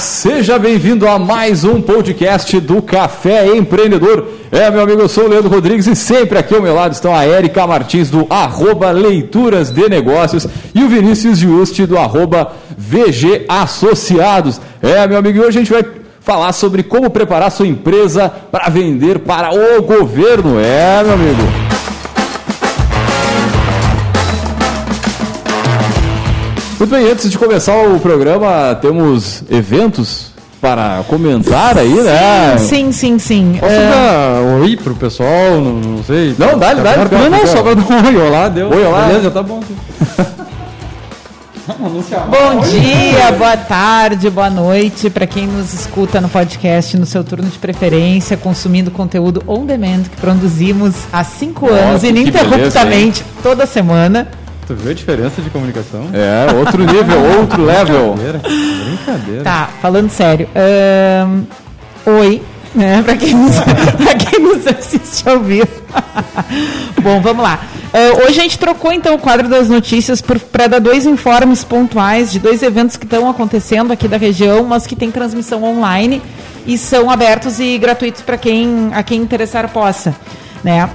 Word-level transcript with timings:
Seja 0.00 0.58
bem-vindo 0.58 1.08
a 1.08 1.18
mais 1.18 1.64
um 1.64 1.80
podcast 1.80 2.60
do 2.60 2.80
Café 2.80 3.48
Empreendedor. 3.56 4.28
É, 4.50 4.70
meu 4.70 4.82
amigo, 4.82 5.00
eu 5.00 5.08
sou 5.08 5.24
o 5.24 5.28
Leandro 5.28 5.50
Rodrigues 5.50 5.86
e 5.86 5.96
sempre 5.96 6.38
aqui 6.38 6.54
ao 6.54 6.62
meu 6.62 6.74
lado 6.74 6.92
estão 6.92 7.14
a 7.14 7.24
Érica 7.24 7.66
Martins 7.66 8.08
do 8.08 8.26
arroba 8.30 8.90
Leituras 8.92 9.70
de 9.70 9.88
Negócios 9.88 10.46
e 10.74 10.84
o 10.84 10.88
Vinícius 10.88 11.38
Juste 11.38 11.84
do 11.84 11.98
arroba 11.98 12.52
VG 12.76 13.46
Associados. 13.48 14.60
É, 14.80 15.06
meu 15.06 15.18
amigo, 15.18 15.40
hoje 15.40 15.58
a 15.58 15.62
gente 15.62 15.72
vai 15.72 15.84
falar 16.20 16.52
sobre 16.52 16.82
como 16.82 17.10
preparar 17.10 17.50
sua 17.50 17.66
empresa 17.66 18.28
para 18.28 18.68
vender 18.68 19.20
para 19.20 19.50
o 19.52 19.82
governo. 19.82 20.60
É, 20.60 21.02
meu 21.02 21.14
amigo. 21.14 21.67
Muito 26.78 26.90
bem, 26.90 27.10
antes 27.10 27.28
de 27.28 27.36
começar 27.36 27.76
o 27.76 27.98
programa, 27.98 28.74
temos 28.80 29.42
eventos 29.50 30.30
para 30.60 31.02
comentar 31.08 31.76
aí, 31.76 31.92
né? 32.02 32.56
Sim, 32.58 32.92
sim, 32.92 33.18
sim. 33.18 33.56
Posso 33.58 33.72
É, 33.72 33.88
dar 33.90 34.42
um 34.42 34.60
oi 34.62 34.76
pro 34.76 34.94
pessoal? 34.94 35.60
Não, 35.60 35.72
não 35.74 36.04
sei. 36.04 36.34
Não, 36.38 36.56
dá-lhe, 36.58 36.80
dá-lhe, 36.80 37.04
Não, 37.10 37.30
não, 37.30 37.46
só 37.46 37.62
pra 37.62 37.74
dar 37.74 37.82
um 37.82 38.06
oi. 38.06 38.16
Olá, 38.28 38.48
deu. 38.48 38.70
Oi, 38.70 38.84
olá. 38.84 39.06
Beleza, 39.06 39.30
tá 39.30 39.42
bom. 39.42 39.60
Bom 41.68 42.60
dia, 42.62 43.30
boa 43.32 43.56
tarde, 43.56 44.30
boa 44.30 44.48
noite 44.48 45.10
para 45.10 45.26
quem 45.26 45.46
nos 45.46 45.74
escuta 45.74 46.18
no 46.18 46.28
podcast 46.28 46.96
no 46.96 47.04
seu 47.04 47.22
turno 47.22 47.46
de 47.46 47.58
preferência, 47.58 48.38
consumindo 48.38 48.90
conteúdo 48.90 49.42
on 49.46 49.66
demand 49.66 50.04
que 50.04 50.16
produzimos 50.18 50.94
há 51.12 51.22
cinco 51.22 51.66
Nossa, 51.66 51.82
anos, 51.82 52.04
ininterruptamente, 52.04 53.22
toda 53.42 53.66
semana. 53.66 54.28
Tu 54.68 54.74
viu 54.74 54.90
a 54.90 54.94
diferença 54.94 55.40
de 55.42 55.48
comunicação? 55.50 56.10
É, 56.12 56.54
outro 56.54 56.78
nível, 56.84 57.18
outro 57.40 57.64
level. 57.64 58.12
Brincadeira. 58.14 58.38
Brincadeira. 58.38 59.42
Tá, 59.42 59.68
falando 59.80 60.10
sério. 60.10 60.46
oi, 62.04 62.42
né? 62.74 63.02
Para 63.02 63.16
quem, 63.16 63.34
nos- 63.34 63.56
pra 63.58 64.14
quem 64.14 64.40
nos 64.40 64.66
assiste 64.66 65.26
ao 65.28 65.40
vivo. 65.40 65.68
Bom, 67.02 67.18
vamos 67.22 67.42
lá. 67.42 67.58
Ah, 67.94 68.22
hoje 68.26 68.40
a 68.40 68.42
gente 68.42 68.58
trocou 68.58 68.92
então 68.92 69.14
o 69.14 69.18
quadro 69.18 69.48
das 69.48 69.70
notícias 69.70 70.20
para 70.20 70.66
dar 70.66 70.78
dois 70.80 71.06
informes 71.06 71.64
pontuais 71.64 72.30
de 72.30 72.38
dois 72.38 72.62
eventos 72.62 72.98
que 72.98 73.06
estão 73.06 73.28
acontecendo 73.30 73.90
aqui 73.90 74.06
da 74.06 74.18
região, 74.18 74.64
mas 74.64 74.86
que 74.86 74.94
tem 74.94 75.10
transmissão 75.10 75.64
online 75.64 76.20
e 76.66 76.76
são 76.76 77.10
abertos 77.10 77.58
e 77.58 77.78
gratuitos 77.78 78.20
para 78.20 78.36
quem 78.36 78.90
a 78.92 79.02
quem 79.02 79.22
interessar 79.22 79.66
possa, 79.70 80.14
né? 80.62 80.90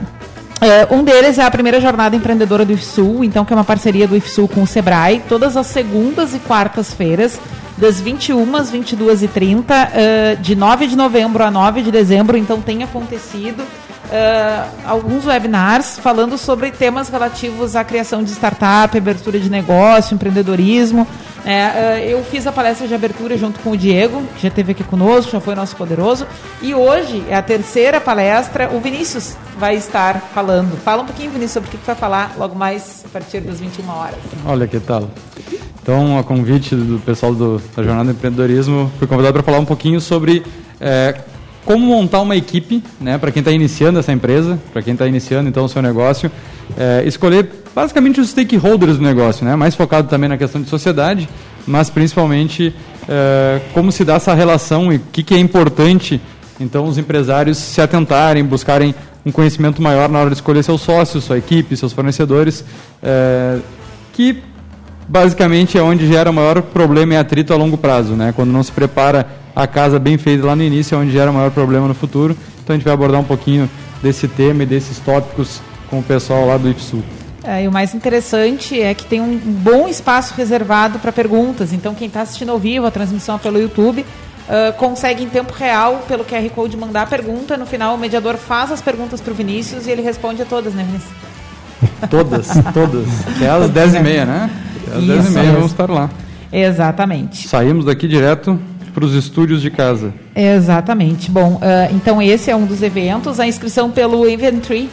É, 0.63 0.87
um 0.89 1.03
deles 1.03 1.37
é 1.37 1.43
a 1.43 1.51
primeira 1.51 1.81
jornada 1.81 2.15
empreendedora 2.15 2.63
do 2.63 2.71
IFSUL, 2.71 3.21
então 3.25 3.43
que 3.43 3.51
é 3.51 3.55
uma 3.55 3.65
parceria 3.65 4.07
do 4.07 4.15
IFSUL 4.15 4.47
com 4.47 4.63
o 4.63 4.67
Sebrae, 4.67 5.21
todas 5.27 5.57
as 5.57 5.67
segundas 5.67 6.33
e 6.33 6.39
quartas-feiras, 6.39 7.37
das 7.77 7.99
21 7.99 8.55
às 8.55 8.71
22 8.71 9.23
e 9.23 9.27
30 9.27 9.91
eh, 9.93 10.37
de 10.39 10.55
9 10.55 10.87
de 10.87 10.95
novembro 10.95 11.43
a 11.43 11.51
9 11.51 11.81
de 11.81 11.91
dezembro, 11.91 12.37
então 12.37 12.61
tem 12.61 12.81
acontecido 12.81 13.61
eh, 14.09 14.63
alguns 14.85 15.25
webinars 15.25 15.99
falando 15.99 16.37
sobre 16.37 16.71
temas 16.71 17.09
relativos 17.09 17.75
à 17.75 17.83
criação 17.83 18.23
de 18.23 18.31
startup, 18.31 18.97
abertura 18.97 19.37
de 19.39 19.49
negócio, 19.49 20.15
empreendedorismo. 20.15 21.05
É, 21.45 21.51
eh, 21.51 22.13
eu 22.13 22.23
fiz 22.23 22.47
a 22.47 22.51
palestra 22.51 22.87
de 22.87 22.93
abertura 22.93 23.37
junto 23.37 23.59
com 23.59 23.71
o 23.71 23.77
Diego, 23.77 24.23
que 24.35 24.43
já 24.43 24.47
esteve 24.47 24.71
aqui 24.71 24.83
conosco, 24.83 25.31
já 25.31 25.39
foi 25.39 25.55
nosso 25.55 25.75
poderoso. 25.75 26.25
E 26.61 26.73
hoje 26.73 27.23
é 27.27 27.35
a 27.35 27.41
terceira 27.41 27.99
palestra. 27.99 28.69
O 28.71 28.79
Vinícius 28.79 29.35
vai 29.57 29.75
estar 29.75 30.19
falando. 30.33 30.77
Fala 30.77 31.03
um 31.03 31.05
pouquinho, 31.05 31.31
Vinícius, 31.31 31.53
sobre 31.53 31.69
o 31.69 31.71
que 31.71 31.85
vai 31.85 31.95
falar 31.95 32.35
logo 32.37 32.55
mais 32.55 33.03
a 33.05 33.09
partir 33.09 33.41
das 33.41 33.59
21 33.59 33.89
horas. 33.89 34.19
Olha 34.45 34.67
que 34.67 34.79
tal. 34.79 35.09
Então, 35.81 36.17
a 36.17 36.23
convite 36.23 36.75
do 36.75 36.97
pessoal 36.99 37.35
do, 37.35 37.61
da 37.75 37.83
Jornada 37.83 38.05
do 38.05 38.11
Empreendedorismo, 38.11 38.89
fui 38.97 39.05
convidado 39.05 39.33
para 39.33 39.43
falar 39.43 39.59
um 39.59 39.65
pouquinho 39.65 39.99
sobre 39.99 40.43
é, 40.79 41.19
como 41.65 41.85
montar 41.85 42.21
uma 42.21 42.35
equipe, 42.35 42.83
né, 42.99 43.17
para 43.17 43.31
quem 43.31 43.39
está 43.39 43.51
iniciando 43.51 43.99
essa 43.99 44.11
empresa, 44.11 44.59
para 44.71 44.81
quem 44.81 44.93
está 44.93 45.07
iniciando 45.07 45.49
então 45.49 45.65
o 45.65 45.69
seu 45.69 45.81
negócio, 45.81 46.31
é, 46.77 47.03
escolher 47.05 47.49
basicamente 47.73 48.19
os 48.19 48.29
stakeholders 48.29 48.97
do 48.97 49.03
negócio, 49.03 49.45
né, 49.45 49.55
mais 49.55 49.75
focado 49.75 50.07
também 50.07 50.29
na 50.29 50.37
questão 50.37 50.61
de 50.61 50.69
sociedade, 50.69 51.27
mas 51.65 51.89
principalmente 51.89 52.73
é, 53.07 53.61
como 53.73 53.91
se 53.91 54.03
dá 54.03 54.15
essa 54.15 54.33
relação 54.33 54.91
e 54.91 54.97
o 54.97 55.01
que, 55.11 55.23
que 55.23 55.33
é 55.33 55.39
importante 55.39 56.21
então 56.59 56.85
os 56.85 56.97
empresários 56.97 57.57
se 57.57 57.81
atentarem, 57.81 58.43
buscarem 58.43 58.93
um 59.25 59.31
conhecimento 59.31 59.81
maior 59.81 60.09
na 60.09 60.19
hora 60.19 60.29
de 60.29 60.35
escolher 60.35 60.63
seus 60.63 60.81
sócios, 60.81 61.23
sua 61.23 61.37
equipe, 61.37 61.75
seus 61.75 61.93
fornecedores, 61.93 62.63
é, 63.01 63.59
que 64.11 64.41
basicamente 65.07 65.77
é 65.77 65.81
onde 65.81 66.07
gera 66.07 66.29
o 66.29 66.33
maior 66.33 66.61
problema 66.61 67.13
e 67.13 67.17
atrito 67.17 67.53
a 67.53 67.57
longo 67.57 67.77
prazo, 67.77 68.13
né? 68.13 68.33
Quando 68.35 68.51
não 68.51 68.63
se 68.63 68.71
prepara 68.71 69.27
a 69.55 69.67
casa 69.67 69.99
bem 69.99 70.17
feita 70.17 70.45
lá 70.45 70.55
no 70.55 70.63
início, 70.63 70.95
é 70.95 70.97
onde 70.97 71.11
gera 71.11 71.31
o 71.31 71.33
maior 71.33 71.51
problema 71.51 71.87
no 71.87 71.93
futuro. 71.93 72.35
Então 72.63 72.73
a 72.73 72.77
gente 72.77 72.85
vai 72.85 72.93
abordar 72.93 73.19
um 73.19 73.25
pouquinho 73.25 73.69
desse 74.01 74.27
tema 74.27 74.63
e 74.63 74.65
desses 74.65 74.99
tópicos 74.99 75.61
com 75.89 75.99
o 75.99 76.03
pessoal 76.03 76.45
lá 76.47 76.57
do 76.57 76.69
IFSU. 76.69 77.03
É, 77.43 77.63
e 77.63 77.67
o 77.67 77.71
mais 77.71 77.93
interessante 77.93 78.81
é 78.81 78.93
que 78.93 79.05
tem 79.05 79.19
um 79.19 79.37
bom 79.37 79.87
espaço 79.87 80.33
reservado 80.35 80.97
para 80.99 81.11
perguntas. 81.11 81.73
Então, 81.73 81.93
quem 81.93 82.07
está 82.07 82.21
assistindo 82.21 82.51
ao 82.51 82.57
vivo, 82.57 82.85
a 82.85 82.91
transmissão 82.91 83.37
pelo 83.37 83.59
YouTube, 83.59 84.05
ah, 84.47 84.73
consegue 84.77 85.23
em 85.23 85.29
tempo 85.29 85.53
real, 85.53 86.03
pelo 86.07 86.23
QR 86.23 86.49
Code, 86.53 86.77
mandar 86.77 87.03
a 87.03 87.05
pergunta. 87.05 87.57
No 87.57 87.65
final, 87.65 87.95
o 87.95 87.97
mediador 87.97 88.37
faz 88.37 88.71
as 88.71 88.81
perguntas 88.81 89.21
para 89.21 89.31
o 89.31 89.35
Vinícius 89.35 89.87
e 89.87 89.91
ele 89.91 90.01
responde 90.01 90.41
a 90.41 90.45
todas, 90.45 90.73
né, 90.73 90.83
Vinícius? 90.83 91.13
Todas, 92.09 92.47
todas. 92.73 93.07
Até 93.35 93.49
às 93.49 93.69
10h30, 93.69 94.25
né? 94.25 94.49
Até 94.87 94.97
às 94.97 95.03
Isso 95.03 95.31
10h30 95.33 95.33
mesmo. 95.33 95.53
vamos 95.53 95.71
estar 95.71 95.89
lá. 95.89 96.09
Exatamente. 96.51 97.47
Saímos 97.47 97.85
daqui 97.85 98.07
direto 98.07 98.59
para 98.93 99.05
os 99.05 99.13
estúdios 99.13 99.61
de 99.61 99.71
casa. 99.71 100.13
Exatamente. 100.35 101.31
Bom, 101.31 101.59
ah, 101.61 101.89
então 101.91 102.21
esse 102.21 102.51
é 102.51 102.55
um 102.55 102.65
dos 102.65 102.81
eventos. 102.81 103.39
A 103.39 103.47
inscrição 103.47 103.89
pelo 103.89 104.27
Eventtree, 104.27 104.89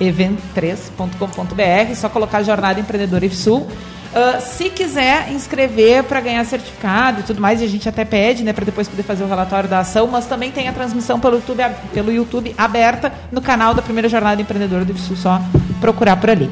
event3.com.br, 0.00 1.94
só 1.94 2.08
colocar 2.08 2.42
Jornada 2.42 2.80
Empreendedora 2.80 3.24
IFSUL. 3.24 3.68
Ah, 4.14 4.40
se 4.40 4.68
quiser 4.68 5.32
inscrever 5.32 6.04
para 6.04 6.20
ganhar 6.20 6.44
certificado 6.44 7.20
e 7.20 7.22
tudo 7.22 7.40
mais, 7.40 7.62
e 7.62 7.64
a 7.64 7.68
gente 7.68 7.88
até 7.88 8.04
pede, 8.04 8.42
né, 8.42 8.52
para 8.52 8.64
depois 8.64 8.86
poder 8.88 9.02
fazer 9.02 9.24
o 9.24 9.28
relatório 9.28 9.68
da 9.68 9.78
ação, 9.78 10.06
mas 10.06 10.26
também 10.26 10.50
tem 10.50 10.68
a 10.68 10.72
transmissão 10.72 11.18
pelo 11.18 11.36
YouTube, 11.36 11.62
pelo 11.94 12.12
YouTube 12.12 12.54
aberta 12.58 13.12
no 13.30 13.40
canal 13.40 13.72
da 13.72 13.80
primeira 13.80 14.08
Jornada 14.08 14.42
Empreendedora 14.42 14.84
do 14.84 14.92
IFSUL, 14.92 15.16
só 15.16 15.40
procurar 15.80 16.16
por 16.16 16.28
ali. 16.28 16.50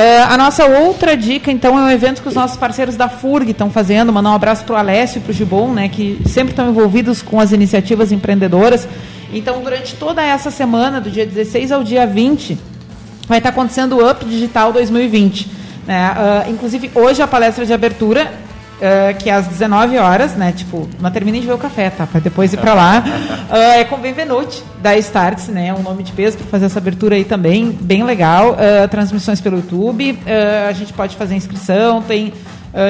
Ah, 0.00 0.34
a 0.34 0.36
nossa 0.38 0.64
outra 0.64 1.16
dica, 1.16 1.50
então, 1.50 1.76
é 1.76 1.82
um 1.82 1.90
evento 1.90 2.22
que 2.22 2.28
os 2.28 2.34
nossos 2.34 2.56
parceiros 2.56 2.94
da 2.94 3.08
FURG 3.08 3.50
estão 3.50 3.68
fazendo. 3.68 4.12
Mandar 4.12 4.30
um 4.30 4.34
abraço 4.34 4.64
para 4.64 4.74
o 4.74 4.78
Alessio 4.78 5.18
e 5.18 5.20
para 5.22 5.30
o 5.32 5.34
Gibon, 5.34 5.72
né, 5.72 5.88
que 5.88 6.20
sempre 6.24 6.52
estão 6.52 6.70
envolvidos 6.70 7.20
com 7.20 7.40
as 7.40 7.50
iniciativas 7.50 8.12
empreendedoras. 8.12 8.86
Então, 9.32 9.60
durante 9.60 9.96
toda 9.96 10.22
essa 10.22 10.52
semana, 10.52 11.00
do 11.00 11.10
dia 11.10 11.26
16 11.26 11.72
ao 11.72 11.82
dia 11.82 12.06
20, 12.06 12.56
vai 13.26 13.38
estar 13.38 13.50
acontecendo 13.50 13.98
o 13.98 14.08
Up 14.08 14.24
Digital 14.24 14.72
2020. 14.72 15.50
Né? 15.84 16.12
Ah, 16.16 16.44
inclusive, 16.48 16.92
hoje 16.94 17.20
a 17.20 17.26
palestra 17.26 17.66
de 17.66 17.72
abertura, 17.72 18.32
ah, 18.80 19.12
que 19.12 19.28
é 19.28 19.34
às 19.34 19.46
19 19.46 19.98
horas, 19.98 20.34
né? 20.34 20.52
Tipo, 20.52 20.88
não 21.00 21.10
terminem 21.10 21.40
de 21.40 21.46
ver 21.46 21.52
o 21.52 21.58
café, 21.58 21.90
tá? 21.90 22.06
Para 22.06 22.20
depois 22.20 22.52
ir 22.52 22.58
para 22.58 22.74
lá. 22.74 23.04
Ah, 23.50 23.78
é 23.78 23.84
com 23.84 23.96
Benvenuti, 23.96 24.62
da 24.82 24.94
Starts, 24.98 25.48
né? 25.48 25.72
Um 25.72 25.82
nome 25.82 26.02
de 26.02 26.12
peso 26.12 26.36
para 26.36 26.46
fazer 26.48 26.66
essa 26.66 26.78
abertura 26.78 27.16
aí 27.16 27.24
também, 27.24 27.70
bem 27.70 28.04
legal. 28.04 28.54
Ah, 28.58 28.86
transmissões 28.86 29.40
pelo 29.40 29.56
YouTube, 29.56 30.18
a 30.68 30.72
gente 30.72 30.92
pode 30.92 31.16
fazer 31.16 31.34
inscrição, 31.34 32.02
tem 32.02 32.34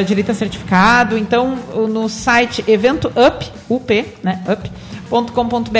direito 0.04 0.32
a 0.32 0.34
certificado. 0.34 1.16
Então, 1.16 1.56
no 1.88 2.08
site 2.08 2.64
Evento 2.66 3.06
Up, 3.08 3.48
UP, 3.68 4.04
né? 4.22 4.42
Up 4.48 4.68
.com.br 5.10 5.78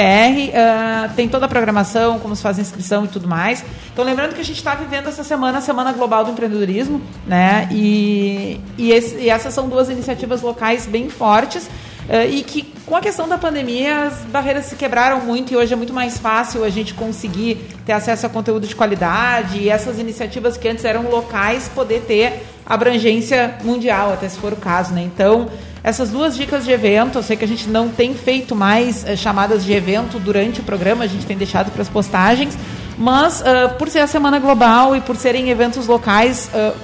ah, 0.55 1.11
tem 1.15 1.29
toda 1.29 1.47
a 1.47 1.49
programação, 1.49 2.19
como 2.19 2.35
se 2.35 2.43
faz 2.43 2.59
a 2.59 2.63
inscrição 2.63 3.05
e 3.05 3.09
tudo 3.09 3.29
mais. 3.29 3.65
Então, 3.93 4.05
lembrando 4.05 4.35
que 4.35 4.41
a 4.41 4.45
gente 4.45 4.57
está 4.59 4.75
vivendo 4.75 5.09
essa 5.09 5.25
semana 5.25 5.59
a 5.59 5.61
Semana 5.61 5.93
Global 5.93 6.25
do 6.25 6.31
Empreendedorismo, 6.31 7.01
né? 7.27 7.69
E, 7.71 8.61
e, 8.77 8.93
esse- 8.93 9.17
e 9.17 9.29
essas 9.31 9.53
são 9.55 9.69
duas 9.69 9.89
iniciativas 9.91 10.41
locais 10.43 10.87
bem 10.87 11.09
fortes 11.11 11.69
ah, 12.09 12.25
e 12.25 12.43
que, 12.43 12.63
com 12.87 12.97
a 12.97 13.01
questão 13.01 13.29
da 13.29 13.37
pandemia, 13.37 14.05
as 14.05 14.15
barreiras 14.31 14.65
se 14.67 14.77
quebraram 14.77 15.21
muito 15.21 15.53
e 15.53 15.57
hoje 15.57 15.73
é 15.73 15.77
muito 15.77 15.93
mais 15.93 16.17
fácil 16.19 16.65
a 16.65 16.71
gente 16.71 16.95
conseguir 16.95 17.57
ter 17.85 17.93
acesso 17.93 18.25
a 18.27 18.29
conteúdo 18.31 18.67
de 18.67 18.75
qualidade 18.75 19.59
e 19.59 19.69
essas 19.69 19.99
iniciativas 19.99 20.57
que 20.57 20.69
antes 20.69 20.85
eram 20.85 21.03
locais 21.11 21.69
poder 21.75 22.01
ter 22.07 22.47
abrangência 22.65 23.57
mundial, 23.65 24.13
até 24.13 24.29
se 24.29 24.39
for 24.39 24.53
o 24.53 24.57
caso, 24.57 24.93
né? 24.93 25.03
Então, 25.03 25.49
essas 25.83 26.11
duas 26.11 26.37
dicas 26.37 26.65
de 26.65 26.73
evento, 26.73 27.19
eu 27.19 27.23
sei 27.23 27.37
que 27.37 27.45
a 27.45 27.49
gente 27.49 27.69
não 27.69 27.89
tem 27.89 28.15
feito 28.15 28.55
mais 28.55 29.05
eh, 29.07 29.17
chamadas 29.17 29.65
de 29.65 29.73
evento 29.73 30.19
durante 30.19 30.61
o 30.61 30.63
programa, 30.65 31.05
a 31.05 31.07
gente 31.07 31.25
tem 31.25 31.37
deixado 31.37 31.71
para 31.71 31.83
as 31.83 31.89
postagens, 31.89 32.59
mas 32.97 33.43
ah, 33.43 33.69
por 33.79 33.89
ser 33.89 34.01
a 34.01 34.07
Semana 34.07 34.39
Global 34.39 34.97
e 34.97 35.01
por 35.01 35.17
serem 35.17 35.51
eventos 35.51 35.87
locais, 35.87 36.51
ah, 36.53 36.75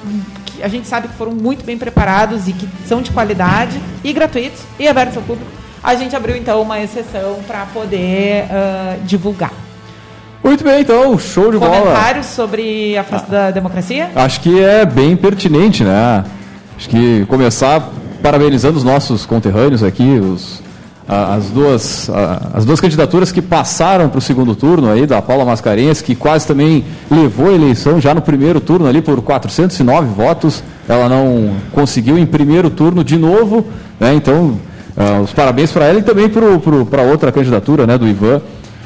que 0.47 0.63
a 0.63 0.69
gente 0.69 0.87
sabe 0.87 1.09
que 1.09 1.15
foram 1.15 1.33
muito 1.33 1.65
bem 1.65 1.77
preparados 1.77 2.47
e 2.47 2.53
que 2.53 2.69
são 2.87 3.03
de 3.03 3.11
qualidade 3.11 3.81
e 4.03 4.13
gratuitos 4.13 4.61
e 4.79 4.87
abertos 4.87 5.17
ao 5.17 5.23
público, 5.25 5.51
a 5.83 5.95
gente 5.97 6.15
abriu 6.15 6.37
então 6.37 6.63
uma 6.63 6.81
exceção 6.81 7.41
para 7.47 7.67
poder 7.67 8.47
ah, 8.51 8.97
divulgar. 9.05 9.53
Muito 10.43 10.63
bem, 10.63 10.83
então, 10.83 11.19
show 11.19 11.51
de 11.51 11.59
bola. 11.59 11.81
Comentários 11.81 12.27
sobre 12.27 12.97
a 12.99 13.03
festa 13.03 13.31
da 13.31 13.51
democracia? 13.51 14.11
Acho 14.15 14.41
que 14.41 14.63
é 14.63 14.85
bem 14.85 15.17
pertinente, 15.17 15.83
né? 15.83 16.23
Acho 16.77 16.89
que 16.91 17.25
começar 17.27 17.91
parabenizando 18.25 18.79
os 18.79 18.85
nossos 18.85 19.27
conterrâneos 19.27 19.83
aqui, 19.83 20.19
os, 20.19 20.63
a, 21.07 21.35
as, 21.35 21.51
duas, 21.51 22.09
a, 22.09 22.53
as 22.55 22.65
duas 22.65 22.81
candidaturas 22.81 23.31
que 23.31 23.43
passaram 23.43 24.09
para 24.09 24.17
o 24.17 24.23
segundo 24.23 24.57
turno 24.57 24.91
aí, 24.91 25.07
da 25.07 25.21
Paula 25.21 25.45
Mascarenhas, 25.45 26.01
que 26.01 26.15
quase 26.15 26.47
também 26.47 26.87
levou 27.11 27.51
a 27.51 27.53
eleição 27.53 28.01
já 28.01 28.15
no 28.15 28.23
primeiro 28.23 28.63
turno 28.63 28.87
ali 28.87 29.03
por 29.03 29.21
409 29.21 30.09
votos. 30.15 30.65
Ela 30.89 31.07
não 31.07 31.55
conseguiu 31.71 32.17
em 32.17 32.25
primeiro 32.25 32.71
turno 32.71 33.05
de 33.05 33.19
novo, 33.19 33.67
né? 34.01 34.15
Então, 34.15 34.59
uh, 34.97 35.21
os 35.23 35.33
parabéns 35.33 35.71
para 35.71 35.85
ela 35.85 35.99
e 35.99 36.03
também 36.03 36.31
para 36.31 37.03
outra 37.03 37.31
candidatura, 37.31 37.87
né, 37.87 37.99
do 37.99 38.09
Ivan, 38.09 38.41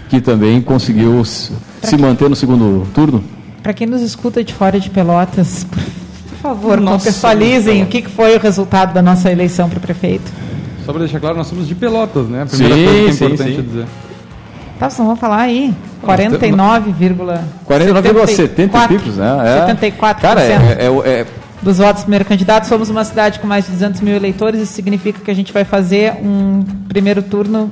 que 0.08 0.20
também 0.20 0.60
conseguiu 0.60 1.24
se, 1.24 1.52
se 1.80 1.96
manter 1.96 2.28
no 2.28 2.34
segundo 2.34 2.88
turno. 2.92 3.22
Para 3.62 3.72
quem 3.72 3.86
nos 3.86 4.02
escuta 4.02 4.42
de 4.42 4.52
fora 4.52 4.80
de 4.80 4.90
Pelotas, 4.90 5.64
por 6.40 6.50
favor, 6.50 6.80
nossa, 6.80 6.98
contextualizem 6.98 7.82
o 7.82 7.86
que 7.86 8.02
foi 8.02 8.36
o 8.36 8.38
resultado 8.40 8.94
da 8.94 9.02
nossa 9.02 9.30
eleição 9.30 9.68
para 9.68 9.80
prefeito. 9.80 10.30
Só 10.86 10.92
para 10.92 11.00
deixar 11.00 11.20
claro, 11.20 11.36
nós 11.36 11.48
somos 11.48 11.66
de 11.66 11.74
Pelotas, 11.74 12.28
né? 12.28 12.42
A 12.42 12.46
primeira 12.46 12.74
sim, 12.74 12.84
coisa 12.84 13.02
que 13.02 13.08
é 13.08 13.12
sim, 13.12 13.24
importante 13.24 13.56
sim. 13.56 13.62
dizer. 13.62 13.86
Tá, 14.78 14.88
vocês 14.88 15.06
vão 15.06 15.16
falar 15.16 15.40
aí. 15.40 15.74
49,70 16.04 17.40
49,70 17.68 18.88
pipos, 18.88 19.16
né? 19.16 19.66
É. 19.68 19.74
74%. 19.74 20.20
Cara, 20.20 20.40
é, 20.40 20.52
é, 20.52 20.86
é, 21.04 21.26
dos 21.60 21.78
votos 21.78 22.02
do 22.02 22.04
primeiro 22.04 22.24
candidato. 22.24 22.68
Somos 22.68 22.88
uma 22.88 23.04
cidade 23.04 23.40
com 23.40 23.46
mais 23.46 23.66
de 23.66 23.72
200 23.72 24.00
mil 24.00 24.14
eleitores. 24.14 24.60
Isso 24.60 24.72
significa 24.72 25.20
que 25.20 25.30
a 25.30 25.34
gente 25.34 25.52
vai 25.52 25.64
fazer 25.64 26.12
um 26.22 26.64
primeiro 26.88 27.22
turno 27.22 27.70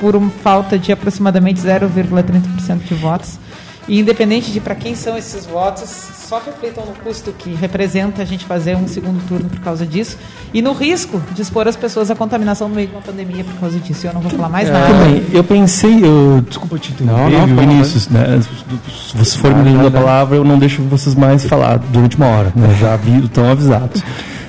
por 0.00 0.16
uma 0.16 0.30
falta 0.42 0.76
de 0.76 0.90
aproximadamente 0.90 1.60
0,30% 1.60 2.78
de 2.84 2.94
votos. 2.94 3.38
E 3.88 3.98
independente 3.98 4.52
de 4.52 4.60
para 4.60 4.74
quem 4.74 4.94
são 4.94 5.16
esses 5.16 5.46
votos, 5.46 5.88
só 6.30 6.38
reflitam 6.38 6.84
no 6.86 6.92
custo 6.92 7.32
que 7.32 7.54
representa 7.54 8.22
a 8.22 8.24
gente 8.24 8.44
fazer 8.44 8.76
um 8.76 8.86
segundo 8.86 9.20
turno 9.26 9.48
por 9.48 9.58
causa 9.58 9.84
disso 9.84 10.16
e 10.54 10.62
no 10.62 10.72
risco 10.72 11.20
de 11.32 11.42
expor 11.42 11.66
as 11.66 11.74
pessoas 11.74 12.08
à 12.08 12.14
contaminação 12.14 12.68
no 12.68 12.74
meio 12.76 12.86
de 12.86 12.94
uma 12.94 13.02
pandemia 13.02 13.42
por 13.42 13.54
causa 13.54 13.80
disso. 13.80 14.06
Eu 14.06 14.14
não 14.14 14.20
vou 14.20 14.30
falar 14.30 14.48
mais 14.48 14.68
é, 14.68 14.72
nada. 14.72 14.86
Também, 14.86 15.24
eu 15.32 15.42
pensei, 15.42 16.04
eu, 16.04 16.40
desculpa 16.46 16.78
te 16.78 16.92
interromper, 16.92 17.30
não, 17.32 17.46
não, 17.48 17.56
Vinícius, 17.56 18.08
né, 18.08 18.40
se 18.40 19.16
vocês 19.16 19.34
forem 19.34 19.56
me 19.56 19.72
dando 19.72 19.88
a 19.88 19.90
palavra, 19.90 20.36
eu 20.36 20.44
não 20.44 20.56
deixo 20.56 20.82
vocês 20.82 21.16
mais 21.16 21.44
falar 21.44 21.78
durante 21.78 22.16
uma 22.16 22.26
hora, 22.26 22.52
né, 22.54 22.76
já 22.78 22.94
vi, 22.94 23.24
estão 23.24 23.50
avisados. 23.50 24.00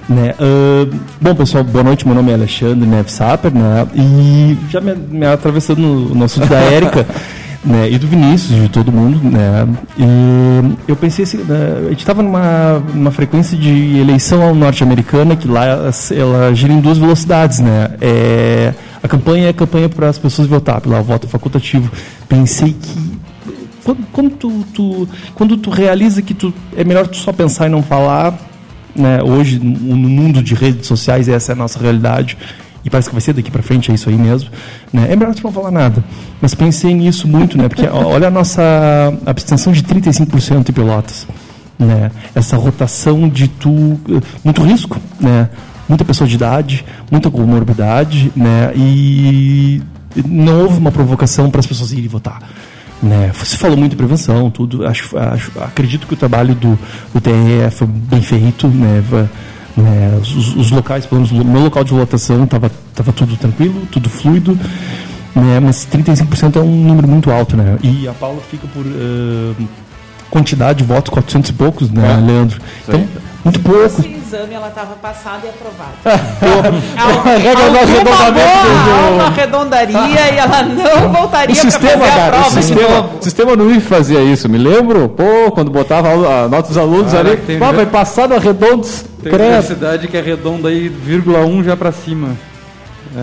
Né? 0.07 0.35
Uh, 0.39 0.93
bom, 1.21 1.33
pessoal, 1.33 1.63
boa 1.63 1.83
noite. 1.83 2.05
Meu 2.05 2.13
nome 2.13 2.31
é 2.31 2.33
Alexandre 2.33 2.85
Neves 2.85 3.13
Saper, 3.13 3.53
né? 3.53 3.87
E 3.95 4.57
já 4.69 4.81
me, 4.81 4.93
me 4.93 5.25
atravessando 5.25 5.79
no, 5.79 6.13
no 6.13 6.25
assunto 6.25 6.47
da 6.47 6.57
Érica 6.57 7.07
né, 7.63 7.89
e 7.89 7.97
do 7.97 8.07
Vinícius, 8.07 8.59
de 8.59 8.69
todo 8.69 8.91
mundo, 8.91 9.19
né, 9.23 9.67
e 9.97 10.75
eu 10.87 10.95
pensei 10.95 11.23
assim, 11.23 11.37
né, 11.37 11.83
a 11.85 11.89
gente 11.89 11.99
estava 11.99 12.23
numa, 12.23 12.79
numa 12.93 13.11
frequência 13.11 13.57
de 13.57 13.97
eleição 13.99 14.55
norte-americana 14.55 15.35
que 15.35 15.47
lá 15.47 15.65
ela 16.11 16.53
gira 16.55 16.73
em 16.73 16.79
duas 16.79 16.97
velocidades, 16.97 17.59
né, 17.59 17.91
é, 18.01 18.73
a 19.03 19.07
campanha 19.07 19.49
é 19.49 19.53
campanha 19.53 19.87
para 19.89 20.09
as 20.09 20.17
pessoas 20.17 20.47
votar, 20.47 20.79
pelo 20.81 21.01
voto 21.03 21.27
facultativo. 21.27 21.91
Pensei 22.29 22.73
que 22.79 23.21
quando, 23.83 24.05
quando 24.11 24.29
tu, 24.31 24.65
tu, 24.73 25.09
quando 25.33 25.57
tu 25.57 25.69
realiza 25.71 26.21
que 26.21 26.33
tu, 26.33 26.53
é 26.75 26.83
melhor 26.83 27.07
tu 27.07 27.17
só 27.17 27.33
pensar 27.33 27.65
e 27.65 27.69
não 27.69 27.81
falar, 27.81 28.37
né, 28.95 29.21
hoje 29.23 29.59
no 29.59 29.95
mundo 29.95 30.43
de 30.43 30.53
redes 30.53 30.87
sociais 30.87 31.27
essa 31.27 31.51
é 31.51 31.53
a 31.53 31.55
nossa 31.55 31.79
realidade 31.79 32.37
e 32.83 32.89
parece 32.89 33.09
que 33.09 33.15
vai 33.15 33.21
ser 33.21 33.33
daqui 33.33 33.51
para 33.51 33.61
frente, 33.61 33.91
é 33.91 33.93
isso 33.93 34.09
aí 34.09 34.15
mesmo, 34.15 34.49
né? 34.91 35.07
é 35.09 35.15
melhor 35.15 35.35
não 35.43 35.51
falar 35.51 35.71
nada. 35.71 36.03
Mas 36.41 36.55
pensei 36.55 36.93
nisso 36.93 37.27
muito, 37.27 37.57
né? 37.57 37.67
porque 37.67 37.87
olha 37.87 38.27
a 38.27 38.31
nossa 38.31 38.61
abstenção 39.25 39.71
de 39.71 39.83
35% 39.83 40.69
em 40.69 40.73
Pelotas. 40.73 41.27
Né? 41.77 42.11
Essa 42.35 42.57
rotação 42.57 43.27
de 43.27 43.47
tu. 43.47 43.99
muito 44.43 44.61
risco, 44.63 44.99
né? 45.19 45.49
muita 45.87 46.05
pessoa 46.05 46.27
de 46.27 46.35
idade, 46.35 46.85
muita 47.09 47.29
comorbidade, 47.29 48.31
né? 48.35 48.71
e 48.75 49.81
não 50.25 50.61
houve 50.61 50.77
uma 50.77 50.91
provocação 50.91 51.49
para 51.49 51.59
as 51.59 51.67
pessoas 51.67 51.91
irem 51.91 52.07
votar. 52.07 52.41
Né? 53.01 53.31
Se 53.43 53.57
falou 53.57 53.75
muito 53.77 53.91
de 53.91 53.97
prevenção, 53.97 54.51
tudo. 54.51 54.85
Acho, 54.85 55.17
acho, 55.17 55.51
acredito 55.59 56.05
que 56.05 56.13
o 56.13 56.17
trabalho 56.17 56.53
do, 56.53 56.77
do 57.13 57.19
TRE 57.19 57.71
foi 57.71 57.87
bem 57.87 58.21
feito. 58.21 58.67
Né? 58.67 59.03
Né, 59.77 60.19
os, 60.21 60.55
os, 60.55 60.71
locais, 60.71 61.05
pelo 61.05 61.21
menos 61.21 61.31
no 61.31 61.45
meu 61.45 61.63
local 61.63 61.83
de 61.83 61.93
votação, 61.93 62.43
estava 62.43 62.69
tava 62.93 63.13
tudo 63.13 63.37
tranquilo, 63.37 63.87
tudo 63.89 64.09
fluido, 64.09 64.59
né, 65.33 65.59
mas 65.61 65.87
35% 65.89 66.57
é 66.57 66.59
um 66.59 66.83
número 66.83 67.07
muito 67.07 67.31
alto. 67.31 67.55
Né, 67.55 67.77
e 67.81 68.07
a 68.07 68.11
Paula 68.11 68.41
fica 68.49 68.67
por 68.67 68.85
uh, 68.85 69.55
quantidade 70.29 70.79
de 70.79 70.83
votos, 70.83 71.09
400 71.13 71.49
e 71.49 71.53
poucos, 71.53 71.89
né, 71.89 72.11
é. 72.11 72.15
Leandro? 72.17 72.59
Então, 72.87 73.07
muito 73.43 73.59
pouco. 73.59 73.85
Esse 73.85 74.07
exame 74.07 74.53
ela 74.53 74.67
estava 74.67 74.95
passada 74.95 75.45
e 75.45 75.49
aprovada. 75.49 75.93
Alguma 78.87 79.25
arredondaria 79.27 80.33
e 80.33 80.37
ela 80.37 80.63
não 80.63 81.11
voltaria 81.13 81.55
para 81.55 81.71
fazer 81.71 81.99
cara, 81.99 82.25
a 82.25 82.29
prova 82.29 82.47
o 82.47 82.51
sistema, 82.51 83.09
o 83.19 83.23
sistema 83.23 83.55
não 83.55 83.71
ia 83.71 83.81
fazer 83.81 84.21
isso, 84.23 84.47
me 84.47 84.57
lembro? 84.57 85.09
Pô, 85.09 85.51
quando 85.51 85.71
botava 85.71 86.09
a 86.09 86.47
nota 86.47 86.67
dos 86.67 86.77
alunos 86.77 87.13
ali, 87.13 87.37
pô, 87.37 87.73
vai 87.73 87.85
passado 87.85 88.33
arredondos. 88.33 89.05
Tem 89.21 89.33
universidade 89.33 90.07
que 90.07 90.17
arredonda 90.17 90.69
aí, 90.69 90.89
vírgula 90.89 91.45
1 91.45 91.63
já 91.63 91.77
para 91.77 91.91
cima. 91.91 92.29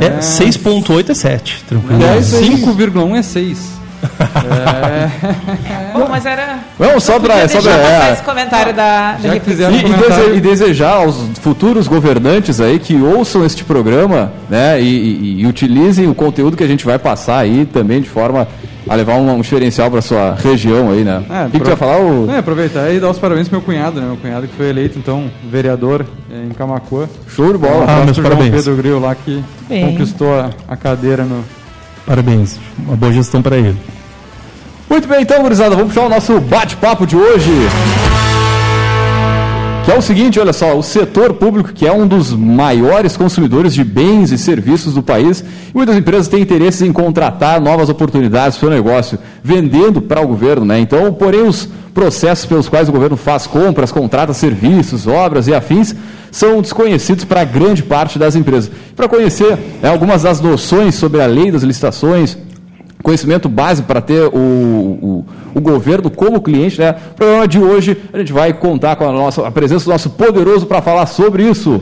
É, 0.01 0.07
é 0.07 0.19
6.8 0.19 1.11
é 1.11 1.15
7, 1.15 1.65
tranquilo. 1.67 2.03
É, 2.05 2.19
5,1 2.19 3.17
é 3.17 3.23
6 3.23 3.78
é. 4.03 5.93
Bom, 5.99 6.07
mas 6.09 6.25
era. 6.25 6.59
Vamos 6.79 7.05
só 7.05 7.19
para 7.19 7.49
só 7.49 7.59
é. 7.59 8.13
esse 8.13 8.23
comentário 8.23 8.75
da, 8.75 9.13
da 9.13 9.37
e, 9.37 9.41
comentário. 9.41 10.37
e, 10.37 10.41
desejar 10.41 10.97
aos 10.97 11.17
futuros 11.41 11.89
governantes 11.89 12.61
aí 12.61 12.79
que 12.79 12.95
ouçam 12.97 13.45
este 13.45 13.65
programa, 13.65 14.33
né, 14.49 14.81
e, 14.81 14.85
e, 14.85 15.41
e, 15.41 15.47
utilizem 15.47 16.09
o 16.09 16.15
conteúdo 16.15 16.57
que 16.57 16.65
a 16.65 16.69
gente 16.69 16.85
vai 16.85 16.99
passar 16.99 17.39
aí 17.39 17.67
também 17.67 18.01
de 18.01 18.09
forma 18.09 18.47
a 18.89 18.95
levar 18.95 19.17
um, 19.17 19.31
um 19.31 19.41
diferencial 19.41 19.91
para 19.91 20.01
sua 20.01 20.35
região 20.35 20.91
aí, 20.91 21.05
né? 21.05 21.23
É, 21.29 21.47
o 21.47 21.51
que, 21.51 21.59
que 21.59 21.65
tu 21.65 21.69
vai 21.69 21.77
falar? 21.77 21.99
O... 21.99 22.31
É, 22.31 22.39
aproveitar 22.39 22.91
e 22.91 22.99
dar 22.99 23.11
os 23.11 23.19
parabéns 23.19 23.49
pro 23.49 23.59
meu 23.59 23.67
cunhado, 23.67 24.01
né? 24.01 24.07
Meu 24.07 24.17
cunhado 24.17 24.49
que 24.49 24.55
foi 24.55 24.71
eleito 24.71 24.99
então 24.99 25.31
vereador 25.51 26.07
é, 26.31 26.45
em 26.45 26.51
Camacuã. 26.51 27.07
Show 27.29 27.53
de 27.53 27.59
bola. 27.59 27.85
Ah, 27.87 28.05
meus 28.05 28.19
parabéns. 28.19 28.51
Pedro 28.51 28.77
Gril 28.77 28.99
lá 28.99 29.15
que 29.15 29.45
Bem. 29.69 29.87
conquistou 29.87 30.39
a, 30.39 30.51
a 30.67 30.77
cadeira 30.77 31.25
no 31.25 31.45
Parabéns. 32.09 32.59
Uma 32.79 32.97
boa 32.97 33.13
gestão 33.13 33.43
para 33.43 33.59
ele. 33.59 33.77
Muito 34.89 35.07
bem, 35.07 35.21
então, 35.21 35.43
gurizada, 35.43 35.77
vamos 35.77 35.93
puxar 35.93 36.07
o 36.07 36.09
nosso 36.09 36.41
bate-papo 36.41 37.07
de 37.07 37.15
hoje. 37.15 37.51
Que 39.89 39.95
é 39.95 39.97
o 39.97 40.03
seguinte, 40.03 40.39
olha 40.39 40.53
só, 40.53 40.77
o 40.77 40.83
setor 40.83 41.33
público, 41.33 41.73
que 41.73 41.87
é 41.87 41.91
um 41.91 42.07
dos 42.07 42.35
maiores 42.35 43.17
consumidores 43.17 43.73
de 43.73 43.83
bens 43.83 44.31
e 44.31 44.37
serviços 44.37 44.93
do 44.93 45.03
país, 45.03 45.43
muitas 45.73 45.97
empresas 45.97 46.29
têm 46.29 46.43
interesse 46.43 46.85
em 46.85 46.93
contratar 46.93 47.59
novas 47.59 47.89
oportunidades 47.89 48.59
para 48.59 48.67
o 48.67 48.71
negócio, 48.71 49.19
vendendo 49.43 50.03
para 50.03 50.21
o 50.21 50.29
governo, 50.29 50.67
né? 50.67 50.79
Então, 50.79 51.11
porém, 51.15 51.45
os 51.45 51.67
processos 51.95 52.45
pelos 52.45 52.69
quais 52.69 52.91
o 52.91 52.93
governo 52.93 53.17
faz 53.17 53.47
compras, 53.47 53.91
contrata 53.91 54.35
serviços, 54.35 55.07
obras 55.07 55.49
e 55.49 55.55
afins, 55.55 55.95
são 56.31 56.61
desconhecidos 56.61 57.25
para 57.25 57.43
grande 57.43 57.83
parte 57.83 58.19
das 58.19 58.37
empresas. 58.37 58.71
Para 58.95 59.09
conhecer 59.09 59.57
né, 59.83 59.89
algumas 59.89 60.23
das 60.23 60.39
noções 60.39 60.97
sobre 60.97 61.23
a 61.23 61.27
lei 61.27 61.51
das 61.51 61.63
licitações, 61.63 62.37
conhecimento 63.03 63.49
básico 63.49 63.87
para 63.87 64.01
ter 64.01 64.23
o, 64.25 64.37
o, 64.37 65.27
o, 65.55 65.61
governo 65.61 66.11
como 66.11 66.41
cliente, 66.41 66.81
né? 66.81 66.93
No 67.11 67.15
programa 67.15 67.49
de 67.49 67.59
hoje 67.59 67.97
a 68.13 68.19
gente 68.19 68.33
vai 68.33 68.53
contar 68.53 68.97
com 68.97 69.09
a, 69.09 69.13
nossa, 69.13 69.47
a 69.47 69.51
presença 69.51 69.85
do 69.85 69.91
nosso 69.91 70.11
poderoso 70.11 70.67
para 70.67 70.83
falar 70.83 71.07
sobre 71.07 71.45
isso. 71.45 71.81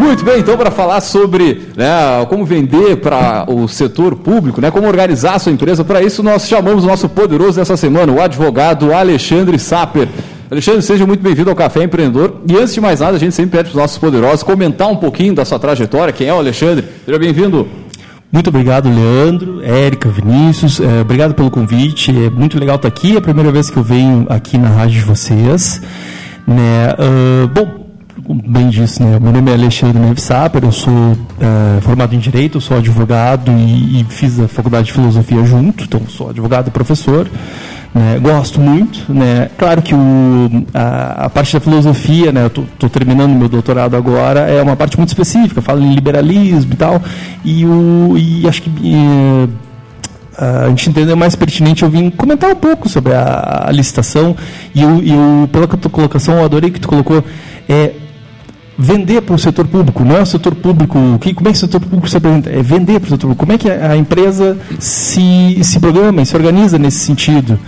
Muito 0.00 0.24
bem, 0.24 0.40
então, 0.40 0.56
para 0.56 0.70
falar 0.70 1.02
sobre 1.02 1.68
né, 1.76 2.24
como 2.26 2.42
vender 2.42 2.96
para 2.96 3.44
o 3.46 3.68
setor 3.68 4.16
público, 4.16 4.58
né, 4.58 4.70
como 4.70 4.88
organizar 4.88 5.34
a 5.34 5.38
sua 5.38 5.52
empresa, 5.52 5.84
para 5.84 6.00
isso 6.02 6.22
nós 6.22 6.48
chamamos 6.48 6.84
o 6.84 6.86
nosso 6.86 7.06
poderoso 7.06 7.58
dessa 7.58 7.76
semana, 7.76 8.10
o 8.10 8.18
advogado 8.18 8.94
Alexandre 8.94 9.58
Saper. 9.58 10.08
Alexandre, 10.50 10.80
seja 10.80 11.06
muito 11.06 11.22
bem-vindo 11.22 11.50
ao 11.50 11.54
Café 11.54 11.84
Empreendedor. 11.84 12.40
E 12.48 12.56
antes 12.56 12.72
de 12.72 12.80
mais 12.80 13.00
nada, 13.00 13.16
a 13.16 13.20
gente 13.20 13.34
sempre 13.34 13.58
pede 13.58 13.64
para 13.64 13.76
os 13.76 13.82
nossos 13.82 13.98
poderosos 13.98 14.42
comentar 14.42 14.88
um 14.88 14.96
pouquinho 14.96 15.34
da 15.34 15.44
sua 15.44 15.58
trajetória. 15.58 16.14
Quem 16.14 16.28
é 16.28 16.34
o 16.34 16.38
Alexandre? 16.38 16.86
Seja 17.04 17.18
bem-vindo. 17.18 17.68
Muito 18.32 18.48
obrigado, 18.48 18.88
Leandro, 18.88 19.60
Érica, 19.62 20.08
Vinícius. 20.08 20.80
É, 20.80 21.02
obrigado 21.02 21.34
pelo 21.34 21.50
convite. 21.50 22.10
É 22.10 22.30
muito 22.30 22.58
legal 22.58 22.76
estar 22.76 22.88
aqui. 22.88 23.16
É 23.16 23.18
a 23.18 23.20
primeira 23.20 23.52
vez 23.52 23.68
que 23.68 23.76
eu 23.76 23.84
venho 23.84 24.24
aqui 24.30 24.56
na 24.56 24.70
rádio 24.70 25.00
de 25.00 25.04
vocês. 25.04 25.82
Né? 26.46 26.94
Uh, 26.98 27.48
bom, 27.48 27.79
bem 28.34 28.68
disse, 28.68 29.02
né? 29.02 29.18
Meu 29.20 29.32
nome 29.32 29.50
é 29.50 29.54
Alexandre 29.54 29.98
Neves 29.98 30.22
Saper, 30.22 30.62
eu 30.64 30.72
sou 30.72 30.92
uh, 30.92 31.80
formado 31.82 32.14
em 32.14 32.18
Direito, 32.18 32.60
sou 32.60 32.76
advogado 32.76 33.50
e, 33.50 34.00
e, 34.00 34.06
fiz 34.08 34.38
a 34.38 34.46
faculdade 34.46 34.86
de 34.86 34.92
Filosofia 34.92 35.44
junto, 35.44 35.84
então 35.84 36.00
sou 36.08 36.30
advogado 36.30 36.68
e 36.68 36.70
professor. 36.70 37.28
Né? 37.92 38.20
Gosto 38.20 38.60
muito, 38.60 39.12
né? 39.12 39.50
Claro 39.58 39.82
que 39.82 39.94
o, 39.94 40.64
a, 40.72 41.26
a 41.26 41.30
parte 41.30 41.52
da 41.52 41.60
filosofia, 41.60 42.30
né? 42.30 42.42
Eu 42.42 42.64
estou 42.64 42.88
terminando 42.88 43.32
meu 43.32 43.48
doutorado 43.48 43.96
agora, 43.96 44.40
é 44.40 44.62
uma 44.62 44.76
parte 44.76 44.96
muito 44.96 45.08
específica, 45.08 45.60
fala 45.60 45.82
em 45.82 45.92
liberalismo 45.92 46.72
e 46.72 46.76
tal, 46.76 47.02
e, 47.44 47.66
o, 47.66 48.14
e 48.16 48.46
acho 48.46 48.62
que... 48.62 48.70
E, 48.82 49.48
a 50.38 50.68
gente 50.68 50.88
entendeu 50.88 51.14
mais 51.18 51.36
pertinente 51.36 51.82
eu 51.82 51.90
vim 51.90 52.08
comentar 52.08 52.50
um 52.50 52.56
pouco 52.56 52.88
sobre 52.88 53.12
a, 53.12 53.64
a 53.66 53.72
licitação 53.72 54.34
e, 54.74 54.80
eu, 54.80 55.02
eu, 55.02 55.48
pela 55.52 55.66
tua 55.66 55.90
colocação, 55.90 56.38
eu 56.38 56.44
adorei 56.44 56.70
que 56.70 56.80
tu 56.80 56.88
colocou 56.88 57.22
é, 57.68 57.92
vender 58.80 59.20
para 59.20 59.34
o 59.34 59.38
setor 59.38 59.66
público, 59.66 60.02
não 60.02 60.16
é 60.16 60.22
o 60.22 60.26
setor 60.26 60.54
público, 60.54 60.98
que, 61.20 61.34
como 61.34 61.48
é 61.48 61.52
que 61.52 61.58
o 61.58 61.60
setor 61.60 61.80
público 61.80 62.08
se 62.08 62.16
apresenta? 62.16 62.48
É 62.48 62.62
vender 62.62 62.98
para 62.98 63.08
o 63.08 63.10
setor 63.10 63.26
público. 63.28 63.40
Como 63.40 63.52
é 63.52 63.58
que 63.58 63.70
a, 63.70 63.94
empresa 63.94 64.56
se, 64.78 65.58
se 65.62 65.78
programa, 65.78 66.24
se 66.24 66.34
organiza 66.34 66.78
nesse 66.78 67.00
sentido? 67.00 67.58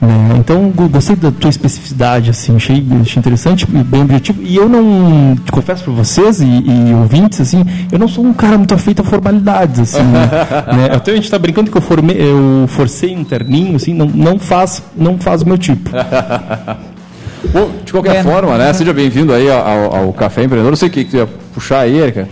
Né? 0.00 0.36
Então, 0.38 0.70
gostei 0.70 1.16
da 1.16 1.30
tua 1.30 1.48
especificidade, 1.48 2.28
assim, 2.28 2.54
achei, 2.54 2.84
achei 3.00 3.18
interessante, 3.18 3.66
bem 3.66 4.02
objetivo. 4.02 4.42
E 4.42 4.56
eu 4.56 4.68
não, 4.68 5.36
te 5.36 5.50
confesso 5.50 5.84
para 5.84 5.92
vocês 5.94 6.40
e, 6.40 6.44
e, 6.44 6.94
ouvintes, 6.94 7.40
assim, 7.40 7.64
eu 7.90 7.98
não 7.98 8.08
sou 8.08 8.24
um 8.24 8.34
cara 8.34 8.58
muito 8.58 8.74
afeito 8.74 9.00
a 9.00 9.04
formalidades, 9.04 9.80
assim. 9.80 10.02
né? 10.02 10.90
Até 10.92 11.12
a 11.12 11.14
gente 11.14 11.24
está 11.24 11.38
brincando 11.38 11.70
que 11.70 11.76
eu, 11.78 11.82
formei, 11.82 12.16
eu 12.20 12.66
forcei 12.68 13.16
um 13.16 13.24
terninho, 13.24 13.76
assim, 13.76 13.94
não, 13.94 14.06
não, 14.06 14.38
faz, 14.38 14.82
não 14.94 15.18
faz 15.18 15.40
o 15.42 15.46
meu 15.46 15.56
tipo. 15.56 15.90
Bom, 17.50 17.70
de 17.84 17.92
qualquer 17.92 18.22
forma, 18.22 18.56
né? 18.56 18.72
Seja 18.72 18.92
bem-vindo 18.92 19.32
aí 19.32 19.50
ao, 19.50 19.96
ao, 19.96 20.12
Café 20.12 20.44
Empreendedor. 20.44 20.70
Não 20.70 20.76
sei 20.76 20.88
o 20.88 20.90
que 20.90 21.04
tu 21.04 21.16
ia 21.16 21.28
puxar 21.52 21.80
aí, 21.80 21.98
Erika. 21.98 22.28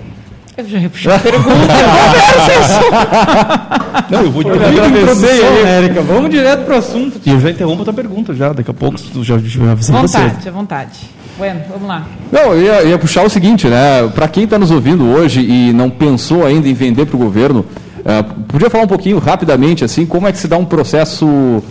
Eu 0.56 0.68
já 0.68 0.78
ia 0.78 0.90
puxar 0.90 1.16
a 1.16 1.18
pergunta. 1.18 1.50
não, 4.10 4.22
eu 4.22 4.30
vou 4.30 4.44
de 4.44 4.50
atravessei 4.50 5.44
aí, 5.44 5.64
Érica. 5.64 6.02
Vamos 6.02 6.30
direto 6.30 6.64
para 6.64 6.74
o 6.74 6.78
assunto. 6.78 7.20
E 7.24 7.30
eu 7.30 7.40
já 7.40 7.50
interrompo 7.50 7.82
a 7.82 7.84
tua 7.86 7.94
pergunta 7.94 8.34
já. 8.34 8.52
Daqui 8.52 8.70
a 8.70 8.74
pouco 8.74 9.00
tu 9.00 9.24
já, 9.24 9.38
já 9.38 9.74
você. 9.74 9.90
Vontade, 9.90 10.48
à 10.48 10.52
vontade. 10.52 11.00
Bueno, 11.38 11.60
vamos 11.70 11.88
lá. 11.88 12.06
Não, 12.30 12.52
eu 12.52 12.62
ia, 12.62 12.82
ia 12.82 12.98
puxar 12.98 13.24
o 13.24 13.30
seguinte, 13.30 13.66
né? 13.66 14.06
Para 14.14 14.28
quem 14.28 14.44
está 14.44 14.58
nos 14.58 14.70
ouvindo 14.70 15.06
hoje 15.06 15.40
e 15.40 15.72
não 15.72 15.88
pensou 15.88 16.44
ainda 16.44 16.68
em 16.68 16.74
vender 16.74 17.06
para 17.06 17.16
o 17.16 17.18
governo, 17.18 17.64
uh, 18.00 18.22
podia 18.44 18.68
falar 18.68 18.84
um 18.84 18.88
pouquinho 18.88 19.18
rapidamente, 19.18 19.82
assim, 19.82 20.04
como 20.04 20.28
é 20.28 20.32
que 20.32 20.38
se 20.38 20.46
dá 20.46 20.58
um 20.58 20.66
processo, 20.66 21.26
uh, 21.26 21.62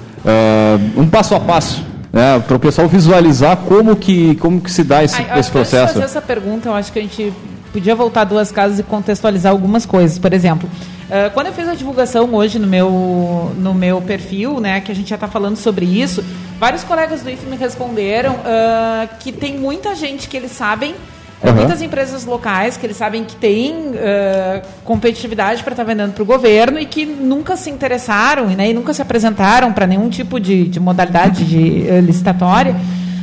um 0.97 1.07
passo 1.07 1.35
a 1.35 1.39
passo 1.39 1.87
né, 2.11 2.39
para 2.39 2.55
o 2.55 2.59
pessoal 2.59 2.87
visualizar 2.87 3.57
como 3.57 3.95
que, 3.95 4.35
como 4.35 4.59
que 4.59 4.71
se 4.71 4.83
dá 4.83 5.03
esse, 5.03 5.21
Ai, 5.21 5.39
esse 5.39 5.51
processo. 5.51 5.83
Antes 5.83 5.95
de 5.95 6.01
fazer 6.01 6.17
essa 6.17 6.21
pergunta, 6.21 6.69
eu 6.69 6.73
acho 6.73 6.91
que 6.91 6.99
a 6.99 7.01
gente 7.01 7.33
podia 7.71 7.95
voltar 7.95 8.23
duas 8.23 8.51
casas 8.51 8.79
e 8.79 8.83
contextualizar 8.83 9.51
algumas 9.51 9.85
coisas. 9.85 10.17
Por 10.17 10.33
exemplo, 10.33 10.67
uh, 10.67 11.31
quando 11.33 11.47
eu 11.47 11.53
fiz 11.53 11.67
a 11.67 11.75
divulgação 11.75 12.33
hoje 12.33 12.57
no 12.57 12.67
meu, 12.67 13.51
no 13.57 13.73
meu 13.73 14.01
perfil, 14.01 14.59
né, 14.59 14.81
que 14.81 14.91
a 14.91 14.95
gente 14.95 15.09
já 15.09 15.15
está 15.15 15.27
falando 15.27 15.55
sobre 15.55 15.85
isso, 15.85 16.23
vários 16.59 16.83
colegas 16.83 17.21
do 17.21 17.29
IF 17.29 17.45
me 17.45 17.55
responderam 17.55 18.33
uh, 18.33 19.07
que 19.19 19.31
tem 19.31 19.57
muita 19.57 19.95
gente 19.95 20.27
que 20.27 20.35
eles 20.35 20.51
sabem 20.51 20.95
Uhum. 21.41 21.53
Muitas 21.53 21.81
empresas 21.81 22.25
locais 22.25 22.75
que 22.75 22.85
eles 22.85 22.97
sabem 22.97 23.23
que 23.23 23.35
têm 23.35 23.73
uh, 23.73 24.61
competitividade 24.83 25.63
para 25.63 25.71
estar 25.71 25.85
tá 25.85 25.87
vendendo 25.87 26.13
para 26.13 26.21
o 26.21 26.25
governo 26.25 26.77
e 26.77 26.85
que 26.85 27.05
nunca 27.05 27.55
se 27.55 27.69
interessaram 27.69 28.47
né, 28.47 28.71
e 28.71 28.73
nunca 28.73 28.93
se 28.93 29.01
apresentaram 29.01 29.71
para 29.71 29.87
nenhum 29.87 30.09
tipo 30.09 30.37
de, 30.39 30.67
de 30.67 30.79
modalidade 30.79 31.45
de 31.45 31.89
uh, 31.89 31.99
licitatória. 32.01 32.75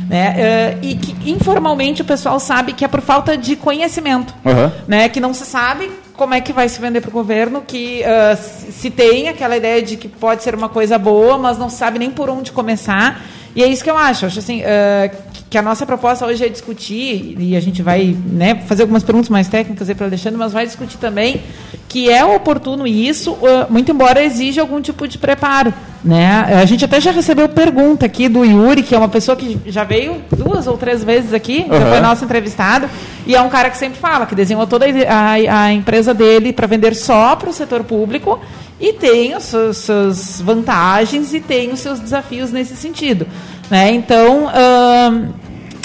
Né? 0.09 0.31
Uh, 0.31 0.85
e 0.85 0.95
que 0.95 1.29
informalmente 1.29 2.01
o 2.01 2.05
pessoal 2.05 2.39
sabe 2.39 2.73
que 2.73 2.83
é 2.83 2.87
por 2.87 3.01
falta 3.01 3.37
de 3.37 3.55
conhecimento, 3.55 4.33
uhum. 4.43 4.71
né? 4.87 5.09
que 5.09 5.19
não 5.19 5.33
se 5.33 5.45
sabe 5.45 5.91
como 6.17 6.33
é 6.33 6.41
que 6.41 6.51
vai 6.51 6.67
se 6.67 6.81
vender 6.81 6.99
para 6.99 7.09
o 7.09 7.13
governo, 7.13 7.61
que 7.65 8.01
uh, 8.01 8.71
se 8.71 8.89
tem 8.89 9.29
aquela 9.29 9.55
ideia 9.55 9.81
de 9.83 9.95
que 9.95 10.07
pode 10.07 10.41
ser 10.41 10.55
uma 10.55 10.67
coisa 10.67 10.97
boa, 10.97 11.37
mas 11.37 11.59
não 11.59 11.69
sabe 11.69 11.99
nem 11.99 12.09
por 12.09 12.27
onde 12.29 12.51
começar. 12.51 13.21
E 13.55 13.63
é 13.63 13.67
isso 13.67 13.83
que 13.83 13.89
eu 13.89 13.97
acho. 13.97 14.25
Eu 14.25 14.27
acho 14.27 14.39
assim, 14.39 14.61
uh, 14.61 15.15
que 15.49 15.57
a 15.57 15.61
nossa 15.61 15.85
proposta 15.85 16.25
hoje 16.25 16.43
é 16.43 16.49
discutir, 16.49 17.37
e 17.39 17.55
a 17.55 17.59
gente 17.59 17.83
vai 17.83 18.17
né, 18.25 18.55
fazer 18.67 18.81
algumas 18.81 19.03
perguntas 19.03 19.29
mais 19.29 19.47
técnicas 19.47 19.87
para 19.93 20.03
o 20.03 20.07
Alexandre, 20.07 20.37
mas 20.37 20.51
vai 20.51 20.65
discutir 20.65 20.97
também 20.97 21.41
que 21.87 22.09
é 22.09 22.25
oportuno 22.25 22.85
isso, 22.85 23.37
muito 23.69 23.91
embora 23.91 24.21
exija 24.21 24.59
algum 24.59 24.81
tipo 24.81 25.07
de 25.07 25.17
preparo. 25.17 25.73
Né? 26.03 26.27
A 26.61 26.65
gente 26.65 26.83
até 26.83 26.99
já 26.99 27.11
recebeu 27.11 27.47
pergunta 27.49 28.05
aqui 28.05 28.27
do 28.27 28.43
Yuri, 28.43 28.83
que 28.83 28.93
é 28.93 28.97
uma 28.97 29.07
pessoa 29.07 29.35
que 29.35 29.57
já 29.67 29.83
veio 29.83 30.21
duas 30.35 30.67
ou 30.67 30.77
três 30.77 31.03
vezes 31.03 31.33
aqui, 31.33 31.65
uhum. 31.69 31.79
já 31.79 31.85
foi 31.85 31.99
nosso 32.01 32.25
entrevistado, 32.25 32.89
e 33.27 33.35
é 33.35 33.41
um 33.41 33.49
cara 33.49 33.69
que 33.69 33.77
sempre 33.77 33.99
fala, 33.99 34.25
que 34.25 34.33
desenhou 34.33 34.65
toda 34.65 34.85
a, 34.85 35.63
a 35.63 35.73
empresa 35.73 36.13
dele 36.13 36.53
para 36.53 36.65
vender 36.65 36.95
só 36.95 37.35
para 37.35 37.49
o 37.49 37.53
setor 37.53 37.83
público, 37.83 38.39
e 38.79 38.93
tem 38.93 39.33
as 39.33 39.43
suas, 39.43 39.77
suas, 39.79 40.39
vantagens 40.39 41.33
e 41.33 41.41
tem 41.41 41.73
os 41.73 41.81
seus 41.81 41.99
desafios 41.99 42.53
nesse 42.53 42.77
sentido. 42.77 43.27
Né? 43.69 43.91
Então, 43.91 44.45
hum, 44.45 45.33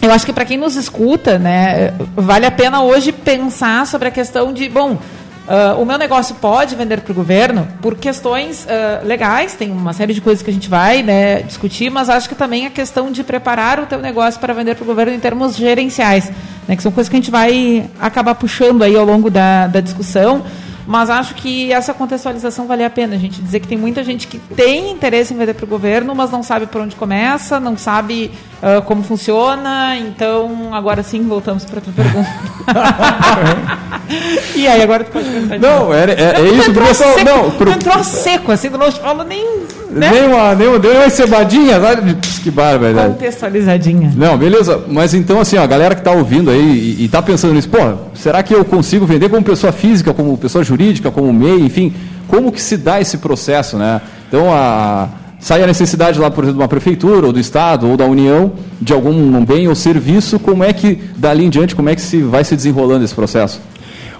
eu 0.00 0.12
acho 0.12 0.24
que 0.24 0.32
para 0.32 0.44
quem 0.44 0.56
nos 0.56 0.76
escuta, 0.76 1.36
né, 1.36 1.92
vale 2.14 2.46
a 2.46 2.50
pena 2.50 2.80
hoje 2.82 3.10
pensar 3.10 3.88
sobre 3.88 4.06
a 4.06 4.10
questão 4.12 4.52
de, 4.52 4.68
bom, 4.68 4.98
Uh, 5.42 5.82
o 5.82 5.84
meu 5.84 5.98
negócio 5.98 6.36
pode 6.36 6.76
vender 6.76 7.00
para 7.00 7.10
o 7.10 7.14
governo 7.14 7.66
por 7.80 7.96
questões 7.96 8.64
uh, 8.64 9.04
legais, 9.04 9.54
tem 9.54 9.72
uma 9.72 9.92
série 9.92 10.14
de 10.14 10.20
coisas 10.20 10.40
que 10.40 10.48
a 10.48 10.52
gente 10.52 10.68
vai 10.68 11.02
né, 11.02 11.42
discutir, 11.42 11.90
mas 11.90 12.08
acho 12.08 12.28
que 12.28 12.34
também 12.36 12.64
a 12.64 12.70
questão 12.70 13.10
de 13.10 13.24
preparar 13.24 13.80
o 13.80 13.86
teu 13.86 13.98
negócio 13.98 14.38
para 14.38 14.54
vender 14.54 14.76
para 14.76 14.84
o 14.84 14.86
governo 14.86 15.12
em 15.12 15.18
termos 15.18 15.56
gerenciais, 15.56 16.30
né, 16.68 16.76
que 16.76 16.82
são 16.82 16.92
coisas 16.92 17.08
que 17.08 17.16
a 17.16 17.18
gente 17.20 17.30
vai 17.30 17.90
acabar 17.98 18.36
puxando 18.36 18.82
aí 18.82 18.96
ao 18.96 19.04
longo 19.04 19.28
da, 19.28 19.66
da 19.66 19.80
discussão. 19.80 20.44
Mas 20.86 21.10
acho 21.10 21.34
que 21.34 21.72
essa 21.72 21.94
contextualização 21.94 22.66
vale 22.66 22.84
a 22.84 22.90
pena. 22.90 23.14
A 23.14 23.18
gente 23.18 23.40
dizer 23.40 23.60
que 23.60 23.68
tem 23.68 23.78
muita 23.78 24.02
gente 24.02 24.26
que 24.26 24.38
tem 24.38 24.90
interesse 24.90 25.32
em 25.32 25.36
vender 25.36 25.54
para 25.54 25.64
o 25.64 25.68
governo, 25.68 26.12
mas 26.14 26.30
não 26.30 26.42
sabe 26.42 26.66
por 26.66 26.80
onde 26.80 26.96
começa, 26.96 27.60
não 27.60 27.76
sabe 27.76 28.32
uh, 28.62 28.80
como 28.82 29.02
funciona. 29.02 29.96
Então, 29.98 30.72
agora 30.72 31.02
sim, 31.02 31.26
voltamos 31.26 31.64
para 31.64 31.78
a 31.78 31.82
tua 31.82 31.92
pergunta. 31.92 32.30
e 34.54 34.66
aí, 34.66 34.82
agora 34.82 35.04
tu 35.04 35.10
pode 35.10 35.28
perguntar. 35.28 35.58
Não, 35.58 35.92
é, 35.92 36.04
é, 36.04 36.40
é 36.40 36.48
isso, 36.50 36.72
pessoal. 36.72 37.14
Seco, 37.14 37.30
não, 37.30 37.50
pro... 37.50 37.70
entrou 37.70 38.04
seco, 38.04 38.52
assim, 38.52 38.68
não 38.70 38.92
falou 38.92 39.24
nem. 39.24 39.44
Né? 39.90 40.10
Nem 40.10 40.26
uma, 40.26 40.54
nem 40.54 40.68
uma, 40.68 40.78
deu 40.78 40.92
uma 40.92 41.10
cebadinha, 41.10 41.78
sabe? 41.78 42.16
Que 42.42 42.50
bárbaro, 42.50 42.80
verdade. 42.80 43.08
Contextualizadinha. 43.08 44.12
Não, 44.16 44.38
beleza. 44.38 44.82
Mas 44.88 45.12
então, 45.12 45.38
assim, 45.38 45.58
ó, 45.58 45.62
a 45.62 45.66
galera 45.66 45.94
que 45.94 46.00
está 46.00 46.12
ouvindo 46.12 46.50
aí 46.50 46.96
e, 46.98 47.04
está 47.04 47.20
pensando 47.20 47.52
nisso, 47.52 47.68
pô, 47.68 47.78
será 48.14 48.42
que 48.42 48.54
eu 48.54 48.64
consigo 48.64 49.04
vender 49.04 49.28
como 49.28 49.42
pessoa 49.42 49.70
física, 49.70 50.14
como 50.14 50.38
pessoa 50.38 50.64
jurídica, 50.64 51.10
como 51.10 51.30
MEI, 51.30 51.60
enfim, 51.60 51.94
como 52.26 52.50
que 52.50 52.62
se 52.62 52.78
dá 52.78 53.02
esse 53.02 53.18
processo, 53.18 53.76
né? 53.76 54.00
Então, 54.28 54.50
a, 54.50 55.08
sai 55.42 55.62
a 55.62 55.66
necessidade 55.66 56.20
lá, 56.20 56.30
por 56.30 56.44
exemplo, 56.44 56.58
de 56.58 56.62
uma 56.62 56.68
prefeitura, 56.68 57.26
ou 57.26 57.32
do 57.32 57.40
Estado, 57.40 57.88
ou 57.88 57.96
da 57.96 58.06
União, 58.06 58.52
de 58.80 58.92
algum 58.92 59.44
bem 59.44 59.66
ou 59.66 59.74
serviço, 59.74 60.38
como 60.38 60.62
é 60.62 60.72
que, 60.72 60.98
dali 61.16 61.44
em 61.44 61.50
diante, 61.50 61.74
como 61.74 61.90
é 61.90 61.96
que 61.96 62.00
se 62.00 62.22
vai 62.22 62.44
se 62.44 62.54
desenrolando 62.54 63.04
esse 63.04 63.14
processo? 63.14 63.60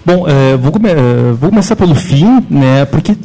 Bom, 0.05 0.27
vou, 0.61 0.73
come 0.73 0.91
é, 0.91 0.97
vou, 1.39 1.49
começar 1.51 1.77
pelo 1.77 1.95
fim, 1.95 2.45
né? 2.51 2.85
Porque 2.87 3.13
é, 3.13 3.17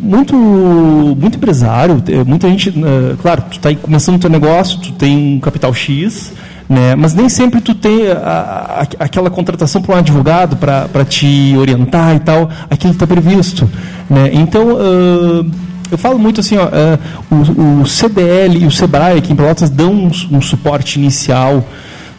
muito, 0.00 0.32
muito 0.36 1.36
empresário, 1.36 2.00
muita 2.24 2.48
gente, 2.48 2.72
claro, 3.20 3.42
tu 3.50 3.56
está 3.56 3.74
começando 3.74 4.14
o 4.14 4.18
teu 4.20 4.30
negócio, 4.30 4.78
tu 4.78 4.92
tem 4.92 5.34
um 5.34 5.40
capital 5.40 5.74
X, 5.74 6.32
né? 6.68 6.94
Mas 6.94 7.14
nem 7.14 7.28
sempre 7.28 7.60
tu 7.60 7.74
tem 7.74 8.12
a, 8.12 8.16
a, 8.20 8.82
aquela 9.00 9.28
contratação 9.28 9.82
para 9.82 9.96
um 9.96 9.98
advogado 9.98 10.56
para 10.56 11.04
te 11.04 11.56
orientar 11.58 12.14
e 12.14 12.20
tal, 12.20 12.48
aquilo 12.70 12.92
está 12.92 13.04
previsto, 13.04 13.68
né? 14.08 14.30
Então 14.32 14.78
eu 15.90 15.98
falo 15.98 16.18
muito 16.18 16.40
assim, 16.40 16.56
ó, 16.56 16.66
uh, 16.66 16.98
o, 17.30 17.82
o, 17.82 17.86
CDL 17.86 18.62
e 18.62 18.66
o 18.66 18.70
Sebrae 18.70 19.18
aqui 19.18 19.32
em 19.32 19.36
Pelotas 19.36 19.70
dão 19.70 19.92
um, 19.92 20.10
um 20.30 20.40
suporte 20.40 20.98
inicial 20.98 21.64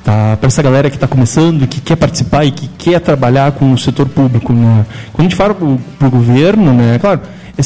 tá? 0.04 0.38
para 0.38 0.48
essa 0.48 0.62
galera 0.62 0.90
que 0.90 0.96
está 0.96 1.08
começando, 1.08 1.68
que 1.68 1.82
quer 1.82 1.96
participar 1.96 2.46
e 2.46 2.52
que 2.52 2.68
quer 2.78 3.00
trabalhar 3.00 3.52
com 3.52 3.72
o 3.72 3.78
setor 3.78 4.08
público. 4.08 4.54
Né? 4.54 4.86
Quando 5.14 5.28
a 5.28 5.30
gente 5.30 5.36
fala 5.36 5.54
para 5.54 6.08
o 6.08 6.12
governo, 6.12 6.74
né, 6.74 6.98
claro, 7.00 7.22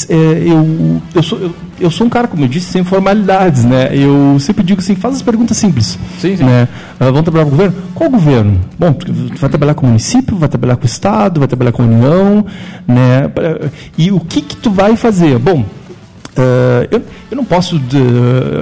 é, 0.09 0.15
eu, 0.15 1.01
eu, 1.13 1.23
sou, 1.23 1.39
eu, 1.39 1.55
eu, 1.79 1.91
sou 1.91 2.07
um 2.07 2.09
cara, 2.09 2.27
como 2.27 2.43
eu 2.43 2.47
disse, 2.47 2.71
sem 2.71 2.83
formalidades. 2.83 3.63
Né? 3.63 3.95
Eu 3.95 4.37
sempre 4.39 4.63
digo 4.63 4.81
assim, 4.81 4.95
faz 4.95 5.15
as 5.15 5.21
perguntas 5.21 5.55
simples. 5.55 5.99
Sim, 6.19 6.35
sim. 6.35 6.43
Né? 6.43 6.67
Uh, 6.99 7.05
vamos 7.05 7.21
trabalhar 7.21 7.45
com 7.45 7.49
o 7.49 7.51
governo? 7.51 7.75
Qual 7.93 8.09
governo? 8.09 8.59
Bom, 8.77 8.93
tu 8.93 9.13
vai 9.39 9.49
trabalhar 9.49 9.75
com 9.75 9.85
o 9.85 9.89
município, 9.89 10.35
vai 10.35 10.49
trabalhar 10.49 10.77
com 10.77 10.83
o 10.83 10.87
Estado, 10.87 11.39
vai 11.39 11.47
trabalhar 11.47 11.71
com 11.71 11.83
a 11.83 11.85
União. 11.85 12.45
Né? 12.87 13.29
E 13.95 14.11
o 14.11 14.19
que, 14.19 14.41
que 14.41 14.55
tu 14.55 14.71
vai 14.71 14.95
fazer? 14.95 15.37
Bom, 15.37 15.63
Uh, 16.33 16.87
eu, 16.89 17.01
eu 17.29 17.37
não 17.37 17.45
posso, 17.45 17.77
uh, 17.77 17.79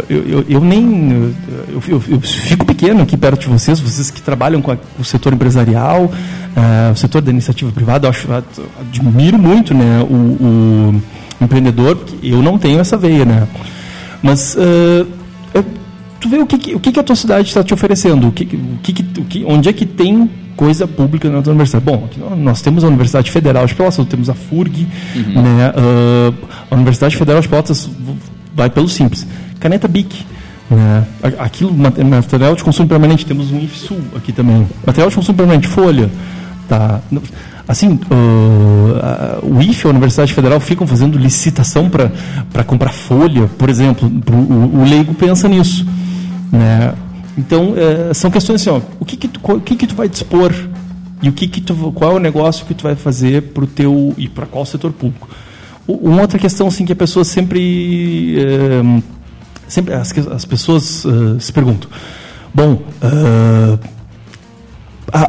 eu, 0.10 0.28
eu, 0.28 0.46
eu, 0.50 0.62
nem, 0.62 1.34
eu, 1.70 1.82
eu, 1.88 2.20
fico 2.20 2.66
pequeno 2.66 3.02
aqui 3.02 3.16
perto 3.16 3.42
de 3.42 3.48
vocês, 3.48 3.80
vocês 3.80 4.12
que 4.12 4.22
trabalham 4.22 4.62
com, 4.62 4.72
a, 4.72 4.78
o 5.00 5.06
setor 5.06 5.34
empresarial, 5.34 6.04
uh, 6.04 6.92
o 6.92 6.96
setor 6.98 7.22
da 7.22 7.32
iniciativa 7.32 7.72
privada, 7.72 8.08
eu 8.08 8.10
acho, 8.10 8.28
admiro 8.80 9.40
muito 9.40 9.74
né, 9.74 10.02
o, 10.02 10.14
o 10.14 11.02
empreendedor, 11.40 11.98
eu 12.22 12.44
não 12.44 12.58
tenho 12.58 12.80
essa 12.80 12.98
veia, 12.98 13.24
né? 13.24 13.48
Mas 14.22 14.56
tu 16.20 16.30
vê 16.30 16.38
o 16.38 16.46
que, 16.46 16.76
o 16.76 16.80
que, 16.80 17.00
a 17.00 17.04
tua 17.04 17.16
cidade 17.16 17.48
está 17.48 17.64
te 17.64 17.74
oferecendo, 17.74 18.28
o 18.28 18.32
que, 18.32 18.44
o 18.44 18.78
que, 18.84 19.20
o 19.20 19.26
que, 19.26 19.46
onde 19.46 19.70
é 19.70 19.74
que 19.74 19.86
tem 19.86 20.30
coisa 20.56 20.88
pública 20.88 21.30
na 21.30 21.42
tua 21.42 21.52
universidade. 21.52 21.86
Bom, 21.86 22.10
nós 22.38 22.62
temos 22.62 22.84
a 22.84 22.88
Universidade 22.88 23.32
Federal 23.32 23.66
de 23.66 23.76
Pelotas, 23.76 24.06
temos 24.06 24.30
a 24.30 24.34
FURG, 24.34 24.88
uhum. 25.16 25.42
né, 25.42 25.74
uh, 25.76 26.34
a 26.70 26.76
Universidade 26.76 27.18
Federal 27.18 27.42
de 27.42 27.48
Pelotas 27.48 27.90
vai 28.56 28.70
pelo 28.70 28.88
simples. 28.88 29.26
Caneta 29.60 29.88
BIC, 29.88 30.26
né, 30.70 31.06
aquilo, 31.40 31.74
material 31.74 32.56
de 32.56 32.64
consumo 32.64 32.88
permanente, 32.88 33.26
temos 33.26 33.52
um 33.52 33.60
IFSU 33.60 33.98
aqui 34.16 34.32
também. 34.32 34.68
Material 34.86 35.10
de 35.10 35.16
consumo 35.16 35.38
permanente, 35.38 35.68
folha, 35.68 36.10
tá... 36.68 37.00
Assim, 37.68 38.00
uh, 38.12 39.46
o 39.46 39.62
IFE, 39.62 39.88
a 39.88 39.90
Universidade 39.92 40.34
Federal, 40.34 40.60
ficam 40.60 40.86
fazendo 40.86 41.18
licitação 41.18 41.90
para 41.90 42.64
comprar 42.66 42.90
folha, 42.92 43.50
por 43.58 43.70
exemplo. 43.70 44.10
Pro, 44.10 44.36
o, 44.36 44.82
o 44.82 44.84
leigo 44.84 45.14
pensa 45.14 45.48
nisso. 45.48 45.86
Né? 46.52 46.94
Então, 47.38 47.74
é, 47.78 48.14
são 48.14 48.30
questões 48.30 48.62
assim, 48.62 48.70
ó, 48.70 48.82
o 49.00 49.06
que 49.06 49.16
que 49.16 49.28
tu, 49.28 49.40
o 49.44 49.62
que 49.62 49.76
que 49.76 49.88
tu 49.88 49.96
vai 49.96 50.10
dispor 50.10 50.54
e 51.22 51.30
o 51.30 51.34
que 51.34 51.48
que 51.48 51.62
tu, 51.62 51.92
qual 51.94 52.12
é 52.12 52.16
o 52.16 52.20
negócio 52.20 52.66
que 52.66 52.74
tu 52.74 52.84
vai 52.84 52.96
fazer 52.96 53.42
para 53.54 53.64
o 53.64 53.68
teu 53.68 54.14
e 54.18 54.28
para 54.28 54.46
qual 54.46 54.66
setor 54.66 54.92
público. 54.92 55.30
Uma 55.88 56.22
outra 56.22 56.40
questão 56.40 56.68
assim 56.68 56.86
que 56.86 56.94
a 56.94 56.96
pessoa 56.96 57.24
sempre, 57.24 58.36
é, 58.40 59.02
sempre 59.68 59.94
as, 59.94 60.12
as 60.28 60.46
pessoas 60.46 61.06
uh, 61.06 61.40
se 61.40 61.52
perguntam, 61.52 61.90
bom, 62.54 62.82
uh, 63.04 63.80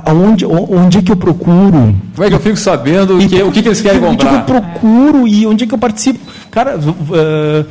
aonde, 0.05 0.47
onde 0.47 0.99
é 0.99 1.03
que 1.03 1.13
eu 1.13 1.17
procuro? 1.17 1.95
Como 2.15 2.25
é 2.25 2.29
que 2.29 2.35
eu 2.35 2.41
fico 2.41 2.57
sabendo 2.57 3.21
e, 3.21 3.29
que, 3.29 3.43
o 3.43 3.51
que, 3.51 3.63
que 3.63 3.69
eles 3.69 3.81
querem 3.81 4.01
comprar? 4.01 4.29
Onde 4.29 4.41
é 4.41 4.45
que 4.45 4.53
eu 4.53 4.61
procuro 4.61 5.29
e 5.29 5.47
onde 5.47 5.65
é 5.65 5.67
que 5.67 5.75
eu 5.75 5.79
participo? 5.79 6.21
Cara, 6.51 6.79
uh, 6.79 7.67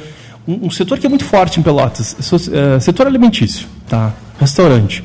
um, 0.48 0.68
um, 0.68 0.72
setor 0.72 0.98
que 1.00 1.06
é 1.06 1.10
muito 1.10 1.26
forte 1.26 1.60
em 1.60 1.64
Pelotas, 1.64 2.16
uh, 2.32 2.80
setor 2.80 3.08
alimentício, 3.08 3.68
tá? 3.88 4.14
Restaurante. 4.40 5.04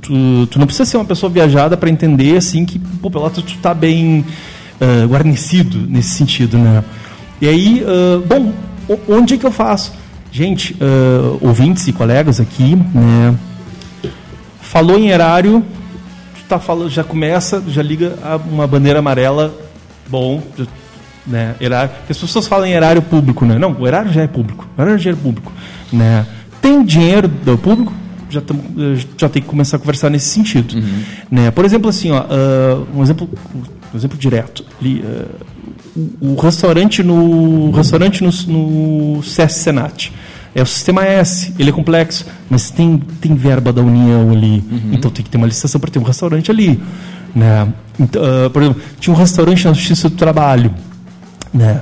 Tu, 0.00 0.46
tu, 0.46 0.58
não 0.58 0.66
precisa 0.66 0.84
ser 0.84 0.96
uma 0.96 1.04
pessoa 1.04 1.30
viajada 1.30 1.76
para 1.76 1.88
entender 1.88 2.36
assim 2.36 2.64
que 2.64 2.78
pô, 2.78 3.10
Pelotas 3.10 3.44
tu 3.44 3.54
está 3.54 3.72
bem 3.72 4.24
uh, 4.80 5.06
guarnecido 5.08 5.78
nesse 5.88 6.10
sentido, 6.10 6.58
né? 6.58 6.82
E 7.40 7.48
aí, 7.48 7.84
bom, 8.28 8.52
onde 9.08 9.34
é 9.34 9.36
que 9.36 9.44
eu 9.44 9.50
faço? 9.50 9.92
Gente, 10.30 10.76
ouvintes 11.40 11.88
e 11.88 11.92
colegas 11.92 12.38
aqui, 12.38 12.76
né? 12.76 13.34
Falou 14.60 14.96
em 14.96 15.08
erário, 15.08 15.64
tá 16.52 16.58
falando, 16.58 16.90
já 16.90 17.02
começa, 17.02 17.62
já 17.66 17.82
liga 17.82 18.14
uma 18.50 18.66
bandeira 18.66 18.98
amarela, 18.98 19.54
bom, 20.06 20.42
né? 21.26 21.54
Erário, 21.60 21.90
as 22.08 22.18
pessoas 22.18 22.46
falam 22.46 22.66
em 22.66 22.72
erário 22.72 23.02
público, 23.02 23.44
né? 23.44 23.58
Não, 23.58 23.76
o 23.78 23.86
erário 23.86 24.12
já 24.12 24.22
é 24.22 24.26
público, 24.26 24.66
o 24.76 24.82
erário 24.82 24.98
já 24.98 25.10
é 25.10 25.14
público, 25.14 25.52
né? 25.92 26.26
Tem 26.60 26.84
dinheiro 26.84 27.28
do 27.28 27.56
público, 27.58 27.92
já, 28.28 28.40
tam, 28.40 28.56
já 29.16 29.28
tem 29.28 29.42
que 29.42 29.48
começar 29.48 29.76
a 29.76 29.80
conversar 29.80 30.10
nesse 30.10 30.26
sentido, 30.26 30.74
uhum. 30.74 31.02
né? 31.30 31.50
Por 31.50 31.64
exemplo, 31.64 31.88
assim, 31.88 32.10
ó, 32.10 32.22
uh, 32.22 32.86
um 32.94 33.02
exemplo, 33.02 33.28
um 33.92 33.96
exemplo 33.96 34.18
direto, 34.18 34.64
ali, 34.80 35.00
uh, 35.00 35.28
o, 36.20 36.32
o, 36.32 36.40
restaurante 36.40 37.02
no 37.02 37.70
restaurante 37.70 38.24
no, 38.24 38.30
no 38.48 39.22
CS 39.22 39.52
Senat 39.52 40.12
é 40.54 40.62
o 40.62 40.66
sistema 40.66 41.04
S, 41.04 41.52
ele 41.58 41.70
é 41.70 41.72
complexo, 41.72 42.26
mas 42.48 42.70
tem, 42.70 42.98
tem 43.20 43.34
verba 43.34 43.72
da 43.72 43.82
União 43.82 44.30
ali, 44.30 44.64
uhum. 44.70 44.90
então 44.92 45.10
tem 45.10 45.24
que 45.24 45.30
ter 45.30 45.38
uma 45.38 45.46
licitação 45.46 45.80
para 45.80 45.90
ter 45.90 45.98
um 45.98 46.02
restaurante 46.02 46.50
ali. 46.50 46.80
Né? 47.34 47.68
Então, 47.98 48.22
uh, 48.22 48.50
por 48.50 48.62
exemplo, 48.62 48.82
tinha 49.00 49.14
um 49.14 49.18
restaurante 49.18 49.64
na 49.64 49.72
Justiça 49.72 50.08
do 50.08 50.16
Trabalho, 50.16 50.74
né? 51.52 51.80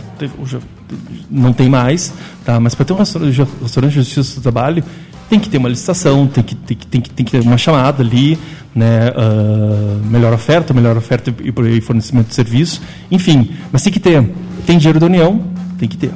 não 1.31 1.53
tem 1.53 1.69
mais, 1.69 2.13
tá? 2.45 2.59
mas 2.59 2.75
para 2.75 2.85
ter 2.85 2.93
um 2.93 2.97
restaurante, 2.97 3.89
de 3.89 3.91
Justiça 3.91 4.37
do 4.37 4.43
Trabalho, 4.43 4.83
tem 5.29 5.39
que 5.39 5.49
ter 5.49 5.59
uma 5.59 5.69
licitação, 5.69 6.27
tem 6.27 6.43
que, 6.43 6.57
tem 6.57 6.77
que, 6.77 6.87
tem 6.87 7.01
que, 7.01 7.11
tem 7.11 7.25
que 7.25 7.33
ter 7.33 7.41
uma 7.41 7.57
chamada 7.57 8.03
ali, 8.03 8.37
né? 8.75 9.11
Uh, 9.11 10.05
melhor 10.11 10.33
oferta, 10.33 10.75
melhor 10.75 10.97
oferta 10.97 11.33
e 11.43 11.81
fornecimento 11.81 12.29
de 12.29 12.35
serviço, 12.35 12.83
enfim, 13.11 13.51
mas 13.71 13.83
tem 13.83 13.93
que 13.93 14.01
ter. 14.01 14.29
Tem 14.67 14.77
dinheiro 14.77 14.99
da 14.99 15.07
União, 15.07 15.45
tem 15.79 15.89
que 15.89 15.97
ter. 15.97 16.11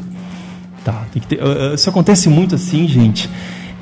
Tá, 0.84 1.04
tem 1.12 1.22
que 1.22 1.28
ter. 1.28 1.42
Uh, 1.42 1.74
isso 1.74 1.88
acontece 1.88 2.28
muito 2.28 2.56
assim, 2.56 2.88
gente. 2.88 3.30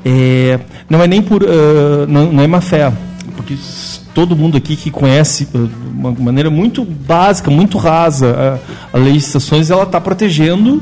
É, 0.05 0.59
não 0.89 1.01
é 1.01 1.07
nem 1.07 1.21
por. 1.21 1.41
Uh, 1.41 2.05
não, 2.07 2.31
não, 2.31 2.43
é 2.43 2.47
má 2.47 2.61
fé. 2.61 2.91
Porque 3.35 3.57
todo 4.13 4.35
mundo 4.35 4.57
aqui 4.57 4.75
que 4.75 4.91
conhece 4.91 5.45
de 5.45 5.69
uma 5.91 6.11
maneira 6.11 6.49
muito 6.49 6.83
básica, 6.83 7.49
muito 7.49 7.77
rasa, 7.77 8.59
a, 8.93 8.97
a 8.97 8.99
lei 8.99 9.13
de 9.13 9.19
estações, 9.19 9.69
ela 9.69 9.83
está 9.83 9.99
protegendo. 9.99 10.81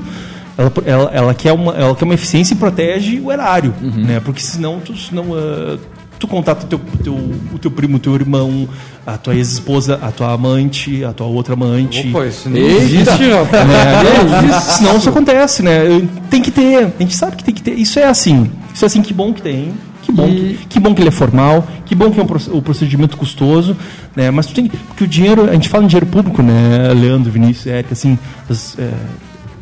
Ela, 0.57 0.71
ela, 0.85 1.11
ela, 1.13 1.33
quer 1.33 1.53
uma, 1.53 1.73
ela 1.73 1.95
quer 1.95 2.05
uma 2.05 2.13
eficiência 2.13 2.53
e 2.53 2.57
protege 2.57 3.19
o 3.19 3.31
erário. 3.31 3.73
Uhum. 3.81 4.03
Né? 4.03 4.19
Porque 4.19 4.41
senão 4.41 4.79
tu, 4.79 4.95
senão, 4.95 5.31
uh, 5.31 5.79
tu 6.19 6.27
contata 6.27 6.65
o 6.65 6.67
teu, 6.67 6.79
teu, 7.03 7.13
o 7.15 7.59
teu 7.59 7.71
primo, 7.71 7.97
o 7.97 7.99
teu 7.99 8.13
irmão, 8.13 8.67
a 9.05 9.17
tua 9.17 9.33
ex-esposa, 9.35 9.99
a 10.01 10.11
tua 10.11 10.31
amante, 10.31 11.03
a 11.03 11.13
tua 11.13 11.27
outra 11.27 11.53
amante. 11.53 12.09
Opa, 12.09 12.27
isso 12.27 12.49
não 12.49 12.57
existe, 12.57 13.23
né? 13.25 14.59
Senão 14.61 14.97
isso 14.97 15.09
acontece, 15.09 15.63
né? 15.63 15.83
Tem 16.29 16.41
que 16.41 16.51
ter, 16.51 16.85
a 16.85 17.01
gente 17.01 17.15
sabe 17.15 17.37
que 17.37 17.43
tem 17.43 17.55
que 17.55 17.63
ter. 17.63 17.73
Isso 17.73 17.97
é 17.97 18.05
assim. 18.05 18.51
Isso 18.73 18.85
é 18.85 18.87
assim, 18.87 19.01
que 19.01 19.13
bom 19.13 19.33
que 19.33 19.41
tem. 19.41 19.73
Que 20.11 20.17
bom, 20.17 20.27
e... 20.27 20.35
que, 20.35 20.67
que, 20.67 20.79
bom 20.79 20.93
que 20.93 21.01
ele 21.01 21.09
é 21.09 21.11
formal, 21.11 21.67
que 21.85 21.95
bom 21.95 22.11
que 22.11 22.19
é 22.19 22.23
um, 22.23 22.57
um 22.57 22.61
procedimento 22.61 23.15
custoso, 23.17 23.75
né? 24.15 24.29
Mas 24.29 24.45
tu 24.45 24.53
tem 24.53 24.67
porque 24.67 25.03
o 25.03 25.07
dinheiro, 25.07 25.49
a 25.49 25.53
gente 25.53 25.69
fala 25.69 25.83
em 25.85 25.87
dinheiro 25.87 26.05
público, 26.05 26.41
né? 26.41 26.93
Leandro, 26.93 27.31
Vinícius, 27.31 27.67
Érica, 27.67 27.93
assim, 27.93 28.19
as, 28.49 28.77
é, 28.77 28.91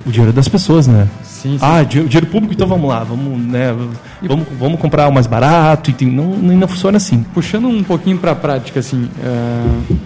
o 0.05 0.11
dinheiro 0.11 0.31
é 0.31 0.33
das 0.33 0.47
pessoas, 0.47 0.87
né? 0.87 1.07
Sim, 1.23 1.57
sim. 1.57 1.59
Ah, 1.61 1.83
dinheiro 1.83 2.25
público, 2.27 2.53
então 2.53 2.67
vamos 2.67 2.89
lá, 2.89 3.03
vamos, 3.03 3.39
né, 3.39 3.73
vamos, 4.21 4.45
vamos 4.59 4.79
comprar 4.79 5.07
o 5.07 5.13
mais 5.13 5.25
barato, 5.25 5.93
e 5.97 6.05
não, 6.05 6.35
não 6.35 6.67
funciona 6.67 6.97
assim. 6.97 7.23
Puxando 7.33 7.67
um 7.67 7.83
pouquinho 7.83 8.17
para 8.17 8.31
a 8.31 8.35
prática, 8.35 8.81
assim, 8.81 9.03
uh, 9.03 9.97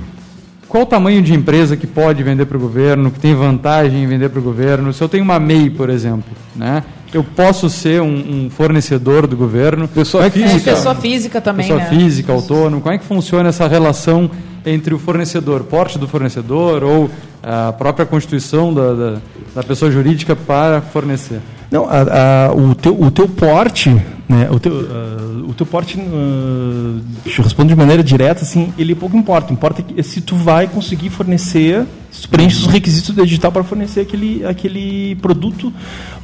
qual 0.67 0.83
o 0.83 0.85
tamanho 0.85 1.21
de 1.21 1.33
empresa 1.33 1.75
que 1.75 1.87
pode 1.87 2.21
vender 2.21 2.45
para 2.45 2.57
o 2.57 2.59
governo, 2.59 3.09
que 3.09 3.19
tem 3.19 3.33
vantagem 3.33 4.03
em 4.03 4.07
vender 4.07 4.29
para 4.29 4.39
o 4.39 4.43
governo? 4.43 4.93
Se 4.93 5.03
eu 5.03 5.09
tenho 5.09 5.23
uma 5.23 5.39
MEI, 5.39 5.71
por 5.71 5.89
exemplo, 5.89 6.31
né, 6.55 6.83
eu 7.17 7.23
posso 7.23 7.69
ser 7.69 8.01
um, 8.01 8.45
um 8.45 8.49
fornecedor 8.49 9.27
do 9.27 9.35
governo? 9.35 9.87
Pessoa 9.87 10.25
é 10.25 10.29
física. 10.29 10.71
É, 10.71 10.75
pessoa 10.75 10.95
física 10.95 11.41
também, 11.41 11.67
Pessoa 11.67 11.79
né? 11.79 11.89
física, 11.89 12.33
autônomo. 12.33 12.81
Como 12.81 12.93
é 12.93 12.97
que 12.97 13.05
funciona 13.05 13.49
essa 13.49 13.67
relação 13.67 14.29
entre 14.65 14.93
o 14.93 14.99
fornecedor, 14.99 15.63
porte 15.63 15.99
do 15.99 16.07
fornecedor 16.07 16.83
ou 16.83 17.09
a 17.41 17.73
própria 17.73 18.05
constituição 18.05 18.73
da, 18.73 18.93
da, 18.93 19.17
da 19.55 19.63
pessoa 19.63 19.91
jurídica 19.91 20.35
para 20.35 20.81
fornecer? 20.81 21.39
Não, 21.69 21.87
a, 21.89 22.49
a, 22.49 22.53
o, 22.53 22.75
teu, 22.75 23.01
o 23.01 23.11
teu 23.11 23.27
porte, 23.27 23.89
né, 24.33 24.49
o, 24.49 24.59
teu, 24.59 24.73
uh, 24.73 25.49
o 25.49 25.53
teu 25.53 25.65
porte, 25.65 25.95
uh, 25.99 26.99
deixa 27.23 27.39
eu 27.39 27.43
responder 27.43 27.69
de 27.69 27.75
maneira 27.75 28.03
direta, 28.03 28.41
assim, 28.41 28.73
ele 28.79 28.95
pouco 28.95 29.15
importa. 29.15 29.53
Importa 29.53 29.85
se 30.01 30.21
tu 30.21 30.35
vai 30.35 30.67
conseguir 30.67 31.11
fornecer, 31.11 31.85
se 32.11 32.23
tu 32.23 32.29
preenche 32.29 32.57
os 32.57 32.65
requisitos 32.65 33.13
do 33.13 33.21
edital 33.21 33.51
para 33.51 33.63
fornecer 33.63 34.01
aquele, 34.01 34.43
aquele 34.43 35.15
produto 35.17 35.71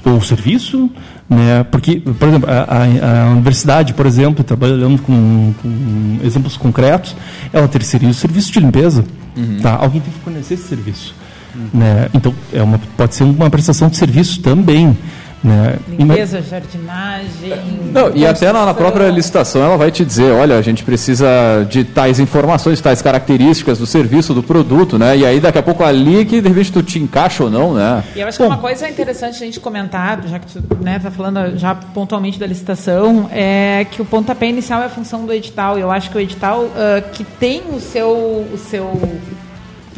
ou 0.03 0.19
serviço, 0.21 0.89
né? 1.29 1.63
Porque, 1.65 1.99
por 1.99 2.27
exemplo, 2.27 2.49
a, 2.49 2.63
a, 2.63 3.27
a 3.27 3.31
universidade, 3.31 3.93
por 3.93 4.07
exemplo, 4.07 4.43
trabalhando 4.43 4.99
com, 5.03 5.53
com, 5.61 6.19
exemplos 6.25 6.57
concretos, 6.57 7.15
ela 7.53 7.67
terceiriza 7.67 8.11
o 8.11 8.15
serviço 8.15 8.51
de 8.51 8.59
limpeza. 8.59 9.05
Uhum. 9.37 9.59
Tá? 9.61 9.75
Alguém 9.75 10.01
tem 10.01 10.11
que 10.11 10.19
fornecer 10.19 10.55
esse 10.55 10.67
serviço. 10.67 11.13
Uhum. 11.55 11.79
Né? 11.79 12.09
Então, 12.13 12.33
é 12.51 12.63
uma, 12.63 12.79
pode 12.97 13.13
ser 13.13 13.23
uma 13.23 13.49
prestação 13.51 13.87
de 13.87 13.97
serviço 13.97 14.41
também. 14.41 14.97
Né? 15.43 15.77
Limpeza, 15.87 16.41
jardinagem. 16.41 17.53
Não, 17.93 18.11
e 18.13 18.27
até 18.27 18.51
na, 18.51 18.65
na, 18.65 18.73
própria 18.73 19.09
licitação 19.09 19.63
ela 19.63 19.77
vai 19.77 19.89
te 19.89 20.03
dizer, 20.03 20.33
olha, 20.33 20.57
a 20.57 20.61
gente 20.61 20.83
precisa 20.83 21.27
de 21.69 21.85
tais 21.85 22.19
informações, 22.19 22.81
tais 22.81 23.01
características 23.01 23.79
do 23.79 23.85
serviço, 23.85 24.33
do 24.33 24.43
produto, 24.43 24.99
né? 24.99 25.17
E 25.17 25.25
aí 25.25 25.39
daqui 25.39 25.57
a 25.57 25.63
pouco 25.63 25.83
ali 25.83 26.25
que 26.25 26.41
de 26.41 26.49
repente 26.49 26.73
tu 26.73 26.83
te 26.83 26.99
encaixa 26.99 27.45
ou 27.45 27.49
não, 27.49 27.73
né? 27.73 28.03
E 28.15 28.19
eu 28.19 28.27
acho 28.27 28.37
Bom, 28.37 28.47
que 28.47 28.51
uma 28.51 28.61
coisa 28.61 28.89
interessante 28.89 29.35
a 29.35 29.45
gente 29.45 29.61
comentar, 29.61 30.21
já 30.27 30.39
que 30.39 30.47
tu 30.47 30.83
né, 30.83 30.99
tá 30.99 31.09
falando 31.09 31.57
já 31.57 31.73
pontualmente 31.73 32.37
da 32.37 32.45
licitação, 32.45 33.29
é 33.31 33.85
que 33.89 34.01
o 34.01 34.05
pontapé 34.05 34.47
inicial 34.47 34.81
é 34.81 34.85
a 34.85 34.89
função 34.89 35.25
do 35.25 35.31
edital. 35.31 35.77
E 35.77 35.81
eu 35.81 35.89
acho 35.89 36.09
que 36.09 36.17
o 36.17 36.19
edital 36.19 36.63
uh, 36.63 37.09
que 37.13 37.23
tem 37.23 37.63
o 37.73 37.79
seu, 37.79 38.09
o 38.53 38.57
seu 38.57 38.91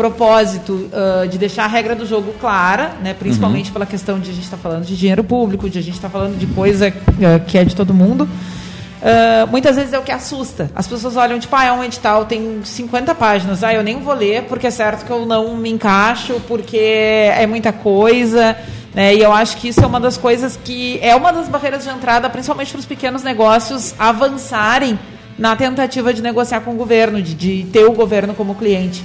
propósito 0.01 0.89
uh, 0.89 1.27
de 1.27 1.37
deixar 1.37 1.65
a 1.65 1.67
regra 1.67 1.95
do 1.95 2.07
jogo 2.07 2.33
clara, 2.41 2.93
né, 3.03 3.13
principalmente 3.13 3.67
uhum. 3.67 3.73
pela 3.73 3.85
questão 3.85 4.19
de 4.19 4.31
a 4.31 4.33
gente 4.33 4.45
estar 4.45 4.57
tá 4.57 4.63
falando 4.63 4.83
de 4.83 4.97
dinheiro 4.97 5.23
público, 5.23 5.69
de 5.69 5.77
a 5.77 5.81
gente 5.81 5.93
estar 5.93 6.09
tá 6.09 6.11
falando 6.11 6.39
de 6.39 6.47
coisa 6.47 6.89
uh, 6.89 7.45
que 7.45 7.55
é 7.55 7.63
de 7.63 7.75
todo 7.75 7.93
mundo. 7.93 8.23
Uh, 8.23 9.45
muitas 9.51 9.75
vezes 9.75 9.93
é 9.93 9.99
o 9.99 10.01
que 10.01 10.11
assusta. 10.11 10.71
As 10.75 10.87
pessoas 10.87 11.15
olham, 11.15 11.39
tipo, 11.39 11.55
ah, 11.55 11.65
é 11.65 11.71
um 11.71 11.83
edital, 11.83 12.25
tem 12.25 12.61
50 12.63 13.13
páginas, 13.13 13.63
ah, 13.63 13.71
eu 13.71 13.83
nem 13.83 13.99
vou 13.99 14.15
ler 14.15 14.43
porque 14.43 14.65
é 14.65 14.71
certo 14.71 15.05
que 15.05 15.11
eu 15.11 15.23
não 15.23 15.55
me 15.55 15.69
encaixo, 15.69 16.41
porque 16.47 16.77
é 16.77 17.45
muita 17.45 17.71
coisa. 17.71 18.57
Né? 18.95 19.13
E 19.15 19.21
eu 19.21 19.31
acho 19.31 19.57
que 19.57 19.67
isso 19.67 19.81
é 19.81 19.85
uma 19.85 19.99
das 19.99 20.17
coisas 20.17 20.57
que 20.63 20.99
é 21.03 21.15
uma 21.15 21.31
das 21.31 21.47
barreiras 21.47 21.83
de 21.83 21.89
entrada, 21.91 22.27
principalmente 22.27 22.71
para 22.71 22.79
os 22.79 22.85
pequenos 22.87 23.21
negócios 23.21 23.93
avançarem 23.99 24.97
na 25.37 25.55
tentativa 25.55 26.11
de 26.11 26.23
negociar 26.23 26.61
com 26.61 26.71
o 26.71 26.75
governo, 26.75 27.21
de, 27.21 27.35
de 27.35 27.69
ter 27.71 27.85
o 27.85 27.91
governo 27.91 28.33
como 28.33 28.55
cliente. 28.55 29.03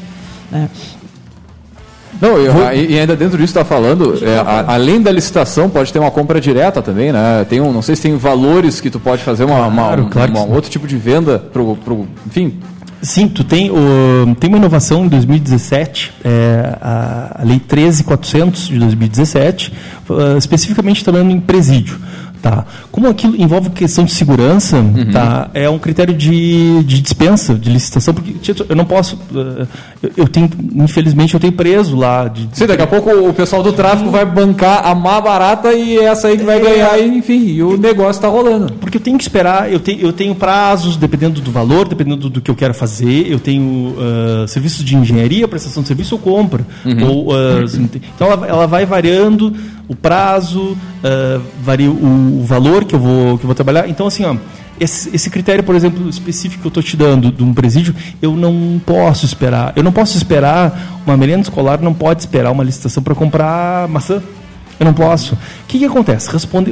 Né? 0.50 0.68
Não, 2.20 2.38
eu, 2.38 2.52
Vou... 2.52 2.72
e 2.72 2.98
ainda 2.98 3.14
dentro 3.14 3.36
disso 3.36 3.50
está 3.50 3.64
falando, 3.64 4.18
é, 4.24 4.38
a, 4.38 4.74
além 4.74 5.00
da 5.00 5.12
licitação, 5.12 5.68
pode 5.68 5.92
ter 5.92 5.98
uma 5.98 6.10
compra 6.10 6.40
direta 6.40 6.80
também, 6.80 7.12
né? 7.12 7.44
Tem 7.48 7.60
um, 7.60 7.72
não 7.72 7.82
sei 7.82 7.94
se 7.94 8.02
tem 8.02 8.16
valores 8.16 8.80
que 8.80 8.88
tu 8.88 8.98
pode 8.98 9.22
fazer 9.22 9.44
uma, 9.44 9.70
claro, 9.70 10.02
uma, 10.02 10.10
claro 10.10 10.30
uma, 10.32 10.42
um 10.44 10.52
outro 10.54 10.70
tipo 10.70 10.86
de 10.86 10.96
venda 10.96 11.38
pro, 11.38 11.76
pro 11.76 12.06
enfim. 12.26 12.58
Sim, 13.02 13.28
tu 13.28 13.44
tem, 13.44 13.70
o, 13.70 14.34
tem 14.40 14.48
uma 14.48 14.56
inovação 14.56 15.04
em 15.04 15.08
2017, 15.08 16.12
é, 16.24 16.76
a, 16.80 17.36
a 17.40 17.44
Lei 17.44 17.60
13400 17.60 18.68
de 18.68 18.78
2017, 18.78 19.72
uh, 20.08 20.38
especificamente 20.38 21.04
falando 21.04 21.30
em 21.30 21.38
presídio. 21.38 21.98
Tá. 22.42 22.64
Como 22.92 23.08
aquilo 23.08 23.34
envolve 23.40 23.70
questão 23.70 24.04
de 24.04 24.12
segurança, 24.12 24.76
uhum. 24.76 25.10
tá, 25.10 25.50
é 25.54 25.68
um 25.68 25.78
critério 25.78 26.14
de, 26.14 26.82
de 26.84 27.00
dispensa, 27.00 27.54
de 27.54 27.70
licitação, 27.70 28.14
porque 28.14 28.34
eu 28.68 28.76
não 28.76 28.84
posso. 28.84 29.18
Eh, 29.34 29.66
eu 30.16 30.28
tenho, 30.28 30.48
infelizmente, 30.74 31.34
eu 31.34 31.40
tenho 31.40 31.52
preso 31.52 31.96
lá. 31.96 32.28
De, 32.28 32.48
Sim, 32.52 32.66
daqui 32.66 32.82
a 32.82 32.86
pouco 32.86 33.10
o 33.10 33.32
pessoal 33.32 33.62
do 33.62 33.72
tráfico 33.72 34.10
vai 34.10 34.24
bancar 34.24 34.86
a 34.86 34.94
má 34.94 35.20
barata 35.20 35.72
e 35.72 35.98
essa 35.98 36.28
aí 36.28 36.36
que 36.36 36.44
vai 36.44 36.58
é, 36.58 36.60
ganhar, 36.60 36.98
e, 36.98 37.18
enfim, 37.18 37.46
e 37.46 37.62
o 37.62 37.76
negócio 37.76 38.18
está 38.18 38.28
rolando. 38.28 38.72
Porque 38.74 38.98
eu 38.98 39.00
tenho 39.00 39.16
que 39.16 39.24
esperar, 39.24 39.72
eu 39.72 39.80
tenho, 39.80 40.00
eu 40.00 40.12
tenho 40.12 40.34
prazos, 40.34 40.96
dependendo 40.96 41.40
do 41.40 41.50
valor, 41.50 41.88
dependendo 41.88 42.16
do, 42.16 42.30
do 42.30 42.40
que 42.40 42.50
eu 42.50 42.54
quero 42.54 42.74
fazer, 42.74 43.30
eu 43.30 43.40
tenho 43.40 43.94
uh, 43.96 44.46
serviços 44.46 44.84
de 44.84 44.96
engenharia, 44.96 45.48
prestação 45.48 45.82
de 45.82 45.88
serviço 45.88 46.14
ou 46.14 46.20
compra. 46.20 46.66
Uhum. 46.84 47.08
Ou, 47.08 47.32
uh, 47.32 47.64
então 48.14 48.30
ela, 48.30 48.46
ela 48.46 48.66
vai 48.66 48.86
variando 48.86 49.52
o 49.88 49.94
prazo, 49.94 50.60
uh, 50.62 51.42
varia 51.62 51.90
o, 51.90 52.40
o, 52.40 52.44
valor 52.44 52.84
que 52.84 52.94
eu 52.94 52.98
vou 52.98 53.38
que 53.38 53.44
eu 53.44 53.48
vou 53.48 53.54
trabalhar. 53.54 53.88
Então 53.88 54.06
assim, 54.06 54.24
ó, 54.24 54.36
esse, 54.78 55.14
esse 55.14 55.30
critério, 55.30 55.64
por 55.64 55.74
exemplo, 55.74 56.08
específico 56.08 56.60
que 56.60 56.66
eu 56.66 56.70
estou 56.70 56.82
te 56.82 56.96
dando 56.96 57.32
de 57.32 57.42
um 57.42 57.54
presídio, 57.54 57.94
eu 58.20 58.36
não 58.36 58.80
posso 58.84 59.24
esperar. 59.24 59.72
Eu 59.76 59.82
não 59.82 59.92
posso 59.92 60.16
esperar 60.16 61.00
uma 61.06 61.16
merenda 61.16 61.42
escolar 61.42 61.80
não 61.80 61.94
pode 61.94 62.20
esperar 62.20 62.50
uma 62.50 62.64
licitação 62.64 63.02
para 63.02 63.14
comprar 63.14 63.88
maçã. 63.88 64.22
Eu 64.78 64.84
não 64.84 64.92
posso. 64.92 65.34
O 65.34 65.38
que, 65.66 65.78
que 65.78 65.84
acontece? 65.86 66.30
Responde, 66.30 66.70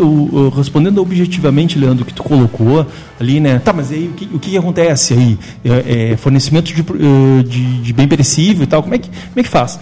respondendo 0.55 1.00
objetivamente, 1.00 1.79
Leandro, 1.79 2.03
o 2.03 2.07
que 2.07 2.12
tu 2.12 2.22
colocou 2.22 2.87
ali, 3.18 3.40
né? 3.40 3.59
Tá, 3.59 3.72
mas 3.72 3.90
aí 3.90 4.09
o 4.09 4.12
que, 4.12 4.29
o 4.35 4.38
que 4.38 4.59
acontece 4.59 5.14
aí? 5.14 5.38
É, 5.64 6.12
é 6.12 6.16
fornecimento 6.18 6.66
de, 6.74 6.83
eh, 6.83 7.42
de, 7.44 7.81
de, 7.81 7.92
bem 7.94 8.07
perecível 8.07 8.64
e 8.64 8.66
tal, 8.66 8.83
como 8.83 8.94
é 8.94 8.98
que, 8.98 9.09
como 9.09 9.38
é 9.38 9.42
que 9.42 9.48
faz? 9.48 9.81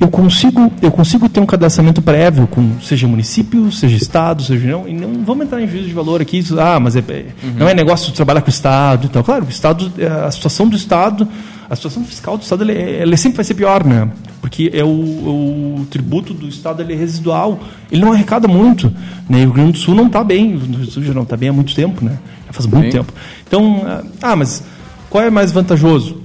Eu 0.00 0.08
consigo, 0.08 0.72
eu 0.82 0.90
consigo 0.90 1.28
ter 1.28 1.40
um 1.40 1.46
cadastramento 1.46 2.02
prévio 2.02 2.46
com 2.46 2.80
seja 2.80 3.06
município, 3.06 3.70
seja 3.70 3.96
estado, 3.96 4.42
seja 4.42 4.66
não, 4.66 4.88
e 4.88 4.92
não 4.92 5.24
vamos 5.24 5.46
entrar 5.46 5.62
em 5.62 5.68
juízo 5.68 5.86
de 5.86 5.94
valor 5.94 6.20
aqui, 6.20 6.44
ah, 6.58 6.80
mas 6.80 6.96
é, 6.96 6.98
é, 6.98 7.26
uhum. 7.42 7.54
não 7.58 7.68
é 7.68 7.74
negócio 7.74 8.08
de 8.08 8.14
trabalhar 8.14 8.40
com 8.40 8.48
o 8.48 8.50
estado 8.50 9.06
e 9.06 9.08
tal. 9.08 9.22
Claro, 9.22 9.44
o 9.44 9.48
estado, 9.48 9.92
é, 9.96 10.06
a 10.06 10.30
situação 10.30 10.68
do 10.68 10.76
estado 10.76 11.28
a 11.68 11.76
situação 11.76 12.04
fiscal 12.04 12.36
do 12.36 12.42
Estado 12.42 12.62
ele, 12.62 12.72
ele 12.72 13.16
sempre 13.16 13.36
vai 13.36 13.44
ser 13.44 13.54
pior, 13.54 13.84
né? 13.84 14.08
Porque 14.40 14.70
é 14.72 14.84
o, 14.84 14.88
o 14.88 15.86
tributo 15.90 16.34
do 16.34 16.46
Estado 16.46 16.82
ele 16.82 16.92
é 16.92 16.96
residual, 16.96 17.58
ele 17.90 18.02
não 18.02 18.12
arrecada 18.12 18.46
muito. 18.46 18.92
Né? 19.28 19.40
E 19.40 19.42
o 19.42 19.44
Rio 19.44 19.52
Grande 19.52 19.72
do 19.72 19.78
Sul 19.78 19.94
não 19.94 20.06
está 20.06 20.22
bem, 20.22 20.54
o 20.54 20.58
Rio 20.58 20.68
Grande 20.68 20.86
do 20.86 20.90
Sul 20.90 21.02
já 21.02 21.14
não 21.14 21.22
está 21.22 21.36
bem 21.36 21.48
há 21.48 21.52
muito 21.52 21.74
tempo, 21.74 22.04
né? 22.04 22.18
Já 22.46 22.52
faz 22.52 22.66
muito 22.66 22.86
Sim. 22.86 22.90
tempo. 22.98 23.12
Então, 23.46 24.02
ah, 24.20 24.36
mas 24.36 24.62
qual 25.08 25.24
é 25.24 25.30
mais 25.30 25.52
vantajoso? 25.52 26.22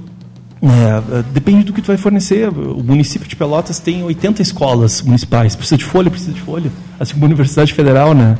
É, 0.62 1.24
depende 1.32 1.64
do 1.64 1.74
que 1.74 1.82
tu 1.82 1.88
vai 1.88 1.98
fornecer. 1.98 2.50
O 2.50 2.84
município 2.84 3.28
de 3.28 3.36
Pelotas 3.36 3.80
tem 3.80 4.04
80 4.04 4.42
escolas 4.42 5.02
municipais. 5.02 5.56
Precisa 5.56 5.78
de 5.78 5.86
folha, 5.86 6.12
precisa 6.12 6.34
de 6.34 6.42
folha. 6.42 6.72
Assim 7.00 7.14
como 7.14 7.26
a 7.26 7.28
Universidade 7.28 7.74
Federal, 7.74 8.14
né? 8.14 8.38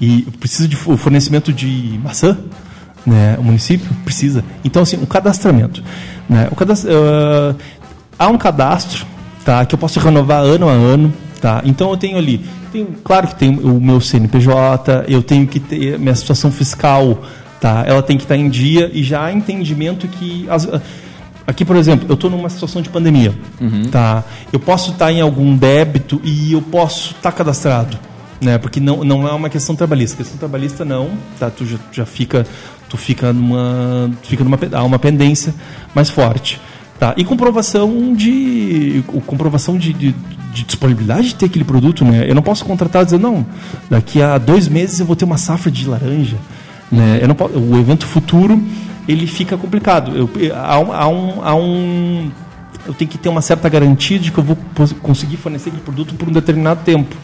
E 0.00 0.22
precisa 0.38 0.66
de 0.66 0.76
fornecimento 0.76 1.52
de 1.52 2.00
maçã, 2.02 2.36
né? 3.06 3.36
O 3.38 3.44
município 3.44 3.88
precisa. 4.04 4.44
Então, 4.64 4.82
assim, 4.82 4.96
um 4.96 5.06
cadastramento. 5.06 5.82
Né? 6.28 6.48
O 6.50 6.56
cadastro, 6.56 6.90
uh, 6.90 7.56
há 8.18 8.28
um 8.28 8.38
cadastro 8.38 9.06
tá, 9.44 9.64
que 9.64 9.74
eu 9.74 9.78
posso 9.78 10.00
renovar 10.00 10.42
ano 10.42 10.68
a 10.68 10.72
ano. 10.72 11.12
Tá? 11.40 11.62
Então, 11.64 11.90
eu 11.90 11.96
tenho 11.96 12.18
ali, 12.18 12.44
tenho, 12.70 12.88
claro 13.02 13.28
que 13.28 13.34
tem 13.34 13.58
o 13.58 13.80
meu 13.80 13.98
CNPJ, 13.98 15.06
eu 15.08 15.22
tenho 15.22 15.46
que 15.46 15.58
ter 15.58 15.98
minha 15.98 16.14
situação 16.14 16.52
fiscal, 16.52 17.22
tá? 17.58 17.82
ela 17.86 18.02
tem 18.02 18.18
que 18.18 18.24
estar 18.24 18.36
em 18.36 18.50
dia 18.50 18.90
e 18.92 19.02
já 19.02 19.24
há 19.24 19.32
entendimento 19.32 20.06
que... 20.06 20.46
As, 20.50 20.68
Aqui, 21.46 21.64
por 21.64 21.76
exemplo, 21.76 22.06
eu 22.08 22.14
estou 22.14 22.30
numa 22.30 22.48
situação 22.48 22.80
de 22.80 22.88
pandemia. 22.88 23.34
Uhum. 23.60 23.84
Tá? 23.90 24.22
Eu 24.52 24.60
posso 24.60 24.92
estar 24.92 25.10
em 25.12 25.20
algum 25.20 25.56
débito 25.56 26.20
e 26.22 26.52
eu 26.52 26.62
posso 26.62 27.12
estar 27.12 27.32
cadastrado. 27.32 27.98
Né? 28.40 28.56
Porque 28.56 28.80
não, 28.80 29.04
não 29.04 29.26
é 29.26 29.32
uma 29.32 29.50
questão 29.50 29.74
trabalhista. 29.74 30.16
Questão 30.16 30.38
trabalhista 30.38 30.84
não. 30.84 31.10
Tá? 31.38 31.50
Tu 31.50 31.66
já, 31.66 31.78
já 31.92 32.06
fica 32.06 32.46
tu 32.90 32.96
fica 32.96 33.32
numa 33.32 34.10
fica 34.24 34.42
numa 34.42 34.58
há 34.72 34.82
uma 34.82 34.98
pendência 34.98 35.54
mais 35.94 36.10
forte 36.10 36.60
tá 36.98 37.14
e 37.16 37.24
comprovação 37.24 38.12
de 38.14 39.02
comprovação 39.24 39.78
de, 39.78 39.92
de, 39.92 40.14
de, 40.52 40.64
disponibilidade 40.64 41.28
de 41.28 41.34
ter 41.36 41.46
aquele 41.46 41.64
produto 41.64 42.04
né 42.04 42.28
eu 42.28 42.34
não 42.34 42.42
posso 42.42 42.64
contratar 42.64 43.04
dizendo 43.04 43.22
não 43.22 43.46
daqui 43.88 44.20
a 44.20 44.36
dois 44.36 44.66
meses 44.66 44.98
eu 44.98 45.06
vou 45.06 45.14
ter 45.14 45.24
uma 45.24 45.38
safra 45.38 45.70
de 45.70 45.86
laranja 45.86 46.36
né 46.90 47.20
eu 47.22 47.28
não 47.28 47.34
posso, 47.34 47.56
o 47.56 47.78
evento 47.78 48.04
futuro 48.04 48.60
ele 49.10 49.26
fica 49.26 49.56
complicado 49.56 50.16
eu, 50.16 50.30
há, 50.54 50.74
há, 50.74 51.08
um, 51.08 51.44
há 51.44 51.54
um 51.54 52.30
eu 52.86 52.94
tenho 52.94 53.10
que 53.10 53.18
ter 53.18 53.28
uma 53.28 53.42
certa 53.42 53.68
garantia 53.68 54.18
de 54.18 54.30
que 54.30 54.38
eu 54.38 54.44
vou 54.44 54.56
conseguir 55.02 55.36
fornecer 55.36 55.68
aquele 55.68 55.82
produto 55.82 56.14
por 56.14 56.28
um 56.28 56.32
determinado 56.32 56.80
tempo 56.84 57.16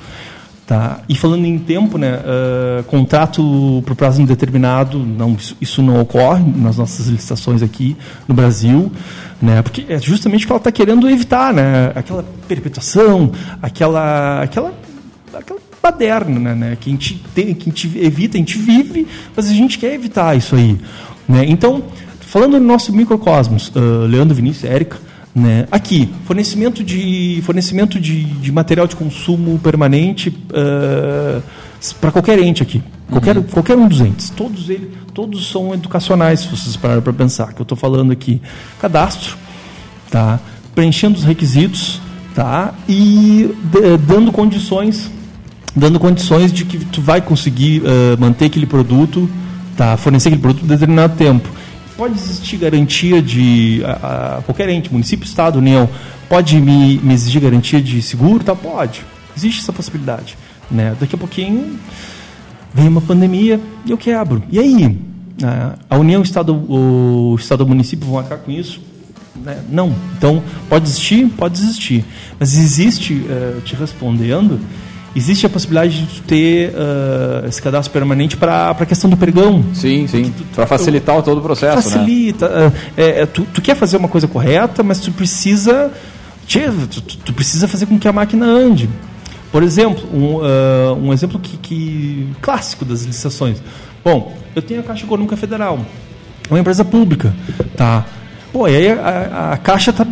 Tá? 0.66 0.99
E 1.09 1.14
falando 1.14 1.44
em 1.44 1.59
tempo, 1.61 1.96
né, 1.96 2.18
uh, 2.18 2.83
contrato 2.85 3.85
por 3.87 3.94
prazo 3.94 4.20
indeterminado, 4.20 4.99
não, 4.99 5.35
isso, 5.35 5.57
isso, 5.61 5.81
não 5.81 6.01
ocorre 6.01 6.44
nas 6.57 6.77
nossas 6.77 7.07
licitações 7.07 7.62
aqui 7.62 7.96
no 8.27 8.35
Brasil, 8.35 8.90
né, 9.40 9.62
porque 9.62 9.87
é 9.88 9.96
justamente 10.01 10.42
o 10.42 10.46
que 10.49 10.53
ela 10.53 10.59
está 10.59 10.72
querendo 10.72 11.09
evitar, 11.09 11.55
né, 11.55 11.92
aquela 11.94 12.25
perpetuação, 12.49 13.31
aquela, 13.62 14.42
aquela, 14.42 14.75
aquela 15.33 15.61
baderna, 15.81 16.53
né, 16.57 16.77
que, 16.81 16.90
a 16.90 16.92
gente 16.92 17.22
tem, 17.33 17.55
que 17.55 17.70
a 17.70 17.72
gente 17.72 17.99
evita, 17.99 18.37
a 18.37 18.40
gente 18.40 18.59
vive, 18.59 19.07
mas 19.37 19.49
a 19.49 19.53
gente 19.53 19.79
quer 19.79 19.94
evitar 19.94 20.37
isso 20.37 20.57
aí. 20.57 20.77
Né? 21.28 21.44
Então, 21.48 21.82
falando 22.20 22.58
no 22.58 22.66
nosso 22.66 22.92
microcosmos, 22.92 23.68
uh, 23.68 24.06
Leandro, 24.06 24.34
Vinícius, 24.34 24.70
Érica, 24.70 24.98
né? 25.34 25.68
Aqui, 25.70 26.08
fornecimento 26.24 26.82
de, 26.82 27.42
fornecimento 27.44 28.00
de, 28.00 28.24
de 28.24 28.50
material 28.50 28.86
de 28.86 28.96
consumo 28.96 29.58
permanente 29.58 30.30
uh, 30.30 31.42
para 32.00 32.10
qualquer 32.10 32.38
ente 32.38 32.62
aqui. 32.62 32.82
Qualquer, 33.10 33.36
uhum. 33.36 33.42
qualquer 33.42 33.76
um 33.76 33.86
dos 33.86 34.00
entes. 34.00 34.30
Todos 34.30 34.70
eles 34.70 34.88
todos 35.12 35.50
são 35.50 35.72
educacionais, 35.72 36.40
se 36.40 36.48
vocês 36.48 36.76
pararem 36.76 37.02
para 37.02 37.12
pensar. 37.12 37.54
Que 37.54 37.60
eu 37.60 37.64
estou 37.64 37.76
falando 37.76 38.12
aqui. 38.12 38.40
Cadastro, 38.80 39.36
tá? 40.10 40.40
preenchendo 40.74 41.16
os 41.16 41.24
requisitos 41.24 42.00
tá? 42.34 42.74
e 42.88 43.54
de, 43.64 43.96
dando 43.98 44.30
condições 44.30 45.10
dando 45.74 46.00
condições 46.00 46.50
de 46.50 46.64
que 46.64 46.78
tu 46.86 47.02
vai 47.02 47.20
conseguir 47.20 47.82
uh, 47.82 48.18
manter 48.18 48.46
aquele 48.46 48.64
produto, 48.64 49.28
tá? 49.76 49.96
fornecer 49.96 50.28
aquele 50.28 50.42
produto 50.42 50.60
por 50.60 50.68
determinado 50.68 51.16
tempo 51.16 51.48
pode 51.96 52.14
existir 52.14 52.58
garantia 52.58 53.22
de 53.22 53.82
a, 53.84 54.36
a 54.38 54.42
qualquer 54.42 54.68
ente, 54.68 54.92
município, 54.92 55.24
estado, 55.24 55.58
união, 55.58 55.88
pode 56.28 56.60
me, 56.60 56.98
me 56.98 57.14
exigir 57.14 57.40
garantia 57.40 57.80
de 57.80 58.02
seguro? 58.02 58.44
Tá, 58.44 58.54
pode. 58.54 59.02
Existe 59.36 59.60
essa 59.60 59.72
possibilidade. 59.72 60.36
Né? 60.70 60.94
Daqui 61.00 61.14
a 61.14 61.18
pouquinho 61.18 61.78
vem 62.74 62.88
uma 62.88 63.00
pandemia 63.00 63.60
e 63.84 63.90
eu 63.90 63.98
quebro. 63.98 64.42
E 64.50 64.58
aí? 64.58 64.98
A 65.88 65.96
União, 65.96 66.20
o 66.20 66.24
Estado, 66.24 66.54
o 66.54 67.36
Estado 67.38 67.66
município 67.66 68.06
vão 68.06 68.18
arcar 68.18 68.38
com 68.38 68.50
isso? 68.50 68.80
Né? 69.34 69.62
Não. 69.70 69.94
Então, 70.16 70.42
pode 70.68 70.86
existir? 70.86 71.26
Pode 71.28 71.58
existir. 71.58 72.04
Mas 72.38 72.56
existe, 72.56 73.14
uh, 73.14 73.60
te 73.60 73.74
respondendo, 73.74 74.58
existe 75.16 75.46
a 75.46 75.48
possibilidade 75.48 76.02
de 76.02 76.20
ter 76.22 76.70
uh, 76.70 77.48
esse 77.48 77.61
cadastro 77.62 77.90
permanente 77.90 78.37
para 78.37 78.70
a 78.70 78.87
questão 78.87 79.09
do 79.09 79.16
pregão. 79.16 79.64
Sim, 79.72 80.07
sim. 80.07 80.33
Para 80.55 80.66
facilitar 80.66 81.16
eu, 81.16 81.22
todo 81.22 81.38
o 81.38 81.40
processo. 81.40 81.76
Né? 81.76 81.83
Facilita. 81.83 82.48
Né? 82.48 82.72
É, 82.96 83.22
é, 83.22 83.26
tu, 83.26 83.46
tu, 83.52 83.62
quer 83.62 83.74
fazer 83.74 83.96
uma 83.96 84.09
coisa 84.09 84.29
correta, 84.29 84.83
mas 84.83 85.00
tu 85.00 85.11
precisa. 85.11 85.90
Tchê, 86.46 86.70
tu, 86.90 87.00
tu, 87.00 87.33
precisa 87.33 87.66
fazer 87.66 87.87
com 87.87 87.98
que 87.98 88.07
a 88.07 88.12
máquina 88.12 88.44
ande. 88.44 88.90
Por 89.50 89.62
exemplo, 89.62 90.07
um, 90.12 90.37
uh, 90.37 90.94
um 91.02 91.12
exemplo 91.12 91.40
que, 91.40 91.57
que, 91.57 92.29
clássico 92.42 92.85
das 92.85 93.02
licitações. 93.02 93.62
Bom, 94.05 94.37
eu 94.55 94.61
tenho 94.61 94.81
a 94.81 94.83
Caixa 94.83 95.05
Econômica 95.05 95.37
Federal, 95.37 95.81
uma 96.50 96.61
empresa 96.61 96.85
pública, 96.85 97.35
tá? 97.76 98.05
Pô, 98.52 98.68
e 98.68 98.76
aí 98.76 98.88
a, 98.90 98.94
a, 99.00 99.52
a 99.55 99.57
Caixa 99.57 99.90
está 99.90 100.07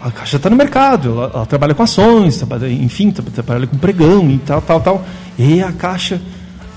a 0.00 0.10
Caixa 0.10 0.36
está 0.36 0.48
no 0.48 0.56
mercado, 0.56 1.10
ela, 1.10 1.30
ela, 1.34 1.46
trabalha 1.46 1.74
com 1.74 1.82
ações, 1.82 2.36
trabalha, 2.36 2.70
enfim, 2.70 3.10
trabalha 3.10 3.66
com 3.66 3.76
pregão 3.76 4.30
e 4.30 4.38
tal, 4.38 4.62
tal, 4.62 4.80
tal. 4.80 5.06
E 5.38 5.62
a 5.62 5.72
Caixa, 5.72 6.20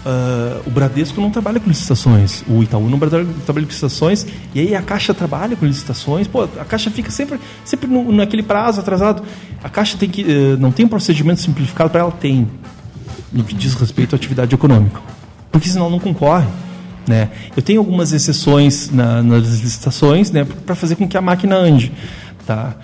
uh, 0.06 0.62
o 0.66 0.72
Bradesco 0.72 1.22
não 1.22 1.30
trabalha 1.30 1.60
com 1.60 1.70
licitações, 1.70 2.44
o 2.48 2.62
Itaú 2.64 2.90
não 2.90 2.98
trabalha 2.98 3.26
com 3.26 3.60
licitações, 3.60 4.26
e 4.54 4.60
aí 4.60 4.76
a 4.76 4.82
Caixa 4.82 5.14
trabalha 5.14 5.56
com 5.56 5.66
licitações. 5.66 6.28
Pô, 6.28 6.44
a 6.44 6.66
Caixa 6.66 6.90
fica 6.90 7.12
sempre, 7.12 7.40
sempre 7.64 7.88
no, 7.88 8.12
naquele 8.12 8.44
prazo 8.44 8.80
atrasado. 8.80 9.24
A 9.64 9.70
Caixa 9.70 9.98
tem 9.98 10.10
que, 10.10 10.24
uh, 10.24 10.58
não 10.60 10.72
tem 10.72 10.86
um 10.86 10.90
procedimento 10.90 11.42
simplificado 11.42 11.90
para 11.90 12.02
ela, 12.02 12.12
tem, 12.12 12.48
no 13.32 13.44
que 13.44 13.54
diz 13.54 13.74
respeito 13.76 14.16
à 14.16 14.18
atividade 14.18 14.54
econômica. 14.54 15.00
Porque 15.52 15.70
senão 15.70 15.90
não 15.90 16.00
concorre. 16.00 16.48
Né? 17.08 17.30
Eu 17.56 17.64
tenho 17.64 17.80
algumas 17.80 18.12
exceções 18.12 18.92
na, 18.92 19.24
nas 19.24 19.62
licitações 19.62 20.30
né, 20.30 20.46
para 20.66 20.76
fazer 20.76 20.96
com 20.96 21.08
que 21.08 21.18
a 21.18 21.22
máquina 21.22 21.56
ande. 21.56 21.92
Tá? 22.46 22.76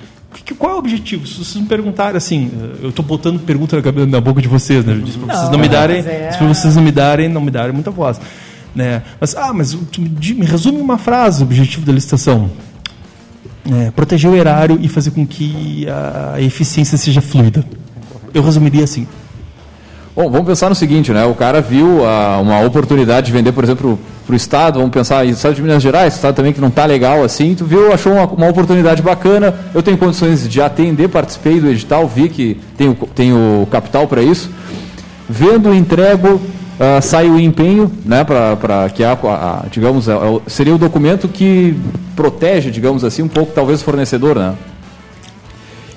Que, 0.46 0.54
qual 0.54 0.74
é 0.74 0.76
o 0.76 0.80
objetivo? 0.80 1.26
Se 1.26 1.38
vocês 1.38 1.56
me 1.56 1.68
perguntarem 1.68 2.18
assim, 2.18 2.52
eu 2.82 2.90
estou 2.90 3.04
botando 3.04 3.40
pergunta 3.40 3.82
na, 3.82 4.06
na, 4.06 4.22
boca 4.22 4.42
de 4.42 4.48
vocês, 4.48 4.84
né? 4.86 5.00
Diz 5.04 5.16
para 5.16 5.36
vocês 5.36 5.50
não 5.50 5.60
me 5.60 5.70
darem, 5.70 6.00
é... 6.00 6.36
para 6.38 6.48
vocês 6.48 6.76
não 6.76 6.84
me 6.84 6.92
darem, 6.92 7.30
não 7.30 7.42
me 7.42 7.52
darem 7.52 7.74
muita 7.74 7.92
voz, 7.92 8.20
né? 8.76 9.04
Mas 9.20 9.36
ah, 9.36 9.54
mas 9.54 9.74
me, 9.74 10.34
me 10.34 10.46
resume 10.46 10.80
uma 10.80 10.98
frase 10.98 11.42
o 11.42 11.46
objetivo 11.46 11.86
da 11.86 11.94
licitação. 11.94 12.52
É, 13.66 13.92
proteger 13.92 14.30
o 14.30 14.36
erário 14.36 14.78
e 14.82 14.90
fazer 14.90 15.12
com 15.12 15.26
que 15.26 15.88
a 15.90 16.42
eficiência 16.42 16.98
seja 16.98 17.22
fluida. 17.22 17.64
Eu 18.34 18.44
resumiria 18.44 18.84
assim. 18.84 19.08
Bom, 20.14 20.30
vamos 20.30 20.46
pensar 20.46 20.68
no 20.68 20.76
seguinte, 20.76 21.14
né? 21.14 21.24
O 21.26 21.34
cara 21.34 21.62
viu 21.62 22.06
a, 22.06 22.40
uma 22.40 22.60
oportunidade 22.60 23.28
de 23.28 23.32
vender, 23.32 23.54
por 23.54 23.64
exemplo, 23.64 23.98
para 24.26 24.34
o 24.34 24.36
Estado, 24.36 24.80
vamos 24.80 24.94
pensar 24.94 25.26
em 25.26 25.30
Estado 25.30 25.56
de 25.56 25.62
Minas 25.62 25.84
Gerais, 25.84 26.16
Estado 26.16 26.36
também 26.36 26.54
que 26.54 26.62
não 26.62 26.70
está 26.70 26.86
legal 26.86 27.24
assim, 27.24 27.54
tu 27.56 27.66
viu, 27.66 27.92
achou 27.94 28.14
uma, 28.14 28.26
uma, 28.26 28.48
oportunidade 28.48 29.02
bacana, 29.02 29.54
eu 29.74 29.84
tenho 29.84 29.98
condições 29.98 30.48
de 30.48 30.62
atender, 30.62 31.10
participei 31.10 31.60
do 31.60 31.70
edital, 31.70 32.08
vi 32.08 32.30
que 32.30 32.60
tenho, 32.78 32.96
tenho 33.14 33.68
capital 33.70 34.08
para 34.08 34.22
isso. 34.22 34.50
Vendo, 35.28 35.74
entrego, 35.74 36.36
uh, 36.36 37.02
sai 37.02 37.30
o 37.30 37.40
empenho, 37.40 37.92
né, 38.06 38.24
para 38.24 38.90
que 38.94 39.04
a, 39.04 39.14
a 39.14 39.66
digamos, 39.70 40.08
a, 40.08 40.16
a, 40.16 40.40
seria 40.48 40.74
o 40.74 40.78
documento 40.78 41.28
que 41.28 41.78
protege, 42.16 42.72
digamos 42.72 43.04
assim, 43.04 43.24
um 43.24 43.28
pouco 43.28 43.52
talvez 43.54 43.82
o 43.82 43.84
fornecedor, 43.84 44.38
né? 44.38 44.54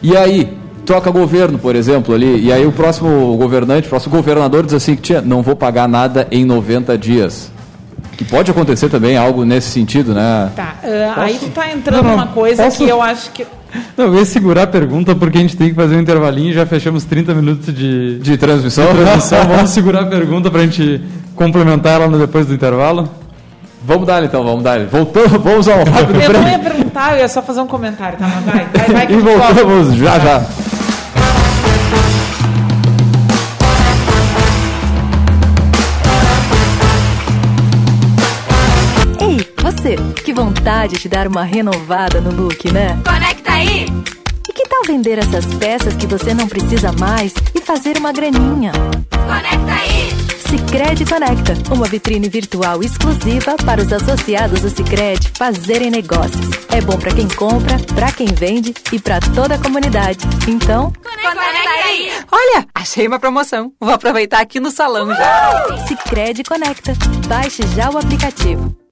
E 0.02 0.16
aí, 0.16 0.56
troca 0.84 1.10
governo, 1.10 1.58
por 1.58 1.74
exemplo, 1.74 2.14
ali, 2.14 2.44
e 2.44 2.52
aí 2.52 2.66
o 2.66 2.72
próximo 2.72 3.36
governante, 3.36 3.86
o 3.86 3.90
próximo 3.90 4.14
governador 4.16 4.64
diz 4.64 4.74
assim, 4.74 4.94
tia, 4.94 5.20
não 5.20 5.42
vou 5.42 5.56
pagar 5.56 5.88
nada 5.88 6.26
em 6.30 6.44
90 6.44 6.96
dias. 6.96 7.55
Que 8.16 8.24
pode 8.24 8.50
acontecer 8.50 8.88
também 8.88 9.16
algo 9.16 9.44
nesse 9.44 9.70
sentido, 9.70 10.14
né? 10.14 10.50
Tá, 10.56 10.76
uh, 10.82 11.20
aí 11.20 11.38
tu 11.38 11.48
tá 11.50 11.70
entrando 11.70 12.02
não, 12.02 12.12
numa 12.12 12.28
coisa 12.28 12.62
posso... 12.64 12.78
que 12.78 12.88
eu 12.88 13.02
acho 13.02 13.30
que... 13.30 13.46
Não, 13.96 14.06
eu 14.06 14.14
ia 14.14 14.24
segurar 14.24 14.62
a 14.62 14.66
pergunta 14.66 15.14
porque 15.14 15.36
a 15.36 15.40
gente 15.40 15.56
tem 15.56 15.68
que 15.68 15.74
fazer 15.74 15.96
um 15.96 16.00
intervalinho, 16.00 16.52
já 16.52 16.64
fechamos 16.64 17.04
30 17.04 17.34
minutos 17.34 17.74
de, 17.74 18.18
de 18.20 18.36
transmissão. 18.38 18.86
De 18.86 19.02
transmissão. 19.02 19.44
Vamos 19.46 19.70
segurar 19.70 20.02
a 20.02 20.06
pergunta 20.06 20.50
para 20.50 20.60
a 20.60 20.64
gente 20.64 21.02
complementar 21.34 22.00
ela 22.00 22.18
depois 22.18 22.46
do 22.46 22.54
intervalo. 22.54 23.08
Vamos 23.86 24.06
dar 24.06 24.24
então, 24.24 24.42
vamos 24.42 24.64
dar. 24.64 24.84
Voltamos, 24.86 25.30
vamos 25.42 25.68
ao 25.68 25.84
rápido 25.84 26.20
Eu 26.20 26.32
não 26.32 26.48
ia 26.48 26.58
perguntar, 26.58 27.12
eu 27.12 27.18
ia 27.20 27.28
só 27.28 27.40
fazer 27.40 27.60
um 27.60 27.66
comentário, 27.66 28.18
tá? 28.18 28.26
Mas 28.26 28.44
vai, 28.44 28.66
vai, 28.74 28.88
vai. 28.88 29.06
Que 29.06 29.12
e 29.12 29.18
voltamos 29.18 29.94
já, 29.94 30.18
já. 30.18 30.42
Você, 39.76 39.96
que 40.24 40.32
vontade 40.32 40.98
de 40.98 41.08
dar 41.08 41.28
uma 41.28 41.44
renovada 41.44 42.20
no 42.20 42.30
look, 42.30 42.70
né? 42.72 42.98
Conecta 43.04 43.52
aí! 43.52 43.86
E 44.48 44.52
que 44.52 44.68
tal 44.68 44.82
vender 44.86 45.18
essas 45.18 45.44
peças 45.56 45.94
que 45.94 46.06
você 46.06 46.32
não 46.32 46.48
precisa 46.48 46.92
mais 46.92 47.34
e 47.54 47.60
fazer 47.60 47.98
uma 47.98 48.12
graninha? 48.12 48.72
Conecta 49.10 49.72
aí! 49.72 50.16
Sicredi 50.48 51.04
Conecta, 51.04 51.74
uma 51.74 51.86
vitrine 51.86 52.28
virtual 52.28 52.82
exclusiva 52.82 53.56
para 53.64 53.82
os 53.82 53.92
associados 53.92 54.60
do 54.60 54.70
Sicredi 54.70 55.32
fazerem 55.36 55.90
negócios. 55.90 56.48
É 56.70 56.80
bom 56.80 56.96
para 56.96 57.12
quem 57.12 57.28
compra, 57.28 57.76
para 57.94 58.12
quem 58.12 58.26
vende 58.26 58.72
e 58.92 58.98
para 58.98 59.20
toda 59.34 59.56
a 59.56 59.58
comunidade. 59.58 60.24
Então, 60.48 60.92
conecta 61.02 61.70
aí! 61.84 62.12
Olha, 62.30 62.66
achei 62.74 63.06
uma 63.06 63.18
promoção. 63.18 63.72
Vou 63.80 63.92
aproveitar 63.92 64.40
aqui 64.40 64.60
no 64.60 64.70
salão 64.70 65.08
já. 65.08 65.76
Sicredi 65.86 66.44
Conecta. 66.44 66.94
Baixe 67.28 67.62
já 67.74 67.90
o 67.90 67.98
aplicativo. 67.98 68.85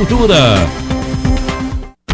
Cultura. 0.00 0.34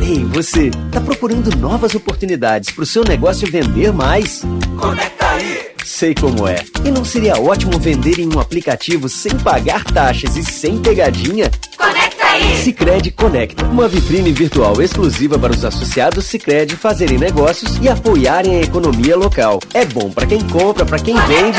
Ei, 0.03 0.25
você, 0.25 0.72
tá 0.90 1.01
procurando 1.01 1.57
novas 1.57 1.94
oportunidades 1.94 2.72
para 2.72 2.83
o 2.83 2.87
seu 2.87 3.05
negócio 3.05 3.49
vender 3.49 3.92
mais? 3.92 4.42
Conecta 4.77 5.29
aí! 5.29 5.70
Sei 5.85 6.12
como 6.12 6.49
é. 6.49 6.57
E 6.85 6.90
não 6.90 7.05
seria 7.05 7.40
ótimo 7.40 7.79
vender 7.79 8.18
em 8.18 8.27
um 8.27 8.40
aplicativo 8.40 9.09
sem 9.09 9.38
pagar 9.38 9.85
taxas 9.85 10.37
e 10.37 10.42
sem 10.42 10.83
pegadinha? 10.83 11.49
Conecta 11.79 12.27
aí! 12.27 12.57
Sicredi 12.57 13.12
Conecta, 13.12 13.64
uma 13.64 13.87
vitrine 13.87 14.33
virtual 14.33 14.83
exclusiva 14.83 15.38
para 15.38 15.53
os 15.53 15.64
associados 15.64 16.25
Sicredi 16.25 16.75
fazerem 16.75 17.18
negócios 17.18 17.79
e 17.81 17.88
apoiarem 17.88 18.57
a 18.57 18.62
economia 18.62 19.16
local. 19.16 19.61
É 19.72 19.85
bom 19.85 20.11
para 20.11 20.27
quem 20.27 20.40
compra, 20.49 20.85
para 20.85 20.99
quem 20.99 21.14
Conecta 21.14 21.29
vende 21.29 21.59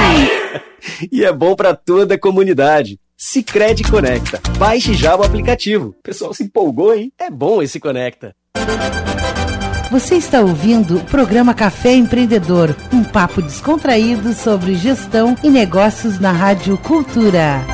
e... 1.00 1.08
e 1.20 1.24
é 1.24 1.32
bom 1.32 1.56
para 1.56 1.74
toda 1.74 2.16
a 2.16 2.20
comunidade. 2.20 3.00
Sicredi 3.20 3.84
Conecta. 3.84 4.40
Baixe 4.60 4.94
já 4.94 5.16
o 5.16 5.24
aplicativo. 5.24 5.88
O 5.88 6.04
pessoal 6.04 6.36
se 6.36 6.44
empolgou, 6.44 6.94
hein? 6.94 7.12
É 7.18 7.32
bom 7.32 7.64
esse 7.64 7.80
Conecta. 7.80 8.36
Você 9.90 10.16
está 10.16 10.42
ouvindo 10.42 10.98
o 10.98 11.04
programa 11.06 11.56
Café 11.56 11.94
Empreendedor, 11.94 12.76
um 12.94 13.04
papo 13.04 13.42
descontraído 13.42 14.34
sobre 14.34 14.76
gestão 14.76 15.36
e 15.44 15.50
negócios 15.50 16.20
na 16.20 16.32
Rádio 16.32 16.78
Cultura. 16.78 17.66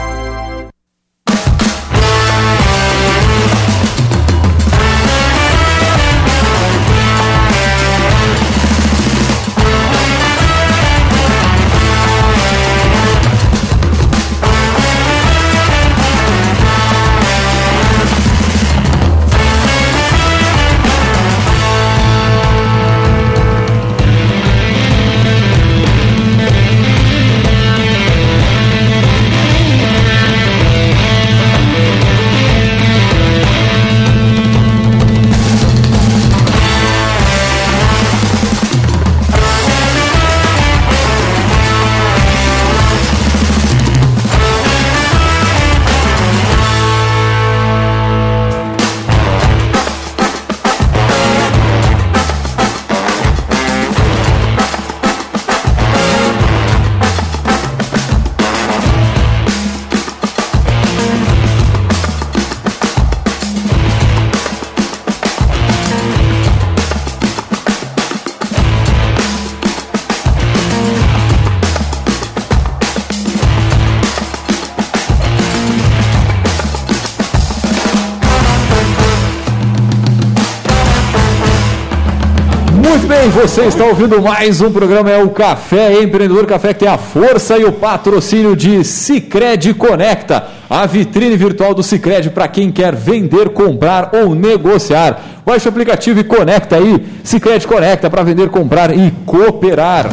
Você 83.44 83.66
está 83.66 83.84
ouvindo 83.84 84.22
mais 84.22 84.62
um 84.62 84.72
programa, 84.72 85.12
é 85.12 85.22
o 85.22 85.30
Café 85.30 86.02
Empreendedor 86.02 86.46
Café, 86.46 86.74
que 86.74 86.80
tem 86.80 86.88
a 86.88 86.98
força 86.98 87.58
e 87.58 87.66
o 87.66 87.74
patrocínio 87.74 88.56
de 88.56 88.86
Cicred 88.86 89.74
Conecta, 89.74 90.46
a 90.70 90.86
vitrine 90.86 91.36
virtual 91.36 91.74
do 91.74 91.84
Cicred 91.84 92.30
para 92.30 92.48
quem 92.48 92.72
quer 92.72 92.96
vender, 92.96 93.50
comprar 93.50 94.12
ou 94.14 94.34
negociar. 94.34 95.22
Baixe 95.46 95.68
o 95.68 95.70
aplicativo 95.70 96.22
e 96.22 96.24
conecta 96.24 96.78
aí, 96.78 97.06
Cicred 97.22 97.68
Conecta 97.68 98.10
para 98.10 98.24
vender, 98.24 98.48
comprar 98.48 98.98
e 98.98 99.12
cooperar. 99.26 100.10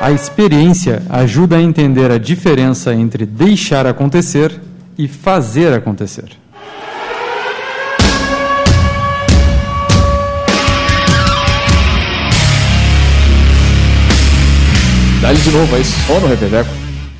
A 0.00 0.12
experiência 0.12 1.02
ajuda 1.10 1.56
a 1.56 1.62
entender 1.62 2.12
a 2.12 2.18
diferença 2.18 2.94
entre 2.94 3.26
deixar 3.26 3.86
acontecer 3.86 4.60
e 4.96 5.08
fazer 5.08 5.72
acontecer. 5.72 6.45
Dá-lhe 15.26 15.40
de 15.40 15.50
novo 15.50 15.74
aí, 15.74 15.84
só 15.84 16.20
no 16.20 16.28
repeteco. 16.28 16.70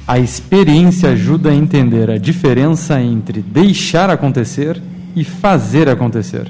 A 0.07 0.17
experiência 0.21 1.09
ajuda 1.11 1.51
a 1.51 1.55
entender 1.55 2.09
a 2.09 2.17
diferença 2.19 3.01
entre 3.01 3.41
deixar 3.43 4.09
acontecer 4.11 4.81
e 5.17 5.25
fazer 5.25 5.89
acontecer. 5.89 6.47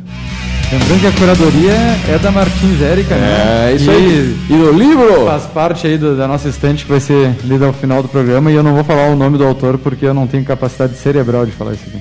Lembrando 0.70 1.00
que 1.00 1.06
a 1.06 1.12
curadoria 1.12 1.72
é 2.12 2.18
da 2.20 2.30
Martins 2.30 2.82
Érica, 2.82 3.14
né? 3.14 3.70
É, 3.70 3.74
isso 3.74 3.90
aí. 3.90 4.36
E 4.50 4.52
no 4.52 4.70
livro? 4.72 5.24
Faz 5.24 5.44
parte 5.44 5.86
aí 5.86 5.96
do- 5.96 6.14
da 6.14 6.28
nossa 6.28 6.46
estante 6.50 6.84
que 6.84 6.90
vai 6.90 7.00
ser 7.00 7.34
lida 7.44 7.64
ao 7.64 7.72
final 7.72 8.02
do 8.02 8.08
programa 8.08 8.50
e 8.52 8.54
eu 8.54 8.62
não 8.62 8.74
vou 8.74 8.84
falar 8.84 9.08
o 9.08 9.16
nome 9.16 9.38
do 9.38 9.44
autor 9.46 9.78
porque 9.78 10.04
eu 10.04 10.12
não 10.12 10.26
tenho 10.26 10.44
capacidade 10.44 10.94
cerebral 10.98 11.46
de 11.46 11.52
falar 11.52 11.72
isso 11.72 11.84
aqui. 11.86 11.98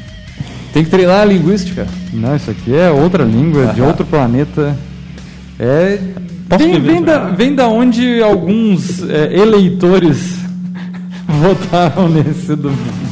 Tem 0.73 0.83
que 0.83 0.89
treinar 0.89 1.21
a 1.21 1.25
linguística. 1.25 1.87
Não, 2.11 2.35
isso 2.35 2.51
aqui 2.51 2.75
é 2.75 2.89
outra 2.91 3.23
língua, 3.23 3.67
de 3.67 3.79
outro 3.81 4.03
planeta. 4.05 4.75
É. 5.57 5.99
Posso 6.49 6.63
Vem, 6.63 6.79
vem, 6.79 7.01
da, 7.03 7.17
vem 7.29 7.55
da 7.55 7.67
onde 7.67 8.21
alguns 8.21 9.01
é, 9.09 9.33
eleitores 9.35 10.37
votaram 11.27 12.07
nesse 12.07 12.55
domingo. 12.55 13.05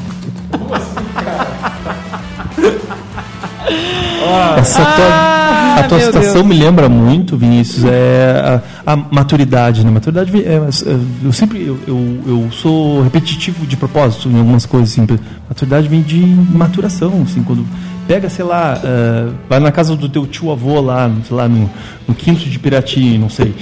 Essa 4.58 4.86
tua, 4.86 5.06
Ah, 5.06 5.76
a 5.80 5.84
tua 5.84 6.00
citação 6.00 6.34
Deus. 6.44 6.46
me 6.46 6.56
lembra 6.56 6.88
muito, 6.88 7.36
Vinícius, 7.38 7.84
é 7.86 8.62
a, 8.86 8.94
a 8.94 8.96
maturidade, 8.96 9.84
né? 9.84 9.92
Maturidade, 9.92 10.32
vem- 10.32 10.44
é, 10.44 10.54
é, 10.56 11.00
eu 11.24 11.32
sempre, 11.34 11.66
eu, 11.66 11.78
eu, 11.88 12.20
eu 12.28 12.48
sou 12.52 13.02
repetitivo 13.02 13.66
de 13.66 13.76
propósito 13.76 14.30
em 14.30 14.38
algumas 14.38 14.66
coisas, 14.66 14.92
assim. 14.92 15.08
Maturidade 15.50 15.88
vem 15.88 16.02
de 16.02 16.18
maturação, 16.20 17.24
assim, 17.24 17.44
quando 17.44 17.66
pega, 18.08 18.30
sei 18.30 18.46
lá, 18.46 18.80
é, 18.84 19.30
vai 19.50 19.60
na 19.60 19.72
casa 19.72 19.96
do 19.96 20.10
teu 20.10 20.26
tio 20.26 20.52
avô 20.52 20.80
lá, 20.82 21.12
sei 21.28 21.36
lá, 21.36 21.48
no, 21.48 21.70
no 22.08 22.16
quinto 22.16 22.50
de 22.50 22.60
Pirati, 22.60 23.18
não 23.18 23.30
sei, 23.30 23.54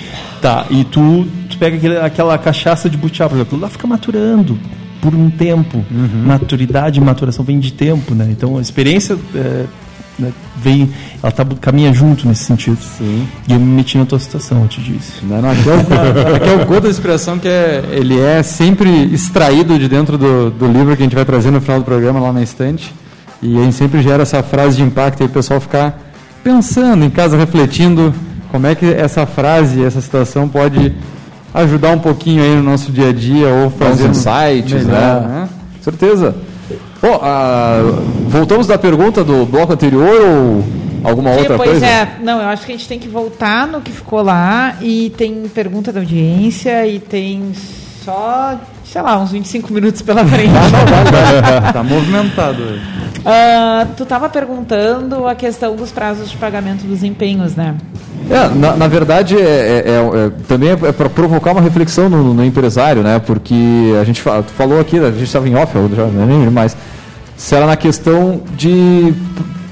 tá, 0.42 0.66
e 0.70 0.84
tu, 0.84 1.28
tu 1.50 1.58
pega 1.58 1.78
aquele, 1.78 1.98
aquela 1.98 2.38
cachaça 2.38 2.90
de 2.90 2.98
butiá, 2.98 3.28
por 3.28 3.36
exemplo, 3.36 3.60
lá 3.60 3.70
fica 3.70 3.88
maturando 3.88 4.58
por 5.02 5.16
um 5.16 5.30
tempo, 5.30 5.84
maturidade 6.26 7.00
e 7.00 7.04
maturação 7.04 7.44
vem 7.44 7.60
de 7.60 7.74
tempo, 7.74 8.14
né? 8.14 8.28
Então 8.30 8.58
a 8.58 8.62
experiência 8.62 9.18
é, 9.34 9.66
né, 10.20 10.32
vem, 10.58 10.90
ela 11.22 11.32
tá, 11.32 11.44
caminha 11.60 11.92
junto 11.92 12.28
nesse 12.28 12.44
sentido. 12.44 12.78
Sim. 12.98 13.28
E 13.48 13.54
eu 13.54 13.60
me 13.60 13.66
meti 13.66 13.98
na 13.98 14.06
tua 14.06 14.20
situação, 14.20 14.62
eu 14.62 14.68
te 14.68 14.80
disse. 14.80 15.26
Não, 15.26 15.42
não, 15.42 15.50
aqui, 15.50 15.68
é 15.68 15.74
o, 15.74 16.36
aqui 16.36 16.50
é 16.50 16.54
o 16.54 16.66
gota 16.66 16.82
da 16.82 16.90
expressão 16.90 17.40
que 17.40 17.48
é, 17.48 17.84
ele 17.92 18.20
é 18.20 18.44
sempre 18.44 18.90
extraído 19.12 19.78
de 19.80 19.90
dentro 19.90 20.18
do, 20.18 20.52
do 20.52 20.68
livro 20.68 20.96
que 20.96 21.02
a 21.02 21.06
gente 21.06 21.16
vai 21.16 21.26
trazer 21.26 21.50
no 21.50 21.60
final 21.60 21.80
do 21.80 21.86
programa 21.86 22.20
lá 22.20 22.32
na 22.32 22.44
estante. 22.44 22.94
E 23.42 23.58
a 23.58 23.64
gente 23.64 23.76
sempre 23.76 24.02
gera 24.02 24.24
essa 24.24 24.44
frase 24.44 24.78
de 24.78 24.84
impacto 24.84 25.22
e 25.22 25.26
o 25.26 25.30
pessoal 25.30 25.60
ficar 25.60 26.00
pensando 26.44 27.04
em 27.04 27.10
casa, 27.10 27.36
refletindo 27.36 28.14
como 28.52 28.68
é 28.68 28.76
que 28.76 28.86
essa 28.86 29.26
frase, 29.26 29.84
essa 29.84 30.02
situação 30.02 30.48
pode 30.48 30.94
ajudar 31.54 31.92
um 31.92 32.00
pouquinho 32.00 32.44
aí 32.44 32.56
no 32.56 32.64
nosso 32.64 32.92
dia 32.92 33.10
a 33.10 33.14
dia 33.14 33.48
ou 33.48 33.70
fazer 33.72 34.10
uns 34.10 34.18
insights, 34.18 34.86
melhor, 34.86 35.22
né? 35.22 35.50
Certeza. 35.82 36.36
Bom, 37.02 37.20
ah, 37.24 37.80
voltamos 38.28 38.68
da 38.68 38.78
pergunta 38.78 39.24
do 39.24 39.46
bloco 39.46 39.74
anterior 39.74 40.22
ou 40.22 40.64
alguma 41.04 41.32
outra 41.32 41.58
pois 41.58 41.72
coisa? 41.72 41.86
é, 41.86 42.18
não, 42.22 42.40
eu 42.40 42.48
acho 42.48 42.66
que 42.66 42.72
a 42.72 42.76
gente 42.78 42.88
tem 42.88 43.00
que 43.00 43.08
voltar 43.08 43.66
no 43.68 43.82
que 43.82 43.92
ficou 43.92 44.22
lá 44.22 44.76
e 44.80 45.12
tem 45.18 45.44
pergunta 45.54 45.92
da 45.92 46.00
audiência 46.00 46.86
e 46.86 47.00
tem 47.00 47.54
só, 48.06 48.60
sei 48.86 49.02
lá, 49.02 49.18
uns 49.20 49.32
25 49.32 49.74
minutos 49.74 50.02
pela 50.02 50.24
frente. 50.26 50.52
Tá 51.74 51.84
movimentado 51.84 52.64
Ah, 53.26 53.86
tu 53.96 54.04
estava 54.04 54.30
perguntando 54.30 55.28
a 55.28 55.36
questão 55.36 55.76
dos 55.76 55.92
prazos 55.92 56.30
de 56.30 56.38
pagamento 56.38 56.84
dos 56.86 57.04
empenhos, 57.04 57.56
né? 57.56 57.76
É, 58.30 58.48
na, 58.56 58.76
na 58.76 58.88
verdade, 58.88 59.36
é, 59.38 59.40
é- 59.42 59.84
é- 59.88 60.26
é- 60.28 60.32
também 60.48 60.70
é, 60.70 60.76
para 60.76 61.10
provocar 61.10 61.52
uma 61.52 61.62
reflexão 61.62 62.10
no, 62.10 62.34
no 62.34 62.44
empresário, 62.46 63.02
né? 63.04 63.20
Porque 63.20 63.94
a 64.00 64.04
gente 64.04 64.22
falou 64.22 64.80
aqui, 64.80 64.98
a 65.00 65.12
gente 65.12 65.24
estava 65.24 65.48
em 65.48 65.56
off, 65.56 65.76
eu 65.76 65.90
já 65.96 66.06
nem 66.08 66.26
lembro 66.40 66.52
mais. 66.52 66.76
Será 67.36 67.66
na 67.66 67.76
questão 67.76 68.42
de 68.56 69.14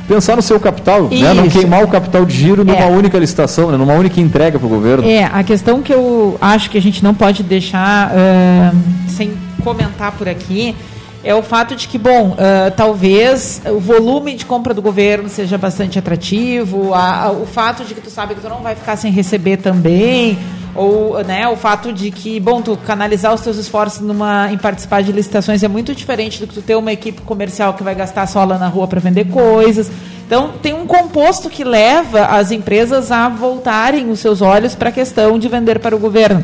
pensar 0.07 0.35
no 0.35 0.41
seu 0.41 0.59
capital, 0.59 1.03
né? 1.03 1.33
Não 1.35 1.47
queimar 1.47 1.83
o 1.83 1.87
capital 1.87 2.25
de 2.25 2.35
giro 2.35 2.63
numa 2.65 2.77
É. 2.79 2.87
única 2.89 3.17
licitação, 3.19 3.69
né? 3.71 3.77
numa 3.77 3.93
única 3.93 4.19
entrega 4.19 4.57
para 4.57 4.65
o 4.65 4.69
governo. 4.69 5.07
É, 5.07 5.23
a 5.31 5.43
questão 5.43 5.81
que 5.81 5.93
eu 5.93 6.35
acho 6.41 6.69
que 6.71 6.77
a 6.77 6.81
gente 6.81 7.03
não 7.03 7.13
pode 7.13 7.43
deixar 7.43 8.11
ah, 8.11 8.71
sem 9.07 9.33
comentar 9.63 10.11
por 10.13 10.27
aqui 10.27 10.75
é 11.23 11.35
o 11.35 11.43
fato 11.43 11.75
de 11.75 11.87
que, 11.87 11.97
bom, 11.97 12.35
ah, 12.37 12.71
talvez 12.71 13.61
o 13.65 13.79
volume 13.79 14.35
de 14.35 14.45
compra 14.45 14.73
do 14.73 14.81
governo 14.81 15.27
seja 15.29 15.57
bastante 15.57 15.99
atrativo, 15.99 16.93
a- 16.93 17.23
a- 17.25 17.31
o 17.31 17.45
fato 17.45 17.83
de 17.83 17.93
que 17.93 18.01
tu 18.01 18.09
sabe 18.09 18.35
que 18.35 18.41
tu 18.41 18.47
não 18.49 18.61
vai 18.61 18.75
ficar 18.75 18.95
sem 18.95 19.11
receber 19.11 19.57
também, 19.57 20.37
ou 20.75 21.21
né, 21.23 21.47
o 21.49 21.55
fato 21.57 21.91
de 21.91 22.09
que, 22.11 22.39
bom, 22.39 22.61
tu 22.61 22.77
canalizar 22.77 23.33
os 23.33 23.41
teus 23.41 23.57
esforços 23.57 23.99
numa, 24.01 24.49
em 24.51 24.57
participar 24.57 25.01
de 25.03 25.11
licitações 25.11 25.61
é 25.63 25.67
muito 25.67 25.93
diferente 25.93 26.39
do 26.39 26.47
que 26.47 26.53
tu 26.53 26.61
ter 26.61 26.75
uma 26.75 26.91
equipe 26.93 27.21
comercial 27.21 27.73
que 27.73 27.83
vai 27.83 27.95
gastar 27.95 28.25
só 28.27 28.45
lá 28.45 28.57
na 28.57 28.67
rua 28.67 28.87
para 28.87 28.99
vender 29.01 29.25
coisas. 29.25 29.91
Então, 30.25 30.51
tem 30.61 30.73
um 30.75 30.85
composto 30.85 31.49
que 31.49 31.63
leva 31.63 32.25
as 32.27 32.51
empresas 32.51 33.11
a 33.11 33.27
voltarem 33.27 34.09
os 34.11 34.19
seus 34.19 34.41
olhos 34.43 34.75
para 34.75 34.89
a 34.89 34.91
questão 34.91 35.39
de 35.39 35.49
vender 35.49 35.79
para 35.79 35.95
o 35.95 35.99
governo. 35.99 36.43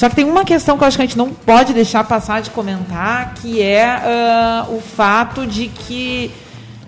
Só 0.00 0.08
que 0.08 0.16
tem 0.16 0.24
uma 0.24 0.46
questão 0.46 0.78
que 0.78 0.82
eu 0.82 0.88
acho 0.88 0.96
que 0.96 1.02
a 1.02 1.04
gente 1.04 1.18
não 1.18 1.28
pode 1.28 1.74
deixar 1.74 2.02
passar 2.04 2.40
de 2.40 2.48
comentar, 2.48 3.34
que 3.34 3.60
é 3.60 3.84
ah, 3.84 4.66
o 4.70 4.80
fato 4.80 5.46
de 5.46 5.68
que 5.68 6.30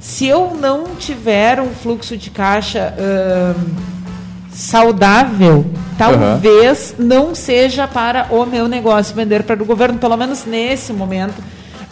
se 0.00 0.26
eu 0.26 0.56
não 0.58 0.96
tiver 0.98 1.60
um 1.60 1.74
fluxo 1.74 2.16
de 2.16 2.30
caixa 2.30 2.94
ah, 2.98 3.54
saudável, 4.50 5.66
talvez 5.98 6.94
não 6.98 7.34
seja 7.34 7.86
para 7.86 8.28
o 8.30 8.46
meu 8.46 8.66
negócio 8.66 9.14
vender 9.14 9.42
para 9.42 9.62
o 9.62 9.66
governo, 9.66 9.98
pelo 9.98 10.16
menos 10.16 10.46
nesse 10.46 10.90
momento. 10.90 11.34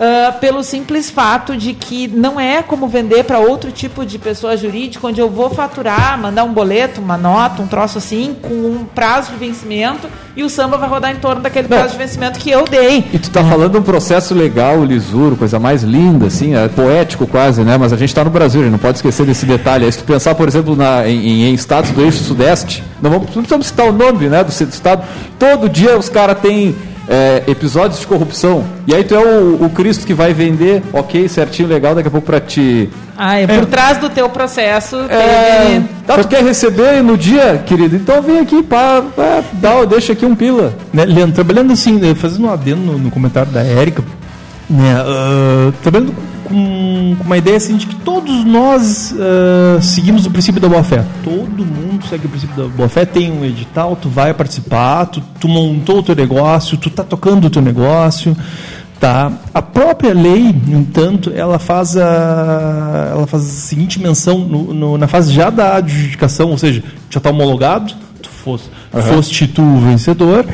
Ah, 0.01 0.33
pelo 0.33 0.63
simples 0.65 1.11
fato 1.11 1.55
de 1.57 1.75
que 1.75 2.09
não 2.09 2.41
é 2.41 2.63
como 2.63 2.89
vender 2.89 3.23
para 3.25 3.39
outro 3.39 3.71
tipo 3.71 4.05
de 4.07 4.19
pessoa 4.19 4.57
jurídica, 4.57 5.07
onde 5.07 5.21
eu 5.21 5.29
vou 5.29 5.51
faturar, 5.51 6.19
mandar 6.19 6.43
um 6.45 6.53
boleto, 6.55 7.01
uma 7.03 7.19
nota, 7.19 7.61
um 7.63 7.67
troço 7.67 7.99
assim, 7.99 8.35
com 8.41 8.55
um 8.55 8.87
prazo 8.95 9.31
de 9.33 9.37
vencimento, 9.37 10.09
e 10.35 10.43
o 10.43 10.49
samba 10.49 10.79
vai 10.79 10.89
rodar 10.89 11.11
em 11.11 11.17
torno 11.17 11.43
daquele 11.43 11.69
Não. 11.69 11.77
prazo 11.77 11.93
de 11.93 11.99
vencimento 11.99 12.39
que 12.39 12.51
eu 12.51 12.65
dei. 12.65 13.05
E 13.13 13.19
tu 13.19 13.31
tá 13.31 13.45
falando 13.45 13.73
de 13.73 13.79
um 13.79 13.83
processo 13.83 14.35
legal, 14.35 14.83
lisuro, 14.83 15.37
coisa 15.37 15.59
mais 15.59 15.83
linda, 15.83 16.29
assim, 16.29 16.55
é 16.55 16.67
poético 16.69 17.27
quase, 17.27 17.63
né? 17.63 17.77
Mas 17.77 17.93
a 17.93 17.97
gente 17.97 18.09
está 18.09 18.25
no 18.25 18.31
Brasil, 18.31 18.61
a 18.61 18.65
gente 18.65 18.73
não 18.73 18.79
pode 18.79 18.97
esquecer 18.99 19.27
desse 19.27 19.45
detalhe. 19.45 19.85
Aí 19.85 19.93
se 19.93 19.99
tu 19.99 20.05
pensar, 20.05 20.35
por 20.35 20.49
exemplo, 20.49 20.75
na- 20.75 21.07
em, 21.07 21.45
em 21.45 21.53
estados 21.53 21.91
do 21.91 22.01
eixo 22.03 22.25
sudeste, 22.25 22.83
não, 23.03 23.11
vamos, 23.11 23.27
não 23.27 23.43
precisamos 23.43 23.67
citar 23.67 23.87
o 23.87 23.93
nome 23.93 24.29
né, 24.29 24.43
do 24.43 24.51
estado, 24.51 25.03
todo 25.39 25.69
dia 25.69 25.99
os 25.99 26.09
caras 26.09 26.39
têm 26.41 26.75
é, 27.11 27.42
episódios 27.49 27.99
de 27.99 28.07
corrupção. 28.07 28.64
E 28.87 28.94
aí 28.94 29.03
tu 29.03 29.16
é 29.16 29.18
o, 29.18 29.65
o 29.65 29.71
Cristo 29.71 30.06
que 30.06 30.15
vai 30.15 30.33
vender, 30.33 30.81
ok, 30.92 31.29
certinho, 31.29 31.69
legal, 31.69 31.92
daqui 31.92 32.06
a 32.06 32.11
pouco 32.11 32.25
para 32.25 32.38
te... 32.40 32.88
Ah, 33.19 33.38
é, 33.38 33.46
por 33.48 33.67
trás 33.67 33.98
do 33.98 34.08
teu 34.08 34.31
processo 34.31 34.96
É, 35.08 35.65
teve... 35.65 35.85
tá, 36.06 36.19
tu 36.19 36.29
quer 36.29 36.42
receber 36.42 37.02
no 37.02 37.19
dia, 37.19 37.63
querido? 37.67 37.96
Então 37.96 38.23
vem 38.23 38.38
aqui, 38.38 38.63
pá, 38.63 39.02
é, 39.19 39.42
dá, 39.54 39.85
deixa 39.85 40.13
aqui 40.13 40.25
um 40.25 40.37
pila. 40.37 40.73
Né, 40.92 41.04
Leandro, 41.04 41.35
trabalhando 41.35 41.73
assim, 41.73 41.98
né, 41.98 42.15
fazendo 42.15 42.46
um 42.46 42.52
adendo 42.52 42.81
no, 42.81 42.96
no 42.96 43.11
comentário 43.11 43.50
da 43.50 43.61
Érica, 43.61 44.04
né, 44.71 44.94
ah, 44.96 45.73
trabalhando 45.83 46.15
com, 46.51 47.15
com 47.17 47.25
uma 47.25 47.38
ideia 47.38 47.57
assim 47.57 47.77
de 47.77 47.87
que 47.87 47.94
todos 47.94 48.44
nós 48.44 49.15
ah, 49.19 49.81
seguimos 49.81 50.27
o 50.27 50.31
princípio 50.31 50.61
da 50.61 50.69
boa-fé. 50.69 51.05
Todo 51.23 51.65
mundo 51.65 52.05
segue 52.09 52.27
o 52.27 52.29
princípio 52.29 52.57
da 52.57 52.69
boa-fé, 52.69 53.07
tem 53.07 53.31
um 53.31 53.44
edital, 53.44 53.96
tu 53.96 54.09
vai 54.09 54.35
participar, 54.35 55.07
tu, 55.07 55.23
tu 55.38 55.48
montou 55.48 56.01
o 56.01 56.03
teu 56.03 56.17
negócio, 56.17 56.77
tu 56.77 56.88
está 56.88 57.05
tocando 57.05 57.46
o 57.46 57.51
teu 57.51 57.63
negócio, 57.63 58.37
tá? 58.98 59.33
A 59.55 59.63
própria 59.63 60.13
lei, 60.13 60.53
no 60.67 60.81
entanto, 60.81 61.33
ela 61.35 61.59
faz 61.59 61.96
a, 61.96 63.11
ela 63.13 63.27
faz 63.27 63.44
a 63.44 63.46
seguinte 63.46 64.01
menção 64.01 64.38
no, 64.38 64.75
no, 64.75 64.98
na 64.98 65.07
fase 65.07 65.33
já 65.33 65.51
da 65.51 65.77
adjudicação, 65.77 66.51
ou 66.51 66.59
seja, 66.59 66.83
já 67.09 67.19
está 67.19 67.31
homologado, 67.31 67.94
tu 68.21 68.29
foste, 68.29 68.69
uhum. 68.92 69.03
foste 69.03 69.46
tu 69.46 69.63
o 69.63 69.81
vencedor, 69.81 70.44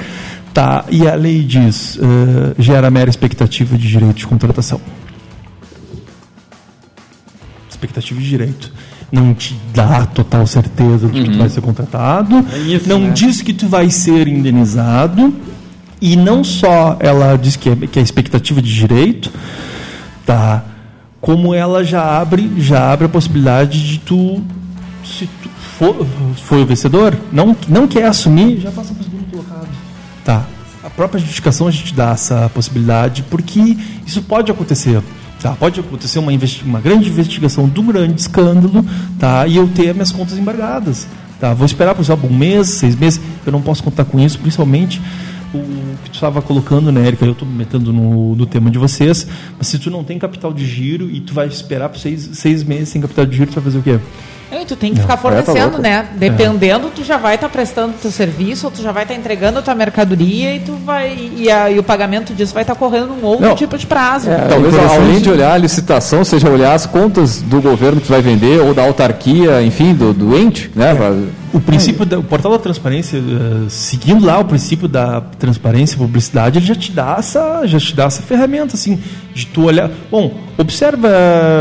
tá? 0.52 0.84
E 0.90 1.08
a 1.08 1.14
lei 1.14 1.42
diz, 1.42 1.96
uh, 1.96 2.54
gera 2.58 2.90
mera 2.90 3.08
expectativa 3.08 3.78
de 3.78 3.88
direito 3.88 4.16
de 4.16 4.26
contratação. 4.26 4.80
Expectativa 7.76 8.18
de 8.18 8.26
direito 8.26 8.72
não 9.12 9.34
te 9.34 9.54
dá 9.72 10.06
total 10.06 10.46
certeza 10.46 11.06
de 11.08 11.12
que 11.12 11.24
tu 11.24 11.32
uhum. 11.32 11.38
vai 11.38 11.48
ser 11.48 11.60
contratado, 11.60 12.44
é 12.52 12.58
isso, 12.58 12.88
não 12.88 13.00
né? 13.00 13.10
diz 13.10 13.40
que 13.42 13.52
tu 13.52 13.68
vai 13.68 13.90
ser 13.90 14.26
indenizado, 14.26 15.32
e 16.00 16.16
não 16.16 16.42
só 16.42 16.96
ela 16.98 17.36
diz 17.36 17.54
que 17.54 17.70
é, 17.70 17.76
que 17.76 17.98
é 17.98 18.02
expectativa 18.02 18.60
de 18.60 18.72
direito, 18.72 19.30
tá? 20.24 20.64
como 21.20 21.54
ela 21.54 21.84
já 21.84 22.18
abre, 22.18 22.50
já 22.58 22.92
abre 22.92 23.06
a 23.06 23.08
possibilidade 23.08 23.86
de 23.86 23.98
tu, 23.98 24.42
se 25.04 25.26
tu 25.42 25.48
for, 25.78 26.06
for 26.42 26.58
o 26.58 26.66
vencedor, 26.66 27.16
não, 27.32 27.56
não 27.68 27.86
quer 27.86 28.06
assumir, 28.06 28.60
já 28.60 28.70
passa 28.70 28.92
para 28.92 29.02
o 29.02 29.04
segundo 29.04 29.30
colocado. 29.30 29.68
Tá. 30.24 30.44
A 30.82 30.90
própria 30.90 31.18
justificação 31.18 31.66
a 31.66 31.70
gente 31.70 31.92
dá 31.94 32.12
essa 32.12 32.48
possibilidade, 32.54 33.24
porque 33.28 33.76
isso 34.06 34.22
pode 34.22 34.50
acontecer. 34.50 35.02
Tá? 35.46 35.54
Pode 35.54 35.78
acontecer 35.78 36.18
uma, 36.18 36.32
uma 36.64 36.80
grande 36.80 37.08
investigação 37.08 37.68
do 37.68 37.80
grande 37.80 38.20
escândalo 38.20 38.84
tá? 39.16 39.46
e 39.46 39.56
eu 39.56 39.68
ter 39.68 39.94
minhas 39.94 40.10
contas 40.10 40.36
embargadas. 40.36 41.06
Tá? 41.38 41.54
Vou 41.54 41.64
esperar, 41.64 41.94
por 41.94 42.02
exemplo, 42.02 42.28
um 42.28 42.36
mês, 42.36 42.66
seis 42.70 42.96
meses, 42.96 43.20
eu 43.46 43.52
não 43.52 43.62
posso 43.62 43.80
contar 43.80 44.04
com 44.06 44.18
isso, 44.18 44.40
principalmente 44.40 45.00
o 45.54 45.96
que 46.02 46.10
tu 46.10 46.14
estava 46.14 46.42
colocando, 46.42 46.90
né, 46.90 47.06
Erika? 47.06 47.24
Eu 47.24 47.30
estou 47.30 47.46
me 47.46 47.54
metendo 47.54 47.92
no, 47.92 48.34
no 48.34 48.44
tema 48.44 48.72
de 48.72 48.78
vocês, 48.78 49.24
mas 49.56 49.68
se 49.68 49.78
tu 49.78 49.88
não 49.88 50.02
tem 50.02 50.18
capital 50.18 50.52
de 50.52 50.66
giro 50.66 51.08
e 51.08 51.20
tu 51.20 51.32
vai 51.32 51.46
esperar 51.46 51.90
por 51.90 51.98
seis, 52.00 52.28
seis 52.32 52.64
meses 52.64 52.88
sem 52.88 53.00
capital 53.00 53.24
de 53.24 53.36
giro, 53.36 53.48
tu 53.48 53.54
vai 53.54 53.64
fazer 53.64 53.78
o 53.78 53.82
quê? 53.82 54.00
E 54.50 54.64
tu 54.64 54.76
tem 54.76 54.94
que 54.94 55.00
ficar 55.00 55.16
fornecendo, 55.16 55.58
é, 55.58 55.70
tá 55.70 55.78
né? 55.78 56.06
Dependendo, 56.14 56.86
é. 56.86 56.90
tu 56.94 57.04
já 57.04 57.16
vai 57.16 57.34
estar 57.34 57.48
tá 57.48 57.52
prestando 57.52 57.94
teu 58.00 58.10
serviço, 58.10 58.66
ou 58.66 58.72
tu 58.72 58.82
já 58.82 58.92
vai 58.92 59.02
estar 59.02 59.14
tá 59.14 59.20
entregando 59.20 59.58
a 59.58 59.62
tua 59.62 59.74
mercadoria 59.74 60.54
e 60.54 60.60
tu 60.60 60.74
vai 60.84 61.30
e, 61.36 61.50
a, 61.50 61.70
e 61.70 61.78
o 61.78 61.82
pagamento 61.82 62.32
disso 62.32 62.54
vai 62.54 62.62
estar 62.62 62.74
tá 62.74 62.78
correndo 62.78 63.08
num 63.08 63.24
outro 63.24 63.48
Não. 63.48 63.54
tipo 63.56 63.76
de 63.76 63.86
prazo. 63.86 64.30
É, 64.30 64.36
talvez 64.48 64.74
além 64.76 65.20
de 65.20 65.30
olhar 65.30 65.52
a 65.52 65.58
licitação, 65.58 66.24
seja 66.24 66.48
olhar 66.48 66.74
as 66.74 66.86
contas 66.86 67.40
do 67.40 67.60
governo 67.60 68.00
que 68.00 68.06
tu 68.06 68.12
vai 68.12 68.22
vender 68.22 68.60
ou 68.60 68.72
da 68.72 68.84
autarquia, 68.84 69.62
enfim, 69.62 69.94
do, 69.94 70.12
do 70.12 70.36
ente, 70.36 70.70
né? 70.74 70.92
É. 70.92 71.45
O 71.52 71.60
princípio, 71.60 72.04
da, 72.04 72.18
o 72.18 72.22
portal 72.22 72.52
da 72.52 72.58
transparência, 72.58 73.18
uh, 73.18 73.70
seguindo 73.70 74.24
lá 74.24 74.38
o 74.38 74.44
princípio 74.44 74.88
da 74.88 75.20
transparência 75.20 75.94
e 75.94 75.98
publicidade, 75.98 76.58
ele 76.58 76.66
já 76.66 76.74
te 76.74 76.92
dá 76.92 77.16
essa, 77.18 77.66
já 77.66 77.78
te 77.78 77.94
dá 77.94 78.04
essa 78.04 78.22
ferramenta, 78.22 78.74
assim, 78.74 78.98
de 79.34 79.46
tu 79.46 79.64
olhar. 79.64 79.90
Bom, 80.10 80.34
observa 80.58 81.08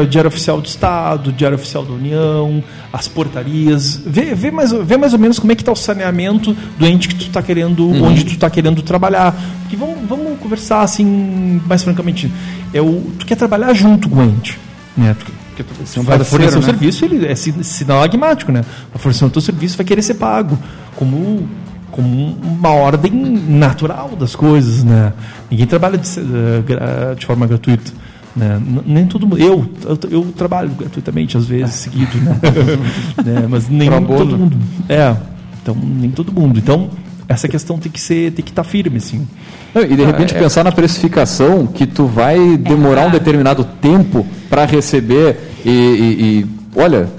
o 0.03 0.07
Diário 0.07 0.27
Oficial 0.27 0.59
do 0.59 0.67
Estado, 0.67 1.31
Diário 1.31 1.55
Oficial 1.55 1.83
da 1.83 1.93
União, 1.93 2.63
as 2.91 3.07
portarias, 3.07 4.01
vê, 4.05 4.33
vê, 4.33 4.51
mais, 4.51 4.71
vê 4.71 4.97
mais 4.97 5.13
ou 5.13 5.19
menos 5.19 5.39
como 5.39 5.51
é 5.51 5.55
que 5.55 5.61
está 5.61 5.71
o 5.71 5.75
saneamento 5.75 6.55
do 6.77 6.85
ente 6.85 7.07
que 7.07 7.15
tu 7.15 7.27
está 7.27 7.41
querendo, 7.41 7.87
uhum. 7.87 8.05
onde 8.05 8.23
tu 8.23 8.31
está 8.31 8.49
querendo 8.49 8.81
trabalhar. 8.81 9.35
Porque 9.61 9.75
vamos, 9.75 9.97
vamos 10.07 10.39
conversar 10.39 10.81
assim, 10.81 11.61
mais 11.65 11.83
francamente. 11.83 12.31
É 12.73 12.81
o, 12.81 13.01
tu 13.19 13.25
quer 13.25 13.35
trabalhar 13.35 13.73
junto 13.73 14.09
com 14.09 14.19
o 14.19 14.23
ente. 14.23 14.57
Né? 14.95 15.15
Tu, 15.19 15.44
porque 15.55 15.63
tu 15.63 16.01
vai 16.03 16.19
fornecer 16.23 16.55
né? 16.55 16.59
o 16.59 16.63
serviço, 16.63 17.05
ele 17.05 17.25
é 17.25 17.35
sinalagmático, 17.35 18.51
né? 18.51 18.65
A 18.93 18.97
fornecer 18.97 19.23
o 19.23 19.29
teu 19.29 19.41
serviço 19.41 19.77
vai 19.77 19.85
querer 19.85 20.01
ser 20.01 20.15
pago 20.15 20.57
como 20.95 21.47
como 21.91 22.37
uma 22.43 22.71
ordem 22.71 23.13
natural 23.13 24.17
das 24.19 24.35
coisas, 24.35 24.83
né? 24.83 25.13
Ninguém 25.49 25.65
trabalha 25.65 25.97
de, 25.97 26.09
eh, 26.19 27.15
de 27.17 27.25
forma 27.25 27.47
gratuita. 27.47 27.89
Né? 28.35 28.61
Nem 28.85 29.07
todo 29.07 29.25
mundo. 29.25 29.41
Eu, 29.41 29.65
eu, 29.85 29.99
eu, 30.11 30.23
trabalho 30.35 30.71
gratuitamente, 30.71 31.37
às 31.37 31.45
vezes, 31.45 31.73
seguido, 31.75 32.17
né? 32.19 32.37
né? 33.23 33.47
Mas 33.49 33.69
nem 33.69 33.89
todo 33.89 34.37
mundo. 34.37 34.57
É, 34.89 35.15
então, 35.61 35.73
nem 35.73 36.11
todo 36.11 36.33
mundo. 36.33 36.59
Então, 36.59 36.89
essa 37.27 37.47
questão 37.47 37.77
tem 37.77 37.91
que 37.91 37.99
ser, 37.99 38.31
tem 38.31 38.43
que 38.43 38.51
estar 38.51 38.63
tá 38.63 38.69
firme, 38.69 38.97
assim. 38.97 39.27
E 39.75 39.95
de 39.95 40.05
repente 40.05 40.35
é, 40.35 40.39
pensar 40.39 40.63
na 40.63 40.71
precificação 40.71 41.67
que 41.67 41.85
tu 41.85 42.05
vai 42.05 42.57
demorar 42.57 43.07
um 43.07 43.11
determinado 43.11 43.63
tempo 43.81 44.25
para 44.49 44.65
receber 44.65 45.37
e, 45.65 45.69
e, 45.69 46.39
e, 46.39 46.45
olha, 46.75 47.09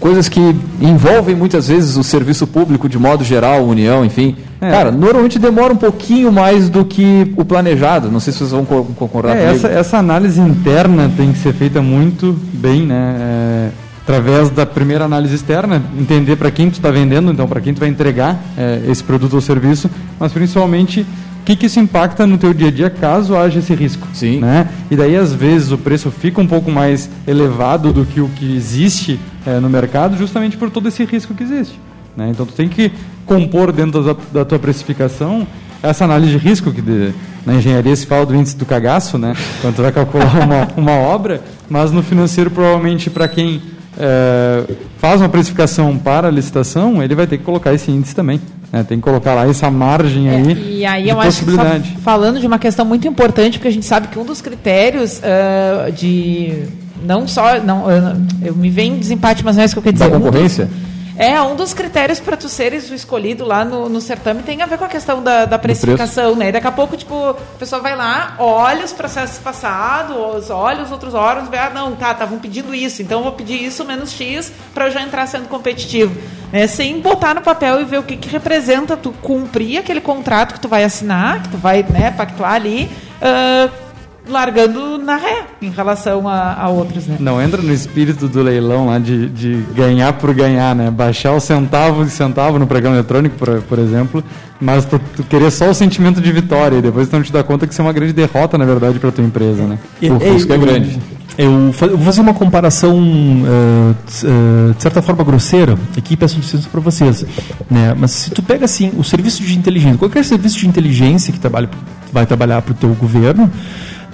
coisas 0.00 0.28
que 0.28 0.40
envolvem 0.80 1.34
muitas 1.34 1.68
vezes 1.68 1.96
o 1.96 2.02
serviço 2.02 2.46
público 2.46 2.88
de 2.88 2.98
modo 2.98 3.24
geral, 3.24 3.64
União, 3.64 4.04
enfim. 4.04 4.36
É. 4.60 4.70
Cara, 4.70 4.90
normalmente 4.90 5.38
demora 5.38 5.72
um 5.72 5.76
pouquinho 5.76 6.32
mais 6.32 6.70
do 6.70 6.84
que 6.84 7.32
o 7.36 7.44
planejado. 7.44 8.10
Não 8.10 8.20
sei 8.20 8.32
se 8.32 8.38
vocês 8.38 8.50
vão 8.52 8.64
concordar 8.64 9.36
é, 9.36 9.52
essa, 9.52 9.68
essa, 9.68 9.98
análise 9.98 10.40
interna 10.40 11.10
tem 11.14 11.32
que 11.32 11.38
ser 11.38 11.52
feita 11.52 11.82
muito 11.82 12.34
bem, 12.54 12.82
né? 12.86 13.70
Através 14.06 14.50
da 14.50 14.64
primeira 14.64 15.04
análise 15.04 15.34
externa, 15.34 15.82
entender 15.98 16.36
para 16.36 16.48
quem 16.48 16.70
tu 16.70 16.74
está 16.74 16.92
vendendo, 16.92 17.32
então 17.32 17.48
para 17.48 17.60
quem 17.60 17.74
tu 17.74 17.80
vai 17.80 17.88
entregar 17.88 18.40
é, 18.56 18.82
esse 18.88 19.02
produto 19.02 19.34
ou 19.34 19.40
serviço, 19.40 19.90
mas 20.16 20.30
principalmente 20.30 21.00
o 21.00 21.44
que, 21.44 21.56
que 21.56 21.66
isso 21.66 21.80
impacta 21.80 22.24
no 22.24 22.38
teu 22.38 22.54
dia 22.54 22.68
a 22.68 22.70
dia 22.70 22.88
caso 22.88 23.34
haja 23.34 23.58
esse 23.58 23.74
risco. 23.74 24.06
Sim. 24.14 24.38
Né? 24.38 24.68
E 24.92 24.94
daí, 24.94 25.16
às 25.16 25.32
vezes, 25.32 25.72
o 25.72 25.78
preço 25.78 26.08
fica 26.12 26.40
um 26.40 26.46
pouco 26.46 26.70
mais 26.70 27.10
elevado 27.26 27.92
do 27.92 28.04
que 28.04 28.20
o 28.20 28.28
que 28.28 28.56
existe 28.56 29.18
é, 29.44 29.58
no 29.58 29.68
mercado, 29.68 30.16
justamente 30.16 30.56
por 30.56 30.70
todo 30.70 30.86
esse 30.86 31.04
risco 31.04 31.34
que 31.34 31.42
existe. 31.42 31.76
Né? 32.16 32.28
Então, 32.30 32.46
tu 32.46 32.52
tem 32.52 32.68
que 32.68 32.92
compor 33.24 33.72
dentro 33.72 34.04
da, 34.04 34.16
da 34.32 34.44
tua 34.44 34.60
precificação 34.60 35.44
essa 35.82 36.04
análise 36.04 36.30
de 36.30 36.38
risco, 36.38 36.72
que 36.72 36.80
de, 36.80 37.12
na 37.44 37.54
engenharia 37.54 37.96
se 37.96 38.06
fala 38.06 38.24
do 38.24 38.36
índice 38.36 38.56
do 38.56 38.64
cagaço, 38.64 39.18
né? 39.18 39.34
quando 39.60 39.74
tu 39.74 39.82
vai 39.82 39.90
calcular 39.90 40.32
uma, 40.44 40.68
uma 40.76 40.92
obra, 40.92 41.42
mas 41.68 41.90
no 41.90 42.04
financeiro, 42.04 42.52
provavelmente, 42.52 43.10
para 43.10 43.26
quem 43.26 43.60
é, 43.98 44.64
faz 44.98 45.20
uma 45.20 45.28
precificação 45.28 45.96
para 45.96 46.28
a 46.28 46.30
licitação, 46.30 47.02
ele 47.02 47.14
vai 47.14 47.26
ter 47.26 47.38
que 47.38 47.44
colocar 47.44 47.72
esse 47.72 47.90
índice 47.90 48.14
também. 48.14 48.40
Né? 48.72 48.84
Tem 48.84 48.98
que 48.98 49.04
colocar 49.04 49.34
lá 49.34 49.48
essa 49.48 49.70
margem 49.70 50.28
aí. 50.28 50.52
É, 50.52 50.54
e 50.54 50.86
aí 50.86 51.08
eu 51.08 51.20
acho 51.20 51.44
que 51.44 51.96
falando 52.02 52.40
de 52.40 52.46
uma 52.46 52.58
questão 52.58 52.84
muito 52.84 53.06
importante, 53.06 53.58
porque 53.58 53.68
a 53.68 53.72
gente 53.72 53.86
sabe 53.86 54.08
que 54.08 54.18
um 54.18 54.24
dos 54.24 54.40
critérios 54.40 55.20
uh, 55.20 55.90
de 55.92 56.64
não 57.04 57.28
só 57.28 57.60
não 57.60 57.90
eu, 57.90 58.02
eu 58.42 58.54
me 58.54 58.68
vem 58.68 58.98
desempate, 58.98 59.44
mas 59.44 59.56
não 59.56 59.62
é 59.62 59.66
isso 59.66 59.74
que 59.74 59.78
eu 59.78 59.82
quero 59.82 59.94
dizer. 59.94 60.10
Da 60.10 60.18
concorrência? 60.18 60.64
Um 60.64 60.68
dos, 60.68 60.95
é, 61.18 61.40
um 61.40 61.56
dos 61.56 61.72
critérios 61.72 62.20
para 62.20 62.36
tu 62.36 62.48
seres 62.48 62.90
o 62.90 62.94
escolhido 62.94 63.44
lá 63.44 63.64
no, 63.64 63.88
no 63.88 64.00
certame 64.00 64.42
tem 64.42 64.60
a 64.60 64.66
ver 64.66 64.76
com 64.76 64.84
a 64.84 64.88
questão 64.88 65.22
da, 65.22 65.46
da 65.46 65.58
precificação, 65.58 66.36
né? 66.36 66.52
Daqui 66.52 66.66
a 66.66 66.72
pouco, 66.72 66.96
tipo, 66.96 67.30
a 67.30 67.34
pessoa 67.58 67.80
vai 67.80 67.96
lá, 67.96 68.36
olha 68.38 68.84
os 68.84 68.92
processos 68.92 69.38
passados, 69.38 70.50
olha 70.50 70.82
os 70.82 70.92
outros 70.92 71.14
órgãos, 71.14 71.48
vê, 71.48 71.58
ah, 71.58 71.70
não, 71.70 71.96
tá, 71.96 72.12
estavam 72.12 72.38
pedindo 72.38 72.74
isso, 72.74 73.00
então 73.00 73.20
eu 73.20 73.24
vou 73.24 73.32
pedir 73.32 73.62
isso 73.62 73.84
menos 73.84 74.12
X 74.12 74.52
para 74.74 74.86
eu 74.86 74.90
já 74.90 75.02
entrar 75.02 75.26
sendo 75.26 75.48
competitivo. 75.48 76.14
É, 76.52 76.66
sem 76.66 77.00
botar 77.00 77.34
no 77.34 77.40
papel 77.40 77.80
e 77.80 77.84
ver 77.84 77.98
o 77.98 78.02
que, 78.02 78.16
que 78.16 78.28
representa 78.28 78.96
tu 78.96 79.12
cumprir 79.22 79.78
aquele 79.78 80.00
contrato 80.00 80.54
que 80.54 80.60
tu 80.60 80.68
vai 80.68 80.84
assinar, 80.84 81.42
que 81.42 81.48
tu 81.48 81.56
vai 81.56 81.82
né, 81.82 82.10
pactuar 82.10 82.52
ali. 82.52 82.90
Uh, 83.16 83.85
largando 84.28 84.98
na 84.98 85.16
ré 85.16 85.44
em 85.62 85.70
relação 85.70 86.28
a, 86.28 86.54
a 86.54 86.68
outros, 86.68 87.06
né? 87.06 87.16
Não 87.20 87.40
entra 87.40 87.62
no 87.62 87.72
espírito 87.72 88.28
do 88.28 88.42
leilão 88.42 88.86
lá 88.86 88.98
de, 88.98 89.28
de 89.28 89.62
ganhar 89.74 90.12
por 90.14 90.34
ganhar, 90.34 90.74
né? 90.74 90.90
Baixar 90.90 91.32
o 91.32 91.40
centavo 91.40 92.04
de 92.04 92.10
centavo 92.10 92.58
no 92.58 92.66
programa 92.66 92.96
eletrônico, 92.96 93.36
por, 93.36 93.62
por 93.62 93.78
exemplo, 93.78 94.22
mas 94.60 94.84
tu, 94.84 95.00
tu 95.14 95.22
querer 95.24 95.50
só 95.50 95.70
o 95.70 95.74
sentimento 95.74 96.20
de 96.20 96.32
vitória 96.32 96.78
e 96.78 96.82
depois 96.82 97.10
não 97.10 97.22
te 97.22 97.32
dá 97.32 97.42
conta 97.42 97.66
que 97.66 97.72
isso 97.72 97.80
é 97.80 97.84
uma 97.84 97.92
grande 97.92 98.12
derrota, 98.12 98.58
na 98.58 98.64
verdade, 98.64 98.98
para 98.98 99.12
tua 99.12 99.24
empresa, 99.24 99.62
né? 99.64 99.78
E, 100.00 100.10
o 100.10 100.18
risco 100.18 100.52
é 100.52 100.58
grande. 100.58 100.98
Eu 101.38 101.70
vou 101.70 102.00
fazer 102.00 102.22
uma 102.22 102.32
comparação, 102.32 102.98
uh, 102.98 103.90
uh, 103.90 104.74
de 104.74 104.82
certa 104.82 105.02
forma, 105.02 105.22
grosseira, 105.22 105.78
aqui 105.96 106.16
peço 106.16 106.38
licença 106.38 106.66
para 106.70 106.80
vocês. 106.80 107.26
Né? 107.70 107.94
Mas 107.94 108.12
se 108.12 108.30
tu 108.30 108.42
pega 108.42 108.64
assim, 108.64 108.90
o 108.96 109.04
serviço 109.04 109.42
de 109.42 109.56
inteligência, 109.56 109.98
qualquer 109.98 110.24
serviço 110.24 110.58
de 110.58 110.66
inteligência 110.66 111.30
que 111.30 111.38
trabalha, 111.38 111.68
vai 112.10 112.24
trabalhar 112.24 112.62
para 112.62 112.72
o 112.72 112.74
teu 112.74 112.88
governo, 112.94 113.52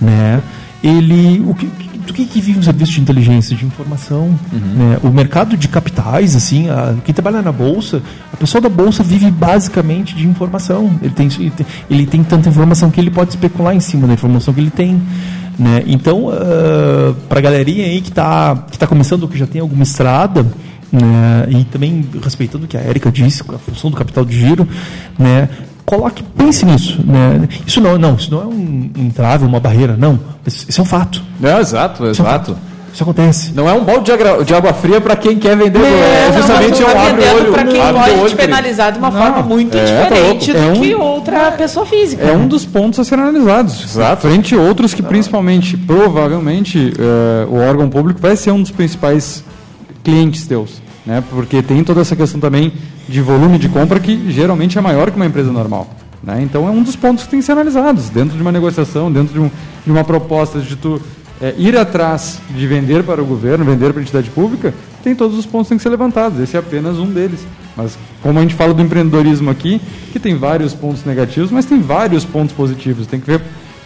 né? 0.03 0.43
Ele, 0.83 1.41
o 1.47 1.55
que, 1.55 1.67
do 1.67 2.13
que, 2.13 2.27
que 2.27 2.41
vive 2.41 2.59
um 2.59 2.63
serviço 2.63 2.93
de 2.93 3.01
inteligência, 3.01 3.57
de 3.57 3.65
informação? 3.65 4.37
Uhum. 4.53 4.59
Né? 4.75 4.99
O 5.03 5.09
mercado 5.11 5.57
de 5.57 5.69
capitais, 5.69 6.35
assim, 6.35 6.69
a, 6.69 6.95
quem 7.05 7.15
trabalha 7.15 7.41
na 7.41 7.53
bolsa, 7.53 8.03
a 8.33 8.37
pessoa 8.37 8.61
da 8.61 8.69
bolsa 8.69 9.03
vive 9.03 9.31
basicamente 9.31 10.15
de 10.15 10.27
informação. 10.27 10.91
Ele 11.01 11.15
tem, 11.15 11.29
ele 11.39 11.51
tem, 11.51 11.67
ele 11.89 12.07
tem 12.07 12.25
tanta 12.25 12.49
informação 12.49 12.91
que 12.91 13.01
ele 13.01 13.11
pode 13.11 13.31
especular 13.31 13.75
em 13.75 13.81
cima 13.81 14.09
da 14.09 14.15
informação 14.15 14.53
que 14.53 14.61
ele 14.61 14.71
tem. 14.71 15.01
Né? 15.59 15.85
Então, 15.87 16.25
uh, 16.25 16.33
ah, 16.33 17.15
para 17.29 17.39
a 17.39 17.43
galerinha 17.43 17.85
aí 17.85 18.01
que 18.01 18.09
está 18.09 18.57
que 18.71 18.79
tá 18.79 18.87
começando, 18.87 19.29
que 19.29 19.39
já 19.39 19.47
tem 19.47 19.61
alguma 19.61 19.85
estrada, 19.85 20.43
né? 20.91 21.47
e 21.49 21.65
também 21.65 22.05
respeitando 22.23 22.65
o 22.65 22.69
que 22.69 22.77
a 22.77 22.81
Érica 22.81 23.11
disse, 23.13 23.43
a 23.49 23.59
função 23.59 23.91
do 23.91 23.97
capital 23.97 24.25
de 24.25 24.39
giro, 24.39 24.67
né? 25.19 25.49
Coloque, 25.85 26.23
pense 26.37 26.65
nisso. 26.65 27.01
Né? 27.05 27.49
Isso 27.67 27.81
não, 27.81 27.99
não, 27.99 28.15
isso 28.15 28.31
não 28.31 28.43
é 28.43 28.47
um 28.47 28.91
entrave, 28.97 29.45
uma 29.45 29.61
barreira, 29.61 29.97
não. 29.97 30.19
Isso 30.47 30.81
é 30.81 30.83
um 30.83 30.87
fato. 30.87 31.23
É, 31.43 31.61
exato, 31.61 32.07
exato. 32.07 32.51
É 32.53 32.55
um 32.55 32.95
Isso 32.95 33.03
acontece. 33.03 33.53
Não 33.55 33.69
é 33.69 33.73
um 33.73 33.85
balde 33.85 34.11
de, 34.45 34.55
água 34.55 34.73
fria 34.75 35.01
para 35.01 35.17
quem 35.17 35.39
quer 35.39 35.57
vender. 35.57 35.81
É, 35.81 36.29
não, 36.29 36.37
justamente 36.37 36.83
é 36.83 36.87
um 36.87 36.91
tá 36.91 37.01
abre 37.09 37.23
vendendo 37.23 37.41
olho. 37.43 37.53
para 37.53 37.65
quem 37.65 37.81
pode 37.81 38.29
te 38.31 38.37
penalizar 38.37 38.93
de 38.93 38.99
uma 38.99 39.11
forma 39.11 39.43
muito 39.43 39.77
é, 39.77 39.85
diferente 39.85 40.53
tá 40.53 40.59
louco. 40.59 40.75
do 40.75 40.79
É 40.79 40.81
que 40.89 40.95
um- 40.95 41.01
outra 41.01 41.53
pessoa 41.53 41.87
física. 41.87 42.23
É 42.25 42.33
um 42.33 42.47
dos 42.47 42.67
pontos 42.67 42.99
a 42.99 43.05
serem 43.05 43.25
analisados. 43.25 43.83
Exato. 43.85 44.23
Frente 44.29 44.55
a 44.55 44.59
outros 44.61 44.93
que, 44.93 45.03
principalmente, 45.03 45.77
provavelmente, 45.77 46.93
eh, 46.99 47.47
o 47.49 47.57
órgão 47.57 47.89
público 47.89 48.21
vai 48.21 48.37
ser 48.37 48.51
um 48.51 48.61
dos 48.61 48.71
principais 48.71 49.43
clientes 50.05 50.47
teus. 50.47 50.83
Né? 51.05 51.23
Porque 51.31 51.63
tem 51.63 51.83
toda 51.83 52.01
essa 52.01 52.15
questão 52.15 52.41
também 52.41 52.73
de 53.09 53.21
volume 53.21 53.59
de 53.59 53.69
compra 53.69 53.99
que 53.99 54.31
geralmente 54.31 54.79
é 54.79 54.81
maior 54.81 55.11
que 55.11 55.17
uma 55.17 55.27
empresa 55.27 55.51
normal. 55.53 55.89
Né? 56.23 56.41
Então 56.43 56.69
é 56.69 56.71
um 56.71 56.83
dos 56.83 56.95
pontos 56.95 57.25
que 57.25 57.31
tem 57.31 57.41
que 57.41 57.45
ser 57.47 57.53
analisados 57.53 58.09
dentro 58.09 58.37
de 58.37 58.43
uma 58.43 58.53
negociação, 58.53 59.11
dentro 59.11 59.33
de, 59.35 59.41
um- 59.41 59.51
de 59.85 59.91
uma 59.91 60.05
proposta 60.05 60.61
de 60.61 60.77
tu 60.77 61.01
eh, 61.41 61.55
ir 61.59 61.77
atrás 61.77 62.39
de 62.57 62.65
vender 62.69 63.03
para 63.03 63.21
o 63.21 63.27
governo, 63.27 63.65
vender 63.65 63.93
para 63.93 64.01
a 64.01 64.03
entidade 64.03 64.31
pública, 64.31 64.73
tem 65.03 65.13
todos 65.17 65.37
os 65.37 65.45
pontos 65.45 65.67
que 65.67 65.71
têm 65.71 65.79
que 65.79 65.83
ser 65.83 65.89
levantados. 65.89 66.39
Esse 66.39 66.57
é 66.57 66.61
apenas 66.61 66.97
um 66.99 67.07
deles. 67.07 67.41
Mas 67.77 67.99
como 68.23 68.39
a 68.39 68.43
gente 68.43 68.55
fala 68.55 68.73
do 68.73 68.81
empreendedorismo 68.81 69.51
aqui, 69.51 69.81
que 70.13 70.21
tem 70.21 70.37
vários 70.37 70.73
pontos 70.73 71.05
negativos, 71.05 71.51
mas 71.51 71.65
tem 71.65 71.81
vários 71.81 72.25
pontos 72.25 72.55
positivos. 72.55 73.09
Tem 73.09 73.19
que 73.19 73.27
ver 73.27 73.41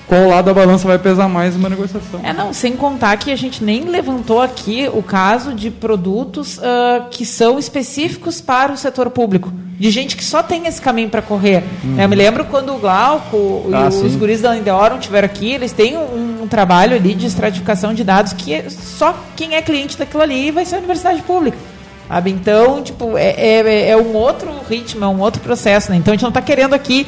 qual 0.07 0.28
lado 0.28 0.44
da 0.46 0.54
balança 0.54 0.86
vai 0.86 0.98
pesar 0.98 1.28
mais 1.28 1.54
numa 1.54 1.68
negociação. 1.68 2.20
É, 2.22 2.32
não, 2.32 2.52
sem 2.52 2.76
contar 2.76 3.16
que 3.16 3.32
a 3.32 3.36
gente 3.36 3.62
nem 3.62 3.84
levantou 3.84 4.40
aqui 4.40 4.88
o 4.92 5.02
caso 5.02 5.52
de 5.52 5.70
produtos 5.70 6.61
ah, 6.62 7.07
que 7.11 7.26
são 7.26 7.59
específicos 7.59 8.40
para 8.40 8.72
o 8.72 8.76
setor 8.76 9.11
público. 9.11 9.52
De 9.78 9.90
gente 9.90 10.16
que 10.16 10.24
só 10.24 10.42
tem 10.42 10.66
esse 10.66 10.80
caminho 10.80 11.11
para 11.11 11.20
correr. 11.20 11.62
Uhum. 11.84 12.00
Eu 12.00 12.09
me 12.09 12.16
lembro 12.16 12.46
quando 12.46 12.74
o 12.74 12.78
Glauco 12.78 13.66
Ah, 13.72 13.84
e 13.84 13.88
os 13.88 13.94
sim. 14.12 14.18
guris 14.18 14.40
da 14.40 14.57
Endeorum 14.57 14.98
tiveram 14.98 15.26
aqui, 15.26 15.52
eles 15.52 15.72
têm 15.72 15.98
um, 15.98 16.44
um 16.44 16.48
trabalho 16.48 16.96
ali 16.96 17.14
de 17.14 17.26
estratificação 17.26 17.92
de 17.92 18.02
dados 18.02 18.32
que 18.32 18.54
é 18.54 18.70
só 18.70 19.14
quem 19.34 19.54
é 19.54 19.61
cliente 19.61 19.98
daquilo 19.98 20.22
ali 20.22 20.50
vai 20.50 20.64
ser 20.64 20.76
a 20.76 20.78
universidade 20.78 21.20
pública. 21.22 21.59
Sabe? 22.09 22.30
Então, 22.30 22.82
tipo, 22.82 23.18
é, 23.18 23.34
é, 23.36 23.88
é 23.90 23.96
um 23.96 24.14
outro 24.14 24.48
ritmo, 24.68 25.04
é 25.04 25.09
um 25.09 25.20
outro 25.20 25.42
processo. 25.42 25.90
Né? 25.90 25.96
Então, 25.96 26.12
a 26.12 26.14
gente 26.14 26.22
não 26.22 26.28
está 26.28 26.40
querendo 26.40 26.72
aqui 26.72 27.07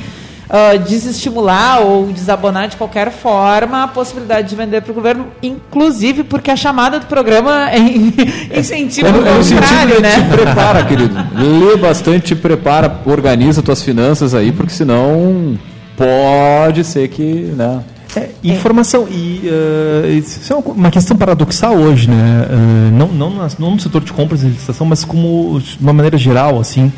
ah, 0.51 0.77
desestimular 0.77 1.81
ou 1.83 2.07
desabonar 2.07 2.69
de 2.69 2.77
qualquer 2.77 3.11
forma 3.11 3.83
a 3.85 3.89
possibilidade 3.89 4.49
de 4.49 4.57
vender 4.57 4.81
para 4.83 4.93
o 4.93 4.95
governo, 4.95 5.27
inclusive 5.43 6.25
porque 6.25 6.51
a 6.51 6.57
chamada 6.57 6.99
do 7.01 7.07
programa 7.07 7.71
é 7.71 7.79
in- 7.79 8.13
incentiva 8.57 9.09
É 9.09 9.43
sentido 9.43 9.61
contrário, 9.61 10.01
né? 10.01 10.23
te 10.23 10.29
prepara, 10.37 10.85
querido. 10.85 11.15
Lê 11.35 11.77
bastante, 11.77 12.27
te 12.29 12.37
prepara, 12.37 13.01
organiza 13.05 13.63
tuas 13.63 13.83
finanças 13.83 14.35
aí, 14.35 14.51
porque 14.53 14.73
senão 14.73 15.59
pode 15.97 16.85
ser 16.85 17.09
que, 17.09 17.23
né? 17.57 17.81
É, 18.17 18.31
informação. 18.43 19.07
E 19.11 19.43
eh, 19.45 20.13
isso 20.13 20.53
é 20.53 20.57
uma 20.57 20.91
questão 20.91 21.17
paradoxal 21.17 21.75
hoje, 21.77 22.09
né? 22.09 22.47
Eh, 22.51 22.91
não, 22.93 23.09
não, 23.09 23.31
não 23.59 23.71
no 23.73 23.81
setor 23.81 24.03
de 24.03 24.13
compras 24.13 24.43
e 24.43 24.47
licitação, 24.47 24.87
mas 24.87 25.05
como 25.05 25.61
de 25.61 25.77
uma 25.79 25.93
maneira 25.93 26.17
geral, 26.17 26.59
assim. 26.59 26.91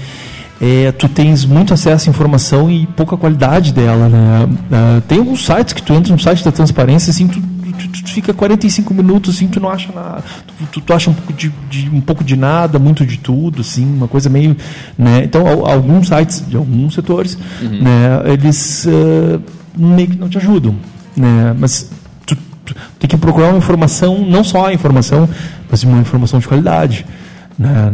É, 0.61 0.93
tu 0.93 1.09
tens 1.09 1.45
muito 1.45 1.73
acesso 1.73 2.09
à 2.09 2.11
informação 2.11 2.71
e 2.71 2.87
pouca 2.89 3.17
qualidade 3.17 3.73
dela, 3.73 4.09
né? 4.09 4.49
Ah, 4.71 5.01
tem 5.09 5.19
alguns 5.19 5.45
sites 5.47 5.73
que 5.73 5.83
tu 5.83 5.93
entra 5.95 6.13
no 6.13 6.19
site 6.21 6.45
da 6.45 6.53
transparência, 6.53 7.11
assim, 7.11 7.27
tu, 7.29 7.41
tu, 7.41 7.89
tu- 7.89 8.03
tu 8.05 8.11
fica 8.11 8.35
45 8.35 8.93
minutos, 8.93 9.37
assim, 9.37 9.49
tu 9.49 9.59
não 9.59 9.71
acha 9.71 9.91
nada, 9.93 10.23
tu, 10.71 10.81
tu, 10.83 10.93
acha 10.93 11.09
um 11.11 11.15
pouco 11.15 11.33
de, 11.33 11.51
de- 11.71 11.89
um 11.91 12.01
pouco 12.01 12.23
de 12.23 12.37
nada, 12.37 12.79
muito 12.79 13.07
de 13.07 13.17
tudo, 13.19 13.63
assim, 13.63 13.85
uma 13.87 14.07
coisa 14.07 14.29
meio, 14.29 14.55
né? 14.99 15.23
Então, 15.25 15.47
al- 15.47 15.67
alguns 15.67 16.09
sites 16.09 16.45
de 16.47 16.57
alguns 16.57 16.93
setores, 16.95 17.39
né? 17.63 18.23
Eles 18.33 18.87
eh, 18.87 19.39
meio 19.77 20.09
que 20.09 20.17
não 20.19 20.29
te 20.29 20.37
ajudam, 20.37 20.75
né? 21.17 21.55
Mas 21.59 21.91
tu, 22.27 22.37
tu 22.67 22.75
tem 22.99 23.09
que 23.09 23.17
procurar 23.17 23.49
uma 23.49 23.59
informação, 23.59 24.19
não 24.19 24.45
só 24.45 24.67
a 24.67 24.75
informação, 24.75 25.27
mas 25.71 25.83
uma 25.85 25.99
informação 26.01 26.39
de 26.39 26.47
qualidade. 26.47 27.07
Né? 27.61 27.93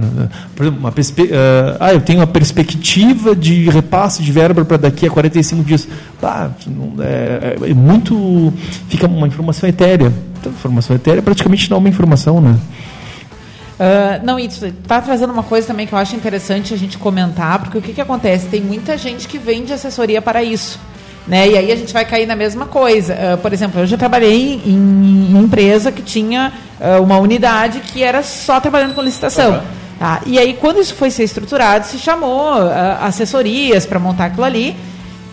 Por 0.55 0.62
exemplo, 0.62 0.79
uma 0.79 0.93
perspe- 0.93 1.29
eh, 1.29 1.77
ah, 1.81 1.93
eu 1.93 2.01
tenho 2.01 2.21
uma 2.21 2.27
perspectiva 2.27 3.35
de 3.35 3.69
repasse 3.69 4.23
de 4.23 4.31
verba 4.31 4.64
para 4.64 4.77
daqui 4.77 5.05
a 5.05 5.11
45 5.11 5.64
dias. 5.64 5.89
Ah, 6.23 6.51
não- 6.69 7.03
é, 7.03 7.57
é 7.71 7.75
muito. 7.75 8.53
Fica 8.89 9.09
uma 9.09 9.27
informação 9.27 9.69
etérea. 9.69 10.12
Então, 10.39 10.53
informação 10.53 10.95
etérea 10.95 11.21
praticamente 11.21 11.69
não 11.69 11.79
é 11.79 11.81
uma 11.81 11.89
informação, 11.89 12.41
né? 12.41 12.57
Ah, 13.81 14.21
não, 14.23 14.39
isso 14.39 14.64
está 14.67 15.01
trazendo 15.01 15.33
uma 15.33 15.43
coisa 15.43 15.67
também 15.67 15.85
que 15.85 15.93
eu 15.93 15.99
acho 15.99 16.14
interessante 16.14 16.73
a 16.73 16.79
gente 16.79 16.97
comentar, 16.97 17.59
porque 17.59 17.79
o 17.79 17.83
que, 17.83 17.93
que 17.93 18.01
acontece? 18.01 18.47
Tem 18.47 18.61
muita 18.61 18.97
gente 18.97 19.27
que 19.27 19.37
vende 19.37 19.73
assessoria 19.73 20.23
para 20.23 20.45
isso. 20.45 20.79
Né? 21.27 21.49
E 21.49 21.59
aí 21.59 21.72
a 21.72 21.77
gente 21.77 21.93
vai 21.93 22.05
cair 22.05 22.27
na 22.27 22.37
mesma 22.37 22.66
coisa. 22.66 23.16
Ah, 23.18 23.37
por 23.37 23.53
exemplo, 23.53 23.81
eu 23.81 23.87
já 23.87 23.97
trabalhei 23.97 24.61
em, 24.64 25.33
em 25.33 25.37
empresa 25.37 25.91
que 25.91 26.03
tinha 26.03 26.53
ah, 26.81 27.01
uma 27.01 27.18
unidade 27.18 27.81
que 27.81 28.03
era 28.03 28.22
só 28.22 28.61
trabalhando 28.61 28.95
com 28.95 29.03
licitação. 29.03 29.61
Tá? 29.99 30.20
E 30.27 30.39
aí, 30.39 30.55
quando 30.55 30.81
isso 30.81 30.95
foi 30.95 31.11
ser 31.11 31.24
estruturado, 31.24 31.87
se 31.87 31.99
chamou 31.99 32.51
ah, 32.51 32.99
assessorias 33.03 33.85
para 33.87 33.99
montar 33.99 34.27
aquilo 34.27 34.45
ali. 34.45 34.77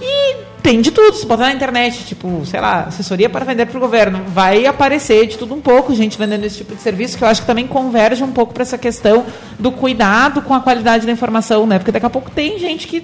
E 0.02 0.36
tem 0.64 0.82
de 0.82 0.89
tudo. 0.89 1.16
Se 1.16 1.26
botar 1.26 1.44
na 1.44 1.54
internet, 1.54 2.06
tipo, 2.06 2.44
sei 2.46 2.60
lá, 2.60 2.86
assessoria 2.88 3.30
para 3.30 3.46
vender 3.46 3.68
para 3.68 3.78
o 3.78 3.82
governo, 3.82 4.22
vai 4.30 4.66
aparecer 4.66 5.28
de 5.28 5.38
tudo 5.38 5.54
um 5.54 5.62
pouco, 5.62 5.94
gente 5.94 6.18
vendendo 6.18 6.46
esse 6.46 6.58
tipo 6.58 6.74
de 6.74 6.82
serviço, 6.82 7.18
que 7.18 7.24
eu 7.24 7.28
acho 7.28 7.41
que 7.41 7.48
também 7.48 7.68
converge 7.68 8.24
um 8.24 8.32
pouco 8.32 8.54
para 8.54 8.64
essa 8.64 8.78
questão 8.78 9.26
do 9.60 9.72
cuidado 9.72 10.41
com 10.41 10.54
a 10.54 10.62
qualidade 10.62 11.06
da 11.06 11.12
informação, 11.12 11.68
né? 11.68 11.78
Porque 11.78 11.91
daqui 11.91 12.06
a 12.06 12.10
pouco 12.10 12.32
tem 12.32 12.58
gente 12.58 12.88
que 12.88 13.02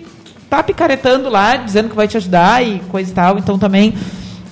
tá 0.50 0.64
picaretando 0.64 1.30
lá, 1.30 1.56
dizendo 1.58 1.90
que 1.90 1.96
vai 1.96 2.08
te 2.08 2.18
ajudar 2.18 2.66
e 2.66 2.80
coisa 2.90 3.12
e 3.12 3.14
tal. 3.14 3.38
Então 3.38 3.60
também 3.60 3.94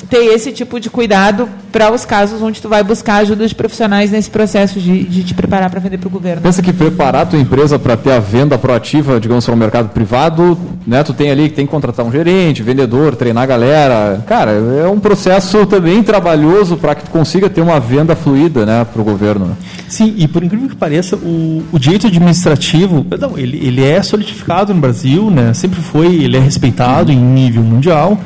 ter 0.09 0.25
esse 0.33 0.51
tipo 0.51 0.79
de 0.79 0.89
cuidado 0.89 1.49
para 1.71 1.91
os 1.91 2.05
casos 2.05 2.41
onde 2.41 2.61
tu 2.61 2.69
vai 2.69 2.83
buscar 2.83 3.17
ajuda 3.17 3.47
de 3.47 3.53
profissionais 3.53 4.09
nesse 4.09 4.29
processo 4.29 4.79
de, 4.79 5.03
de 5.03 5.23
te 5.23 5.33
preparar 5.33 5.69
para 5.69 5.79
vender 5.79 5.97
para 5.97 6.07
o 6.07 6.11
governo. 6.11 6.41
Pensa 6.41 6.61
que 6.61 6.71
preparar 6.71 7.23
a 7.23 7.25
tua 7.25 7.39
empresa 7.39 7.77
para 7.77 7.97
ter 7.97 8.11
a 8.11 8.19
venda 8.19 8.57
proativa, 8.57 9.19
digamos, 9.19 9.45
para 9.45 9.53
o 9.53 9.57
mercado 9.57 9.89
privado, 9.89 10.57
né? 10.85 11.03
Tu 11.03 11.13
tem 11.13 11.29
ali 11.29 11.49
que 11.49 11.55
tem 11.55 11.65
que 11.65 11.71
contratar 11.71 12.05
um 12.05 12.11
gerente, 12.11 12.63
vendedor, 12.63 13.15
treinar 13.15 13.43
a 13.43 13.47
galera. 13.47 14.23
Cara, 14.25 14.51
é 14.51 14.87
um 14.87 14.99
processo 14.99 15.65
também 15.65 16.01
trabalhoso 16.01 16.77
para 16.77 16.95
que 16.95 17.03
tu 17.03 17.11
consiga 17.11 17.49
ter 17.49 17.61
uma 17.61 17.79
venda 17.79 18.15
fluida, 18.15 18.65
né, 18.65 18.85
para 18.85 19.01
o 19.01 19.05
governo. 19.05 19.47
né? 19.47 19.55
Sim, 19.87 20.13
e 20.17 20.27
por 20.27 20.43
incrível 20.43 20.69
que 20.69 20.75
pareça, 20.75 21.15
o, 21.15 21.63
o 21.71 21.79
direito 21.79 22.07
administrativo, 22.07 23.05
não, 23.19 23.37
ele, 23.37 23.57
ele 23.65 23.83
é 23.83 24.01
solidificado 24.01 24.73
no 24.73 24.79
Brasil, 24.79 25.29
né? 25.29 25.53
Sempre 25.53 25.81
foi, 25.81 26.07
ele 26.15 26.37
é 26.37 26.39
respeitado 26.39 27.11
em 27.11 27.17
nível 27.17 27.63
mundial, 27.63 28.17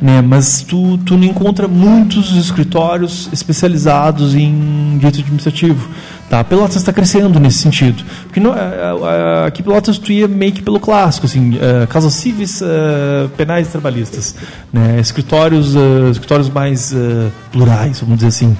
né? 0.00 0.20
Mas 0.20 0.62
tu, 0.62 0.98
tu 0.98 1.16
não 1.16 1.24
encontra 1.24 1.66
muitos 1.66 2.34
escritórios 2.36 3.28
especializados 3.32 4.34
em 4.34 4.96
direito 4.98 5.20
administrativo. 5.20 5.88
Tá? 6.28 6.42
Pelotas 6.42 6.76
está 6.76 6.92
crescendo 6.92 7.38
nesse 7.38 7.58
sentido. 7.58 8.02
Porque 8.24 8.40
não, 8.40 8.52
é, 8.52 8.58
é, 8.58 9.46
aqui 9.46 9.62
Pelotas 9.62 9.96
tu 9.96 10.10
ia 10.10 10.26
meio 10.26 10.52
que 10.52 10.60
pelo 10.60 10.80
clássico, 10.80 11.26
assim, 11.26 11.56
é, 11.60 11.86
causas 11.86 12.14
cíveis, 12.14 12.60
é, 12.62 13.28
penais 13.36 13.68
e 13.68 13.70
trabalhistas. 13.70 14.34
Né? 14.72 14.98
Escritórios, 14.98 15.76
é, 15.76 16.10
escritórios 16.10 16.50
mais 16.50 16.92
é, 16.92 17.28
plurais, 17.52 18.00
vamos 18.00 18.16
dizer 18.16 18.28
assim. 18.28 18.56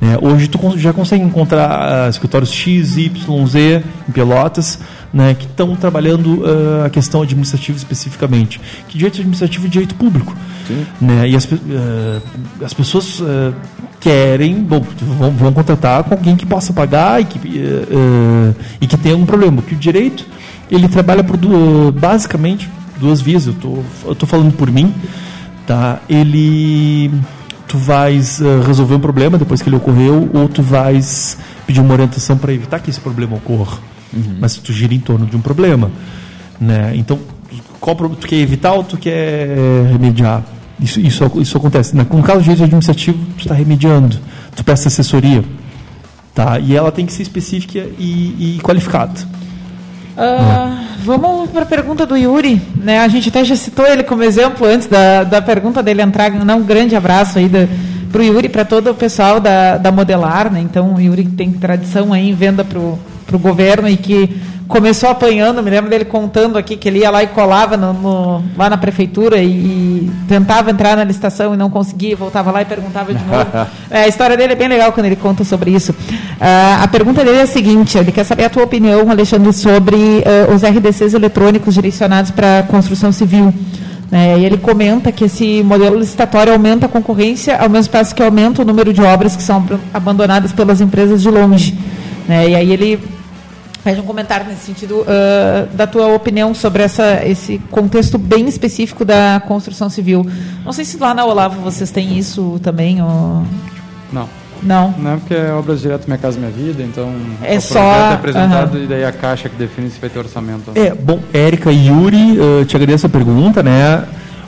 né? 0.00 0.16
Hoje 0.20 0.48
tu 0.48 0.78
já 0.78 0.94
consegue 0.94 1.22
encontrar 1.22 2.08
escritórios 2.08 2.50
X, 2.50 2.96
Y, 2.96 3.46
Z 3.46 3.82
em 4.08 4.12
Pelotas, 4.12 4.78
né, 5.12 5.34
que 5.34 5.44
estão 5.44 5.74
trabalhando 5.76 6.42
ah, 6.44 6.86
a 6.86 6.90
questão 6.90 7.22
administrativa 7.22 7.76
especificamente. 7.76 8.60
Que 8.88 8.96
direito 8.96 9.16
administrativo 9.18 9.66
é 9.66 9.68
direito 9.68 9.94
público. 9.94 10.34
Né? 11.00 11.28
E 11.30 11.36
as, 11.36 11.48
ah, 11.52 12.20
as 12.64 12.72
pessoas 12.74 13.20
ah, 13.22 13.52
querem, 13.98 14.62
bom, 14.62 14.84
vão, 15.18 15.30
vão 15.32 15.52
contratar 15.52 16.04
com 16.04 16.14
alguém 16.14 16.36
que 16.36 16.46
possa 16.46 16.72
pagar 16.72 17.20
e 17.20 17.24
que, 17.24 17.38
e 18.80 18.86
que 18.86 18.96
tenha 18.96 19.14
algum 19.14 19.26
problema. 19.26 19.60
Porque 19.60 19.74
o 19.74 19.78
direito, 19.78 20.24
ele 20.70 20.88
trabalha 20.88 21.22
por 21.24 21.36
du- 21.36 21.92
basicamente 21.92 22.68
duas 22.98 23.20
vias. 23.20 23.46
Eu 23.46 23.54
tô, 23.54 23.78
eu 24.06 24.14
tô 24.14 24.26
falando 24.26 24.52
por 24.52 24.70
mim, 24.70 24.94
tá? 25.66 26.00
Ele 26.08 27.10
tu 27.68 27.78
vais 27.78 28.40
resolver 28.66 28.96
um 28.96 29.00
problema 29.00 29.38
depois 29.38 29.62
que 29.62 29.68
ele 29.68 29.76
ocorreu 29.76 30.28
ou 30.32 30.48
tu 30.48 30.60
vais 30.60 31.38
pedir 31.68 31.80
uma 31.80 31.92
orientação 31.92 32.36
para 32.36 32.52
evitar 32.52 32.80
que 32.80 32.90
esse 32.90 32.98
problema 33.00 33.36
ocorra. 33.36 33.78
Mas 34.40 34.56
tu 34.56 34.72
gira 34.72 34.94
em 34.94 35.00
torno 35.00 35.26
de 35.26 35.36
um 35.36 35.40
problema, 35.40 35.90
né? 36.60 36.92
Então, 36.94 37.18
qual 37.80 37.96
tu 37.96 38.26
quer 38.26 38.36
evitar 38.36 38.72
ou 38.72 38.84
tu 38.84 38.96
quer 38.96 39.86
remediar? 39.90 40.42
Isso, 40.80 41.00
isso, 41.00 41.30
isso 41.36 41.56
acontece. 41.56 41.94
No 41.94 42.04
caso 42.22 42.38
de 42.38 42.44
direito 42.44 42.64
administrativo, 42.64 43.18
tu 43.36 43.40
está 43.40 43.54
remediando, 43.54 44.18
tu 44.56 44.64
presta 44.64 44.88
assessoria, 44.88 45.44
tá? 46.34 46.58
E 46.58 46.74
ela 46.74 46.90
tem 46.90 47.06
que 47.06 47.12
ser 47.12 47.22
específica 47.22 47.78
e, 47.98 48.56
e 48.56 48.60
qualificada. 48.62 49.20
Ah, 50.16 50.84
vamos 51.02 51.50
para 51.50 51.62
a 51.62 51.66
pergunta 51.66 52.04
do 52.04 52.16
Yuri. 52.16 52.60
Né? 52.76 52.98
A 52.98 53.08
gente 53.08 53.28
até 53.28 53.44
já 53.44 53.56
citou 53.56 53.86
ele 53.86 54.02
como 54.02 54.22
exemplo 54.22 54.66
antes 54.66 54.86
da, 54.86 55.24
da 55.24 55.40
pergunta 55.40 55.82
dele 55.82 56.02
entrar. 56.02 56.30
Um 56.30 56.62
grande 56.62 56.94
abraço 56.94 57.38
aí 57.38 57.50
para 58.10 58.20
o 58.20 58.24
Yuri 58.24 58.48
para 58.48 58.64
todo 58.64 58.90
o 58.90 58.94
pessoal 58.94 59.40
da, 59.40 59.78
da 59.78 59.90
Modelar. 59.90 60.52
Né? 60.52 60.60
Então, 60.60 60.94
o 60.94 61.00
Yuri 61.00 61.24
tem 61.24 61.52
tradição 61.52 62.12
aí 62.12 62.28
em 62.28 62.34
venda 62.34 62.64
para 62.64 62.78
o 62.78 62.98
governo 63.38 63.88
e 63.88 63.96
que 63.96 64.40
começou 64.70 65.10
apanhando, 65.10 65.62
me 65.62 65.68
lembro 65.68 65.90
dele 65.90 66.04
contando 66.04 66.56
aqui 66.56 66.76
que 66.76 66.88
ele 66.88 67.00
ia 67.00 67.10
lá 67.10 67.22
e 67.24 67.26
colava 67.26 67.76
no, 67.76 67.92
no, 67.92 68.44
lá 68.56 68.70
na 68.70 68.78
prefeitura 68.78 69.38
e, 69.38 69.48
e, 69.48 70.10
tentava 70.28 70.70
entrar 70.70 70.96
na 70.96 71.02
licitação 71.02 71.52
e 71.52 71.56
não 71.56 71.68
conseguia, 71.68 72.16
voltava 72.16 72.52
lá 72.52 72.62
e 72.62 72.64
perguntava 72.64 73.12
de 73.12 73.22
novo. 73.24 73.46
é, 73.90 74.04
a 74.04 74.08
história 74.08 74.36
dele 74.36 74.52
é 74.52 74.56
bem 74.56 74.68
legal 74.68 74.92
quando 74.92 75.06
ele 75.06 75.16
conta 75.16 75.42
sobre 75.44 75.72
isso. 75.72 75.90
Uh, 75.90 76.82
a 76.82 76.88
pergunta 76.88 77.24
dele 77.24 77.38
é 77.38 77.42
a 77.42 77.46
seguinte: 77.46 77.98
ele 77.98 78.12
quer 78.12 78.24
saber 78.24 78.44
a 78.44 78.50
tua 78.50 78.62
opinião, 78.62 79.10
Alexandre, 79.10 79.52
sobre 79.52 79.96
uh, 79.96 80.54
os 80.54 80.62
RDCs 80.62 81.14
eletrônicos 81.14 81.74
direcionados 81.74 82.30
para 82.30 82.62
construção 82.68 83.10
civil. 83.10 83.52
É, 84.12 84.38
e 84.38 84.44
ele 84.44 84.58
comenta 84.58 85.12
que 85.12 85.24
esse 85.24 85.62
modelo 85.62 85.96
licitatório 85.96 86.52
aumenta 86.52 86.86
a 86.86 86.88
concorrência, 86.88 87.56
ao 87.56 87.68
mesmo 87.68 87.92
passo 87.92 88.12
que 88.12 88.22
aumenta 88.22 88.62
o 88.62 88.64
número 88.64 88.92
de 88.92 89.00
obras 89.00 89.36
que 89.36 89.42
são 89.42 89.64
abandonadas 89.94 90.50
pelas 90.50 90.80
empresas 90.80 91.22
de 91.22 91.30
longe. 91.30 91.78
Né? 92.26 92.50
E 92.50 92.54
aí 92.56 92.72
ele 92.72 93.00
faz 93.82 93.98
um 93.98 94.02
comentário 94.02 94.46
nesse 94.46 94.66
sentido 94.66 95.00
uh, 95.00 95.66
da 95.74 95.86
tua 95.86 96.08
opinião 96.14 96.54
sobre 96.54 96.82
essa, 96.82 97.24
esse 97.24 97.58
contexto 97.70 98.18
bem 98.18 98.46
específico 98.48 99.04
da 99.04 99.42
construção 99.46 99.88
civil. 99.88 100.26
Não 100.64 100.72
sei 100.72 100.84
se 100.84 100.98
lá 100.98 101.14
na 101.14 101.24
Olavo 101.24 101.60
vocês 101.60 101.90
têm 101.90 102.18
isso 102.18 102.60
também. 102.62 103.02
Ou... 103.02 103.44
Não. 104.12 104.28
Não. 104.62 104.94
Não, 104.98 105.18
porque 105.18 105.34
é 105.34 105.52
obras 105.52 105.80
direto 105.80 106.06
Minha 106.06 106.18
Casa 106.18 106.38
Minha 106.38 106.50
Vida, 106.50 106.82
então 106.82 107.10
é 107.42 107.56
o 107.56 107.60
só 107.62 107.80
é 107.80 108.12
apresentado 108.12 108.78
e 108.78 108.86
daí 108.86 109.04
a 109.04 109.12
caixa 109.12 109.48
que 109.48 109.56
define 109.56 109.88
se 109.88 109.98
vai 109.98 110.10
ter 110.10 110.18
orçamento. 110.18 110.72
É, 110.74 110.94
bom, 110.94 111.18
Érica 111.32 111.72
e 111.72 111.88
Yuri, 111.88 112.38
uh, 112.38 112.64
te 112.66 112.76
agradeço 112.76 113.06
a 113.06 113.08
pergunta, 113.08 113.62
né? 113.62 114.04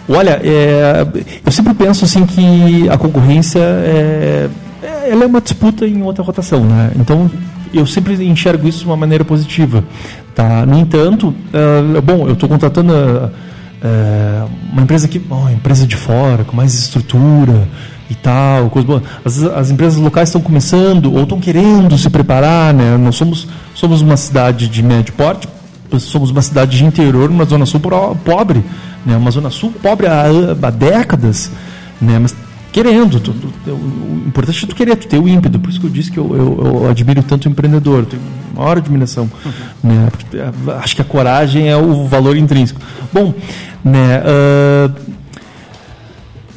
Olha, 0.09 0.41
é, 0.45 1.07
eu 1.45 1.53
sempre 1.53 1.73
penso 1.73 2.05
assim 2.05 2.27
que 2.27 2.89
a 2.91 2.99
concorrência 2.99 3.61
é, 3.61 4.49
é, 4.83 5.11
ela 5.11 5.25
é 5.25 5.27
uma 5.27 5.41
disputa 5.41 5.87
em 5.87 6.03
outra 6.03 6.23
rotação, 6.23 6.65
né? 6.65 6.91
Então 6.97 7.31
eu 7.73 7.87
sempre 7.87 8.15
enxergo 8.27 8.69
isso 8.69 8.81
de 8.81 8.87
uma 8.87 8.97
maneira 8.97 9.25
positiva, 9.25 9.85
tá? 10.35 10.65
No 10.67 10.79
entanto, 10.79 11.29
uh, 11.29 12.03
bom, 12.03 12.27
eu 12.27 12.35
estou 12.35 12.49
contratando 12.49 12.93
uh, 12.93 14.51
uma 14.73 14.83
empresa 14.83 15.09
que, 15.09 15.21
oh, 15.31 15.49
empresa 15.49 15.87
de 15.87 15.97
fora, 15.97 16.45
com 16.45 16.57
mais 16.57 16.75
estrutura, 16.75 17.69
e 18.13 18.15
tal, 18.15 18.69
coisa 18.69 18.87
boa. 18.87 19.03
As, 19.25 19.43
as 19.43 19.71
empresas 19.71 19.99
locais 19.99 20.29
estão 20.29 20.41
começando 20.41 21.13
ou 21.13 21.23
estão 21.23 21.41
querendo 21.41 21.97
se 21.97 22.09
preparar, 22.11 22.73
né? 22.75 22.97
Nós 22.97 23.17
somos, 23.17 23.49
somos 23.75 24.03
uma 24.03 24.17
cidade 24.17 24.69
de 24.69 24.83
médio 24.83 25.15
porte, 25.15 25.49
somos 25.99 26.31
uma 26.31 26.43
cidade 26.43 26.77
de 26.77 26.85
interior, 26.85 27.31
uma 27.31 27.45
zona 27.45 27.65
sul 27.65 27.81
pobre, 28.25 28.63
né? 29.05 29.17
Uma 29.17 29.31
zona 29.31 29.51
sul 29.51 29.73
pobre 29.83 30.07
há, 30.07 30.25
há 30.27 30.71
décadas, 30.71 31.51
né? 32.01 32.19
Mas 32.19 32.37
querendo, 32.73 33.21
tu, 33.21 33.33
tu, 33.33 33.71
o 33.71 34.25
importante 34.27 34.65
é 34.65 34.67
tu 34.67 34.75
querer, 34.75 34.97
tu 34.97 35.07
ter 35.07 35.19
o 35.19 35.29
ímpeto. 35.29 35.61
Por 35.61 35.71
isso 35.71 35.79
que 35.79 35.87
eu 35.87 35.91
disse 35.91 36.11
que 36.11 36.19
eu, 36.19 36.35
eu, 36.35 36.83
eu 36.83 36.91
admiro 36.91 37.23
tanto 37.23 37.47
o 37.47 37.51
empreendedor, 37.51 38.07
tenho 38.07 38.23
maior 38.55 38.79
admiração, 38.79 39.31
uhum. 39.45 39.53
né? 39.85 40.09
É, 40.35 40.73
acho 40.79 40.97
que 40.97 41.03
a 41.03 41.05
coragem 41.05 41.69
é 41.69 41.77
o 41.77 42.07
valor 42.07 42.37
intrínseco. 42.37 42.81
Bom, 43.13 43.35
né? 43.85 44.21
Uh, 44.21 45.13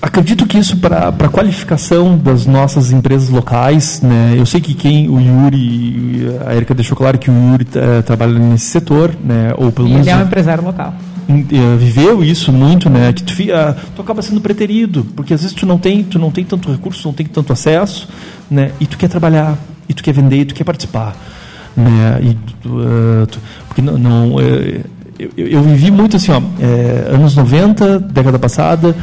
acredito 0.01 0.45
que 0.45 0.57
isso 0.57 0.77
para 0.77 1.09
a 1.09 1.29
qualificação 1.29 2.17
das 2.17 2.45
nossas 2.45 2.91
empresas 2.91 3.29
locais, 3.29 4.01
né? 4.01 4.35
Eu 4.37 4.45
sei 4.45 4.61
que 4.61 4.73
quem 4.73 5.09
o 5.09 5.19
Yuri, 5.19 6.29
a 6.45 6.55
Erika 6.55 6.73
deixou 6.73 6.95
claro 6.95 7.17
que 7.17 7.29
o 7.29 7.33
Yuri 7.33 7.65
uh, 7.65 8.03
trabalha 8.03 8.39
nesse 8.39 8.65
setor, 8.65 9.13
né? 9.21 9.53
Ou 9.57 9.71
pelo 9.71 9.89
menos 9.89 10.07
ele 10.07 10.15
é 10.15 10.17
um 10.17 10.25
empresário 10.25 10.63
local. 10.63 10.93
Uh, 11.27 11.77
viveu 11.77 12.23
isso 12.23 12.51
muito, 12.51 12.89
né? 12.89 13.11
Que 13.11 13.23
tu, 13.23 13.33
uh, 13.33 13.75
tu 13.95 14.01
acaba 14.01 14.21
sendo 14.21 14.39
preterido, 14.41 15.05
porque 15.15 15.33
às 15.33 15.41
vezes 15.41 15.55
tu 15.55 15.65
não 15.65 15.77
tem, 15.77 16.03
tu 16.03 16.19
não 16.19 16.29
tem 16.29 16.43
tanto 16.43 16.71
recurso, 16.71 17.07
não 17.07 17.13
tem 17.13 17.25
tanto 17.25 17.51
acesso, 17.51 18.07
né? 18.49 18.71
E 18.79 18.85
tu 18.85 18.97
quer 18.97 19.07
trabalhar, 19.07 19.57
e 19.89 19.93
tu 19.93 20.03
quer 20.03 20.13
vender, 20.13 20.41
e 20.41 20.45
tu 20.45 20.53
quer 20.53 20.63
participar, 20.63 21.15
né? 21.75 22.19
E 22.21 22.33
tu, 22.61 22.69
porque 23.67 23.81
não, 23.81 23.97
não 23.97 24.39
eu, 25.17 25.31
eu, 25.37 25.63
vivi 25.63 25.91
muito 25.91 26.17
assim, 26.17 26.31
ó, 26.31 26.41
é, 26.59 27.13
anos 27.13 27.35
90, 27.35 27.99
década 27.99 28.37
passada, 28.37 28.95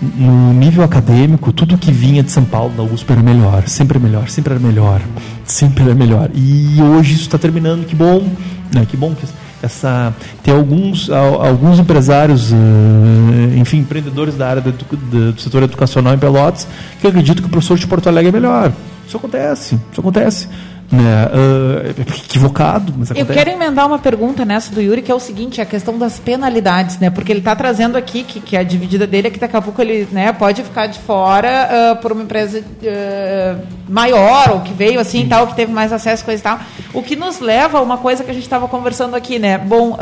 no 0.00 0.52
nível 0.52 0.82
acadêmico, 0.82 1.52
tudo 1.52 1.78
que 1.78 1.92
vinha 1.92 2.22
de 2.22 2.32
São 2.32 2.44
Paulo, 2.44 2.72
da 2.74 2.82
USP, 2.82 3.12
era 3.12 3.22
melhor, 3.22 3.68
sempre 3.68 3.98
era 3.98 4.06
melhor, 4.06 4.28
sempre 4.28 4.54
era 4.54 4.60
melhor, 4.60 5.00
sempre 5.44 5.84
era 5.84 5.94
melhor. 5.94 6.30
E 6.34 6.80
hoje 6.82 7.12
isso 7.12 7.22
está 7.22 7.38
terminando, 7.38 7.86
que 7.86 7.94
bom, 7.94 8.26
né? 8.74 8.86
que 8.88 8.96
bom 8.96 9.14
que 9.14 9.26
essa 9.62 10.14
tem 10.42 10.52
alguns 10.52 11.08
alguns 11.08 11.78
empresários, 11.78 12.52
eh, 12.52 13.58
enfim, 13.58 13.78
empreendedores 13.78 14.34
da 14.34 14.48
área 14.48 14.62
do, 14.62 14.72
do, 14.72 15.32
do 15.32 15.40
setor 15.40 15.62
educacional 15.62 16.14
em 16.14 16.18
Pelotas 16.18 16.66
que 17.00 17.06
acreditam 17.06 17.42
que 17.42 17.48
o 17.48 17.50
professor 17.50 17.78
de 17.78 17.86
Porto 17.86 18.08
Alegre 18.08 18.30
é 18.30 18.32
melhor. 18.32 18.72
Isso 19.06 19.16
acontece, 19.16 19.78
isso 19.90 20.00
acontece 20.00 20.48
né, 20.92 21.26
uh, 21.26 22.00
equivocado, 22.02 22.92
mas 22.94 23.10
acontece. 23.10 23.30
Eu 23.30 23.34
quero 23.34 23.50
emendar 23.50 23.86
uma 23.86 23.98
pergunta 23.98 24.44
nessa 24.44 24.70
do 24.74 24.80
Yuri, 24.80 25.00
que 25.00 25.10
é 25.10 25.14
o 25.14 25.18
seguinte, 25.18 25.58
a 25.58 25.64
questão 25.64 25.96
das 25.96 26.18
penalidades, 26.18 26.98
né? 26.98 27.08
Porque 27.08 27.32
ele 27.32 27.38
está 27.38 27.56
trazendo 27.56 27.96
aqui 27.96 28.22
que, 28.22 28.40
que 28.40 28.56
a 28.58 28.62
dividida 28.62 29.06
dele 29.06 29.28
é 29.28 29.30
que 29.30 29.38
daqui 29.38 29.56
a 29.56 29.62
pouco 29.62 29.80
ele 29.80 30.06
né, 30.12 30.32
pode 30.32 30.62
ficar 30.62 30.88
de 30.88 30.98
fora 30.98 31.94
uh, 31.94 32.02
por 32.02 32.12
uma 32.12 32.22
empresa 32.22 32.60
uh, 32.60 33.66
maior, 33.88 34.50
ou 34.50 34.60
que 34.60 34.74
veio 34.74 35.00
assim 35.00 35.26
tal, 35.26 35.46
que 35.46 35.56
teve 35.56 35.72
mais 35.72 35.94
acesso, 35.94 36.26
coisa 36.26 36.40
e 36.40 36.44
tal. 36.44 36.60
O 36.92 37.02
que 37.02 37.16
nos 37.16 37.40
leva 37.40 37.78
a 37.78 37.80
uma 37.80 37.96
coisa 37.96 38.22
que 38.22 38.30
a 38.30 38.34
gente 38.34 38.44
estava 38.44 38.68
conversando 38.68 39.16
aqui, 39.16 39.38
né? 39.38 39.56
Bom, 39.56 39.96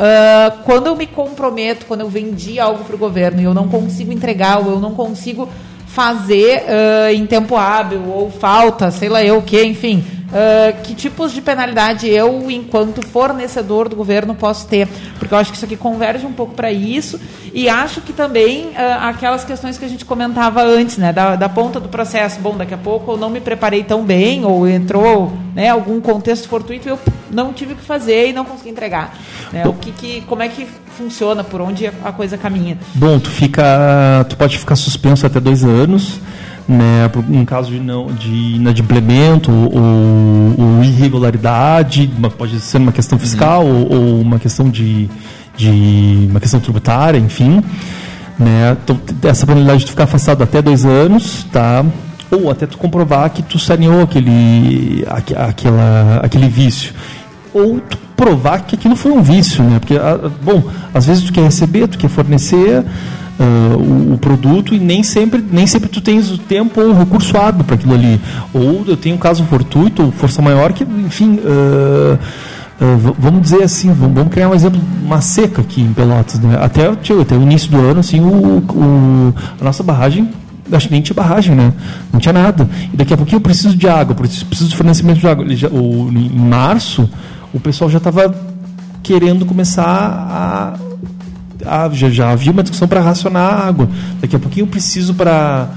quando 0.64 0.88
eu 0.88 0.96
me 0.96 1.06
comprometo, 1.06 1.86
quando 1.86 2.00
eu 2.00 2.08
vendi 2.08 2.58
algo 2.58 2.84
para 2.84 2.96
o 2.96 2.98
governo 2.98 3.40
e 3.40 3.44
eu 3.44 3.54
não 3.54 3.68
consigo 3.68 4.12
entregar, 4.12 4.58
ou 4.58 4.72
eu 4.72 4.80
não 4.80 4.92
consigo 4.94 5.48
fazer 5.86 6.64
em 7.12 7.26
tempo 7.26 7.56
hábil, 7.56 8.02
ou 8.08 8.30
falta, 8.30 8.90
sei 8.90 9.08
lá 9.08 9.22
eu 9.22 9.38
o 9.38 9.42
que, 9.42 9.62
enfim 9.64 10.04
Uh, 10.30 10.80
que 10.84 10.94
tipos 10.94 11.32
de 11.32 11.42
penalidade 11.42 12.08
eu, 12.08 12.48
enquanto 12.50 13.04
fornecedor 13.04 13.88
do 13.88 13.96
governo, 13.96 14.32
posso 14.32 14.66
ter? 14.66 14.86
Porque 15.18 15.34
eu 15.34 15.38
acho 15.38 15.50
que 15.50 15.56
isso 15.56 15.64
aqui 15.64 15.76
converge 15.76 16.24
um 16.24 16.32
pouco 16.32 16.54
para 16.54 16.70
isso. 16.70 17.20
E 17.52 17.68
acho 17.68 18.00
que 18.00 18.12
também 18.12 18.68
uh, 18.68 18.74
aquelas 19.02 19.44
questões 19.44 19.76
que 19.76 19.84
a 19.84 19.88
gente 19.88 20.04
comentava 20.04 20.62
antes, 20.62 20.98
né? 20.98 21.12
Da, 21.12 21.34
da, 21.34 21.48
ponta 21.48 21.80
do 21.80 21.88
processo. 21.88 22.38
Bom, 22.40 22.56
daqui 22.56 22.72
a 22.72 22.78
pouco 22.78 23.12
eu 23.12 23.16
não 23.16 23.28
me 23.28 23.40
preparei 23.40 23.82
tão 23.82 24.04
bem, 24.04 24.44
ou 24.44 24.68
entrou 24.68 25.32
né, 25.52 25.68
algum 25.68 26.00
contexto 26.00 26.48
fortuito 26.48 26.86
e 26.86 26.90
eu 26.90 26.98
não 27.28 27.52
tive 27.52 27.72
o 27.72 27.76
que 27.76 27.84
fazer 27.84 28.28
e 28.28 28.32
não 28.32 28.44
consegui 28.44 28.70
entregar. 28.70 29.18
Né? 29.52 29.66
O 29.66 29.72
que, 29.72 29.90
que, 29.90 30.20
como 30.22 30.42
é 30.42 30.48
que 30.48 30.64
funciona, 30.96 31.42
por 31.42 31.60
onde 31.60 31.88
a 31.88 32.12
coisa 32.12 32.38
caminha? 32.38 32.78
Bom, 32.94 33.18
tu 33.18 33.30
fica. 33.30 34.24
Tu 34.28 34.36
pode 34.36 34.56
ficar 34.58 34.76
suspenso 34.76 35.26
até 35.26 35.40
dois 35.40 35.64
anos 35.64 36.20
né, 36.70 37.10
em 37.28 37.44
caso 37.44 37.70
de, 37.70 37.80
não, 37.80 38.06
de 38.06 38.54
inadimplemento 38.54 39.50
ou, 39.50 40.54
ou 40.56 40.84
irregularidade, 40.84 42.08
pode 42.38 42.60
ser 42.60 42.78
uma 42.78 42.92
questão 42.92 43.18
fiscal 43.18 43.64
uhum. 43.64 43.88
ou, 43.90 43.92
ou, 43.92 44.20
uma 44.20 44.38
questão 44.38 44.70
de, 44.70 45.10
de 45.56 46.28
uma 46.30 46.38
questão 46.38 46.60
tributária, 46.60 47.18
enfim. 47.18 47.60
Né, 48.38 48.76
então, 48.84 48.98
essa 49.24 49.44
penalidade 49.46 49.84
de 49.84 49.90
ficar 49.90 50.04
afastado 50.04 50.42
até 50.42 50.62
dois 50.62 50.84
anos, 50.84 51.44
tá? 51.52 51.84
ou 52.30 52.48
até 52.48 52.64
tu 52.64 52.78
comprovar 52.78 53.28
que 53.30 53.42
tu 53.42 53.58
saneou 53.58 54.02
aquele, 54.02 55.04
aquela, 55.08 56.20
aquele 56.22 56.48
vício. 56.48 56.94
Ou 57.52 57.80
tu 57.80 57.98
provar 58.16 58.60
que 58.60 58.76
aquilo 58.76 58.94
foi 58.94 59.10
um 59.10 59.22
vício, 59.22 59.64
né? 59.64 59.80
Porque, 59.80 59.94
bom, 60.40 60.62
às 60.94 61.06
vezes 61.06 61.24
tu 61.24 61.32
quer 61.32 61.42
receber, 61.42 61.88
tu 61.88 61.98
quer 61.98 62.08
fornecer, 62.08 62.84
uh, 63.40 63.76
o, 63.76 64.14
o, 64.14 64.18
produto 64.18 64.74
e 64.74 64.78
nem 64.78 65.02
sempre, 65.02 65.42
nem 65.50 65.66
sempre 65.66 65.88
tu 65.88 66.00
tens 66.00 66.30
o 66.30 66.38
tempo 66.38 66.80
ou 66.80 66.90
o 66.90 66.98
recurso 66.98 67.36
hábil 67.36 67.64
para 67.64 67.74
aquilo 67.74 67.94
ali. 67.94 68.20
Ou 68.52 68.84
eu 68.86 68.96
tenho 68.96 69.16
um 69.16 69.18
caso 69.18 69.42
fortuito 69.44 70.02
ou 70.04 70.12
força 70.12 70.42
maior 70.42 70.72
que, 70.72 70.84
enfim. 70.84 71.40
Uh, 71.42 72.18
Uh, 72.82 73.14
vamos 73.18 73.42
dizer 73.42 73.62
assim, 73.62 73.92
vamos, 73.92 74.28
criar 74.30 74.48
um 74.48 74.54
exemplo, 74.54 74.80
uma 75.04 75.20
seca 75.20 75.60
aqui 75.60 75.82
em 75.82 75.92
Pelotas, 75.92 76.40
né? 76.40 76.56
Até, 76.58 76.88
até 76.88 77.36
o 77.36 77.42
início 77.42 77.70
do 77.70 77.76
ano, 77.76 78.00
assim, 78.00 78.20
o, 78.20 78.56
o, 78.56 79.34
a 79.60 79.62
nossa 79.62 79.82
barragem, 79.82 80.30
acho 80.72 80.88
que 80.88 80.92
nem 80.94 81.02
tinha 81.02 81.14
barragem, 81.14 81.54
né? 81.54 81.74
Não 82.10 82.18
tinha 82.18 82.32
nada. 82.32 82.66
E 82.90 82.96
daqui 82.96 83.12
a 83.12 83.18
pouquinho 83.18 83.36
eu 83.36 83.42
preciso 83.42 83.76
de 83.76 83.86
água, 83.86 84.14
preciso, 84.14 84.66
de 84.66 84.74
fornecimento 84.74 85.20
de 85.20 85.28
água. 85.28 85.44
Já, 85.54 85.68
o, 85.68 86.10
em 86.10 86.30
março, 86.30 87.06
o 87.52 87.60
pessoal 87.60 87.90
já 87.90 87.98
estava 87.98 88.34
querendo 89.02 89.44
começar 89.44 89.84
a 89.84 90.78
já, 91.92 92.10
já 92.10 92.30
havia 92.30 92.52
uma 92.52 92.62
discussão 92.62 92.88
para 92.88 93.00
racionar 93.00 93.42
a 93.42 93.66
água. 93.66 93.88
Daqui 94.20 94.36
a 94.36 94.38
pouquinho 94.38 94.64
eu 94.64 94.68
preciso 94.68 95.14
para 95.14 95.70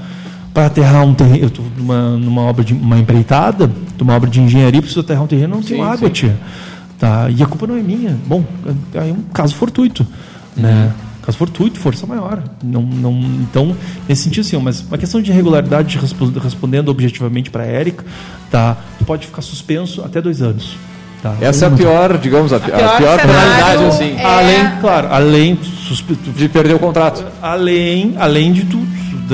para 0.54 0.66
aterrar 0.66 1.04
um 1.04 1.12
terreno, 1.12 1.38
eu 1.38 1.48
estou 1.48 1.64
numa, 1.76 2.42
obra 2.42 2.62
de 2.62 2.72
uma 2.72 2.96
empreitada, 2.96 3.66
de 3.66 4.02
uma 4.04 4.14
obra 4.14 4.30
de 4.30 4.40
engenharia, 4.40 4.80
preciso 4.80 5.00
aterrar 5.00 5.24
um 5.24 5.26
terreno, 5.26 5.56
não 5.56 5.62
tenho 5.62 5.82
sim, 5.82 5.90
água, 5.90 6.06
sim. 6.06 6.14
tia. 6.14 6.36
Tá? 6.96 7.28
E 7.28 7.42
a 7.42 7.46
culpa 7.46 7.66
não 7.66 7.76
é 7.76 7.82
minha. 7.82 8.16
Bom, 8.24 8.44
é 8.94 9.00
um 9.00 9.22
caso 9.32 9.52
fortuito, 9.56 10.06
uhum. 10.56 10.62
né? 10.62 10.94
Caso 11.22 11.38
fortuito, 11.38 11.80
força 11.80 12.06
maior. 12.06 12.40
Não, 12.62 12.82
não, 12.82 13.12
então, 13.40 13.74
nesse 14.08 14.22
sentido, 14.22 14.44
sim, 14.44 14.56
mas 14.58 14.82
uma 14.82 14.96
questão 14.96 15.20
de 15.20 15.32
regularidade, 15.32 15.98
respondendo 16.40 16.88
objetivamente 16.88 17.50
para 17.50 17.64
a 17.64 17.66
Érica, 17.66 18.04
tá? 18.48 18.76
pode 19.04 19.26
ficar 19.26 19.42
suspenso 19.42 20.04
até 20.04 20.22
dois 20.22 20.40
anos. 20.40 20.76
Tá. 21.24 21.34
Essa 21.40 21.64
é 21.64 21.68
a 21.68 21.70
pior, 21.70 22.18
digamos, 22.18 22.52
a, 22.52 22.56
a 22.56 22.60
pior, 22.60 22.84
a 22.84 22.96
pior 22.98 23.18
penalidade, 23.18 23.84
assim. 23.84 24.14
É... 24.18 24.24
Além, 24.26 24.80
claro, 24.82 25.08
além 25.10 25.58
de 26.36 26.48
perder 26.50 26.74
o 26.74 26.78
contrato. 26.78 27.24
Além, 27.40 28.14
além 28.18 28.52
de 28.52 28.66
tudo, 28.66 28.86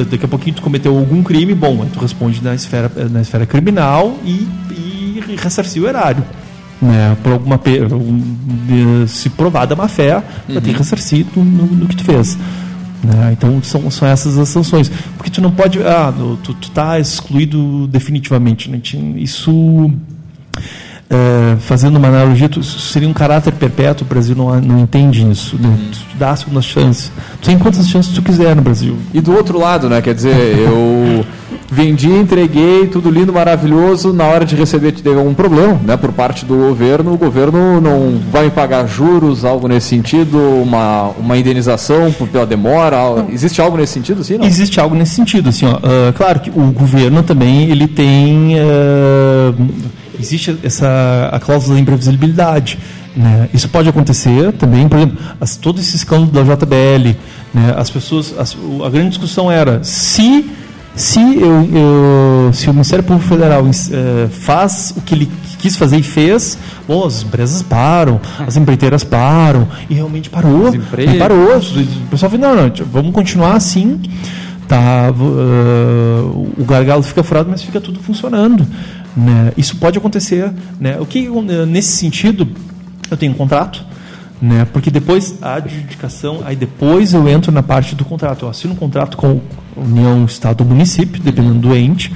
daqui 0.09 0.25
a 0.25 0.29
pouquinho 0.29 0.55
tu 0.55 0.63
cometeu 0.63 0.97
algum 0.97 1.21
crime, 1.21 1.53
bom, 1.53 1.85
tu 1.93 1.99
responde 1.99 2.45
na 2.45 2.55
esfera, 2.55 2.89
na 3.11 3.23
esfera 3.23 3.45
criminal 3.45 4.17
e, 4.25 4.47
e 4.71 5.37
ressarcir 5.37 5.83
o 5.83 5.89
erário. 5.89 6.23
né, 6.81 7.17
por 7.25 7.33
alguma 7.33 7.61
um, 7.93 9.05
se 9.09 9.29
provada 9.29 9.75
má 9.75 9.89
fé, 9.89 10.23
vai 10.49 10.61
ter 10.63 10.71
que 10.73 10.79
ressarcir 10.79 11.27
no, 11.35 11.45
no, 11.45 11.67
no 11.67 11.89
que 11.89 11.97
tu 11.97 12.05
fez. 12.05 12.39
Né? 13.03 13.33
Então 13.33 13.61
são, 13.65 13.91
são 13.91 14.07
essas 14.07 14.39
as 14.39 14.49
sanções. 14.49 14.89
Porque 15.17 15.31
tu 15.31 15.41
não 15.41 15.51
pode. 15.51 15.83
Ah, 15.83 16.13
tu, 16.45 16.55
tu 16.55 16.71
tá 16.71 17.01
excluído 17.01 17.89
definitivamente. 17.89 18.71
Né? 18.71 18.81
Isso. 19.17 19.91
É, 21.11 21.57
fazendo 21.59 21.97
uma 21.97 22.07
analogia, 22.09 22.49
seria 22.63 23.09
um 23.09 23.13
caráter 23.13 23.53
perpétuo, 23.53 24.07
o 24.07 24.09
Brasil 24.09 24.37
não, 24.37 24.61
não 24.61 24.79
entende 24.79 25.29
isso. 25.29 25.57
Né? 25.61 25.77
Tu 25.91 26.17
dá 26.19 26.31
a 26.31 26.37
segunda 26.37 26.63
chance. 26.63 27.11
Tu 27.43 27.47
tem 27.47 27.59
quantas 27.59 27.89
chances 27.89 28.13
tu 28.15 28.23
quiser 28.23 28.55
no 28.55 28.63
Brasil. 28.63 28.97
E 29.13 29.21
do 29.21 29.33
outro 29.35 29.59
lado, 29.59 29.89
né? 29.89 30.01
Quer 30.01 30.15
dizer, 30.15 30.57
eu 30.59 31.25
vendi, 31.69 32.09
entreguei, 32.09 32.87
tudo 32.87 33.11
lindo, 33.11 33.33
maravilhoso. 33.33 34.13
Na 34.13 34.25
hora 34.25 34.45
de 34.45 34.55
receber 34.55 34.93
teve 34.93 35.19
algum 35.19 35.35
problema, 35.35 35.81
né? 35.85 35.97
Por 35.97 36.13
parte 36.13 36.45
do 36.45 36.55
governo, 36.55 37.13
o 37.13 37.19
governo 37.19 37.81
não 37.81 38.21
vai 38.31 38.45
me 38.45 38.51
pagar 38.51 38.87
juros, 38.87 39.45
algo 39.45 39.67
nesse 39.67 39.89
sentido, 39.89 40.39
uma, 40.39 41.09
uma 41.19 41.37
indenização 41.37 42.13
por- 42.13 42.29
pela 42.29 42.47
demora. 42.47 42.97
al- 42.99 43.27
Existe 43.33 43.61
algo 43.61 43.77
nesse 43.77 43.95
sentido, 43.95 44.23
sim? 44.23 44.39
Não? 44.39 44.45
Existe 44.47 44.79
algo 44.79 44.95
nesse 44.95 45.15
sentido, 45.17 45.49
assim, 45.49 45.67
ó. 45.67 45.79
Ah, 45.83 46.13
claro 46.17 46.39
que 46.39 46.51
o 46.51 46.71
governo 46.73 47.23
também 47.25 47.69
ele 47.71 47.89
tem 47.89 48.55
ah, 48.61 49.53
existe 50.21 50.57
essa 50.63 51.29
a 51.33 51.41
cláusula 51.41 51.75
da 51.75 51.81
imprevisibilidade, 51.81 52.79
né? 53.17 53.49
Isso 53.53 53.69
pode 53.69 53.89
acontecer 53.89 54.53
também, 54.53 54.89
por 54.89 54.97
exemplo, 54.99 55.19
as, 55.41 55.57
todo 55.57 55.81
esse 55.81 55.97
escândalo 55.97 56.31
da 56.31 56.43
JBL, 56.43 57.17
né? 57.53 57.75
As 57.77 57.91
pessoas, 57.91 58.35
as- 58.39 58.57
a 58.85 58.89
grande 58.91 59.11
discussão 59.11 59.51
era 59.51 59.83
se 59.83 60.49
se 60.95 61.21
eu, 61.21 61.69
eu- 61.73 62.53
se 62.53 62.69
o 62.69 62.73
Ministério 62.75 63.05
Público 63.05 63.27
Federal 63.29 63.65
eh, 63.67 64.29
faz 64.29 64.93
o 64.97 65.01
que 65.01 65.15
ele 65.15 65.31
quis 65.61 65.77
fazer 65.77 65.99
e 65.99 66.03
fez, 66.03 66.59
bom, 66.87 67.07
as 67.07 67.23
empresas 67.23 67.63
param, 67.63 68.21
as 68.47 68.57
empreiteiras 68.57 69.05
param, 69.05 69.69
e 69.89 69.95
realmente 69.95 70.29
parou. 70.29 70.65
Desemprego. 70.71 71.13
E 71.13 71.19
parou. 71.19 71.57
O 71.59 72.07
pessoal 72.11 72.31
falou, 72.31 72.55
não, 72.57 72.57
não, 72.67 72.73
vamos 72.93 73.13
continuar 73.15 73.55
assim, 73.55 74.01
tá, 74.67 75.09
ah, 75.09 75.13
o 76.59 76.65
gargalo 76.67 77.03
fica 77.03 77.23
furado, 77.23 77.49
mas 77.51 77.63
fica 77.63 77.81
tudo 77.81 78.01
funcionando. 78.01 78.67
Né? 79.17 79.53
Isso 79.57 79.77
pode 79.77 79.99
acontecer. 79.99 80.53
Né? 80.79 80.99
O 81.01 81.07
que, 81.07 81.29
nesse 81.67 81.97
sentido, 81.97 82.49
eu 83.11 83.17
tenho 83.17 83.33
um 83.33 83.37
contrato, 83.37 83.85
né? 84.41 84.67
Porque 84.73 84.91
depois 84.91 85.37
a 85.43 85.55
adjudicação, 85.55 86.41
aí 86.45 86.57
depois 86.57 87.13
eu 87.13 87.29
entro 87.29 87.53
na 87.53 87.63
parte 87.63 87.95
do 87.95 88.05
contrato. 88.05 88.47
Eu 88.47 88.49
assino 88.49 88.73
um 88.73 88.77
contrato 88.77 89.17
com 89.17 89.41
União, 89.77 90.25
Estado 90.25 90.63
ou 90.63 90.67
município, 90.67 91.21
dependendo 91.23 91.59
do 91.59 91.77
ente. 91.77 92.13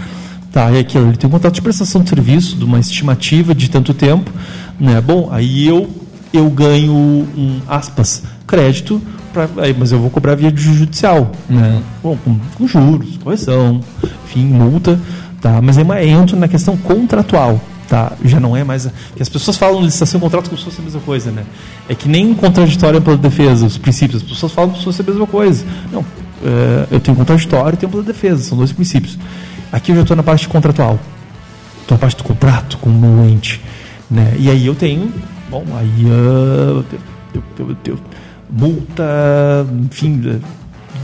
Tá, 0.51 0.71
e 0.71 0.79
aquilo, 0.79 1.09
ele 1.09 1.17
tem 1.17 1.29
um 1.29 1.33
contrato 1.33 1.55
de 1.55 1.63
prestação 1.63 2.03
de 2.03 2.09
serviço, 2.09 2.57
de 2.57 2.65
uma 2.65 2.79
estimativa 2.79 3.55
de 3.55 3.69
tanto 3.69 3.93
tempo. 3.93 4.31
Né? 4.79 5.01
Bom, 5.01 5.29
aí 5.33 5.67
eu, 5.67 5.91
eu 6.33 6.49
ganho 6.49 6.93
um, 6.95 7.61
aspas, 7.67 8.23
crédito, 8.47 9.03
pra, 9.33 9.49
mas 9.77 9.91
eu 9.91 9.99
vou 9.99 10.11
cobrar 10.11 10.37
via 10.37 10.53
judicial. 10.55 11.33
Né? 11.51 11.83
Bom, 12.01 12.17
com, 12.25 12.39
com 12.57 12.69
juros, 12.69 13.17
correção, 13.17 13.81
enfim, 14.25 14.45
multa. 14.47 14.99
Tá? 15.45 15.61
Mas 15.61 15.77
aí 15.77 16.11
eu 16.11 16.23
entro 16.23 16.39
na 16.39 16.49
questão 16.49 16.75
contratual. 16.75 17.61
Tá, 17.87 18.13
já 18.25 18.41
não 18.41 18.57
é 18.57 18.65
mais. 18.65 18.89
Que 19.15 19.23
as 19.23 19.29
pessoas 19.29 19.59
falam 19.59 19.83
licitação 19.83 20.19
e 20.19 20.23
contrato 20.23 20.49
como 20.49 20.57
se 20.57 20.65
fosse 20.65 20.81
a 20.81 20.85
mesma 20.85 21.03
coisa, 21.03 21.31
né? 21.31 21.45
É 21.87 21.95
que 21.95 22.09
nem 22.09 22.33
contraditório 22.33 22.99
pela 23.03 23.19
defesa, 23.19 23.67
os 23.67 23.77
princípios. 23.77 24.23
As 24.23 24.27
pessoas 24.27 24.53
falam 24.53 24.71
como 24.71 24.79
se 24.79 24.87
fosse 24.87 25.03
a 25.03 25.05
mesma 25.05 25.27
coisa. 25.27 25.63
Não, 25.93 26.03
é, 26.43 26.87
eu 26.93 26.99
tenho 26.99 27.15
contraditório 27.15 27.75
e 27.75 27.77
tenho 27.77 27.93
pela 27.93 28.03
defesa, 28.03 28.43
são 28.43 28.57
dois 28.57 28.73
princípios. 28.73 29.19
Aqui 29.71 29.93
eu 29.93 29.97
já 29.97 30.01
estou 30.01 30.17
na 30.17 30.23
parte 30.23 30.49
contratual, 30.49 30.99
estou 31.83 31.95
na 31.95 32.01
parte 32.01 32.17
do 32.17 32.25
contrato 32.25 32.79
com 32.79 32.89
o 32.89 32.95
meu 32.95 33.29
ente. 33.29 33.61
Né? 34.11 34.35
E 34.39 34.49
aí 34.49 34.65
eu 34.65 34.75
tenho, 34.75 35.13
bom, 35.51 35.63
aí 35.77 36.07
ah, 36.07 36.85
eu, 37.35 37.43
eu, 37.59 37.77
eu, 37.85 37.99
multa, 38.51 39.67
enfim, 39.79 40.41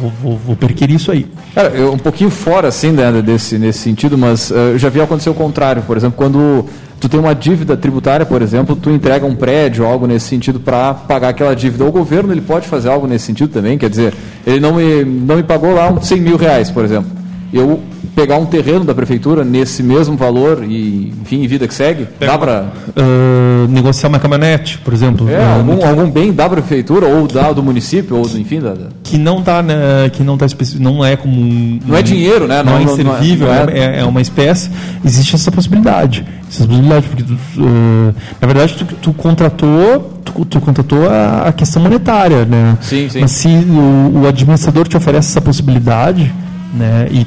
vou, 0.00 0.10
vou, 0.10 0.38
vou 0.38 0.56
perquirir 0.56 0.96
isso 0.96 1.12
aí. 1.12 1.26
Cara, 1.54 1.68
eu, 1.68 1.92
um 1.92 1.98
pouquinho 1.98 2.30
fora, 2.30 2.68
assim, 2.68 2.90
né, 2.90 3.20
desse, 3.20 3.58
nesse 3.58 3.80
sentido, 3.80 4.16
mas 4.16 4.50
eh, 4.50 4.72
eu 4.72 4.78
já 4.78 4.88
vi 4.88 5.00
acontecer 5.00 5.28
o 5.28 5.34
contrário. 5.34 5.82
Por 5.82 5.96
exemplo, 5.96 6.16
quando 6.16 6.64
tu 6.98 7.08
tem 7.08 7.20
uma 7.20 7.34
dívida 7.34 7.76
tributária, 7.76 8.24
por 8.24 8.40
exemplo, 8.40 8.74
tu 8.74 8.90
entrega 8.90 9.26
um 9.26 9.34
prédio, 9.34 9.84
algo 9.84 10.06
nesse 10.06 10.26
sentido, 10.26 10.58
para 10.58 10.94
pagar 10.94 11.28
aquela 11.28 11.54
dívida. 11.54 11.84
O 11.84 11.92
governo 11.92 12.32
ele 12.32 12.40
pode 12.40 12.66
fazer 12.66 12.88
algo 12.88 13.06
nesse 13.06 13.26
sentido 13.26 13.50
também, 13.50 13.76
quer 13.76 13.90
dizer, 13.90 14.14
ele 14.46 14.60
não 14.60 14.74
me, 14.74 15.04
não 15.04 15.36
me 15.36 15.42
pagou 15.42 15.74
lá 15.74 15.90
uns 15.90 16.06
100 16.06 16.20
mil 16.20 16.36
reais, 16.36 16.70
por 16.70 16.84
exemplo. 16.84 17.19
Eu 17.52 17.80
pegar 18.14 18.36
um 18.36 18.46
terreno 18.46 18.84
da 18.84 18.94
prefeitura 18.94 19.44
nesse 19.44 19.82
mesmo 19.82 20.16
valor 20.16 20.64
e, 20.64 21.12
enfim, 21.22 21.46
vida 21.46 21.66
que 21.66 21.74
segue, 21.74 22.06
dá 22.18 22.36
para... 22.38 22.66
Ah, 22.96 23.66
negociar 23.68 24.08
uma 24.08 24.18
caminhonete, 24.18 24.78
por 24.78 24.92
exemplo. 24.92 25.28
É, 25.28 25.36
ah, 25.42 25.54
algum, 25.56 25.84
algum 25.86 26.10
bem 26.10 26.32
da 26.32 26.48
prefeitura, 26.48 27.06
ou 27.06 27.26
da, 27.26 27.52
do 27.52 27.62
município, 27.62 28.16
ou 28.16 28.26
do, 28.28 28.38
enfim, 28.38 28.60
da, 28.60 28.74
da- 28.74 28.86
que 29.02 29.18
não 29.18 29.42
tá 29.42 29.62
né, 29.62 30.08
que 30.12 30.22
não 30.22 30.36
tá 30.38 30.46
não 30.78 31.04
é 31.04 31.16
como 31.16 31.40
um, 31.40 31.78
Não 31.86 31.96
é 31.96 32.02
dinheiro, 32.02 32.46
né? 32.46 32.62
não, 32.62 32.72
Não- 32.72 32.80
é 32.80 32.84
não- 32.84 32.96
não 32.96 33.14
é- 33.14 33.18
inservível 33.18 33.48
não 33.48 33.54
é- 33.54 33.58
é, 33.58 33.78
é- 33.78 34.00
é 34.00 34.04
uma 34.04 34.20
espécie 34.20 34.70
existe 35.04 35.34
essa 35.34 35.50
possibilidade 35.50 36.24
essa 36.48 36.64
possibilidade 36.66 37.06
porque 37.08 37.22
tu, 37.24 37.32
eh, 37.34 38.14
na 38.40 38.46
verdade 38.46 38.74
tu, 38.76 38.84
tu 38.96 39.12
contratou 39.12 40.20
tu, 40.24 40.44
tu 40.44 40.60
contratou 40.60 41.08
a, 41.08 41.48
a 41.48 41.52
questão 41.52 41.82
monetária 41.82 42.44
né 42.44 42.76
Sim, 42.80 43.08
sim. 43.08 43.20
mas 43.20 43.30
se 43.32 43.48
o, 43.48 44.20
o 44.22 44.26
administrador 44.28 44.86
te 44.86 44.96
oferece 44.96 45.28
essa 45.30 45.40
possibilidade 45.40 46.32
né 46.74 47.08
e, 47.10 47.26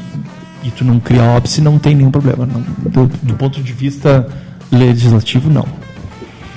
e 0.63 0.71
tu 0.71 0.85
não 0.85 0.99
cria 0.99 1.23
óbice 1.23 1.61
não 1.61 1.77
tem 1.77 1.95
nenhum 1.95 2.11
problema 2.11 2.45
não. 2.45 2.63
do, 2.89 3.11
do 3.21 3.33
ponto 3.35 3.61
de 3.61 3.73
vista 3.73 4.27
legislativo 4.71 5.49
não 5.49 5.65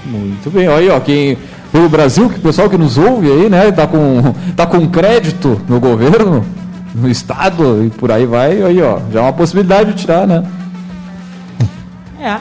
Muito 0.05 0.51
bem, 0.51 0.69
olha 0.69 0.79
aí, 0.79 0.89
ó, 0.91 1.01
quem 1.01 1.37
o 1.73 1.89
Brasil, 1.89 2.31
que 2.31 2.39
o 2.39 2.43
pessoal 2.43 2.71
que 2.71 2.79
nos 2.79 2.97
ouve 2.97 3.31
aí, 3.31 3.51
né, 3.51 3.71
tá 3.73 3.87
com 3.87 4.35
tá 4.55 4.67
com 4.67 4.89
crédito 4.89 5.61
no 5.69 5.79
governo, 5.79 6.45
no 6.95 7.09
estado 7.09 7.85
e 7.85 7.91
por 7.91 8.11
aí 8.11 8.25
vai, 8.25 8.63
aí, 8.63 8.81
ó, 8.83 9.01
já 9.13 9.21
é 9.21 9.23
uma 9.23 9.33
possibilidade 9.33 9.93
de 9.93 10.01
tirar, 10.01 10.27
né? 10.27 10.43
É. 12.21 12.37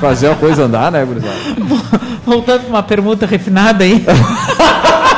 Fazer 0.00 0.30
a 0.30 0.34
coisa 0.34 0.64
andar, 0.64 0.90
né, 0.90 1.04
gurizada? 1.04 1.34
Voltando 2.24 2.62
para 2.62 2.68
uma 2.68 2.82
pergunta 2.82 3.26
refinada 3.26 3.84
aí. 3.84 4.04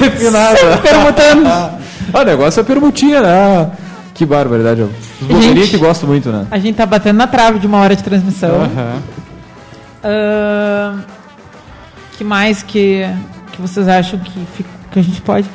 Refinada. 0.00 0.56
Sempre 0.56 0.78
perguntando. 0.90 1.48
Ah, 1.48 1.78
o 2.20 2.24
negócio 2.24 2.60
é 2.60 2.62
permutinha, 2.64 3.20
né? 3.22 3.70
Que 4.14 4.24
barbaridade. 4.24 4.82
Os 4.82 5.26
blogueirinhos 5.26 5.70
que 5.70 5.76
gostam 5.78 6.08
muito, 6.08 6.30
né? 6.30 6.46
A 6.50 6.58
gente 6.58 6.76
tá 6.76 6.86
batendo 6.86 7.16
na 7.16 7.26
trave 7.26 7.58
de 7.58 7.66
uma 7.66 7.78
hora 7.78 7.96
de 7.96 8.02
transmissão. 8.04 8.62
Aham. 8.62 9.02
Ahn, 10.04 11.00
que 12.16 12.22
mais 12.24 12.62
que, 12.62 13.04
que 13.52 13.60
vocês 13.60 13.88
acham 13.88 14.18
que, 14.20 14.64
que 14.92 14.98
a 14.98 15.02
gente 15.02 15.20
pode 15.22 15.48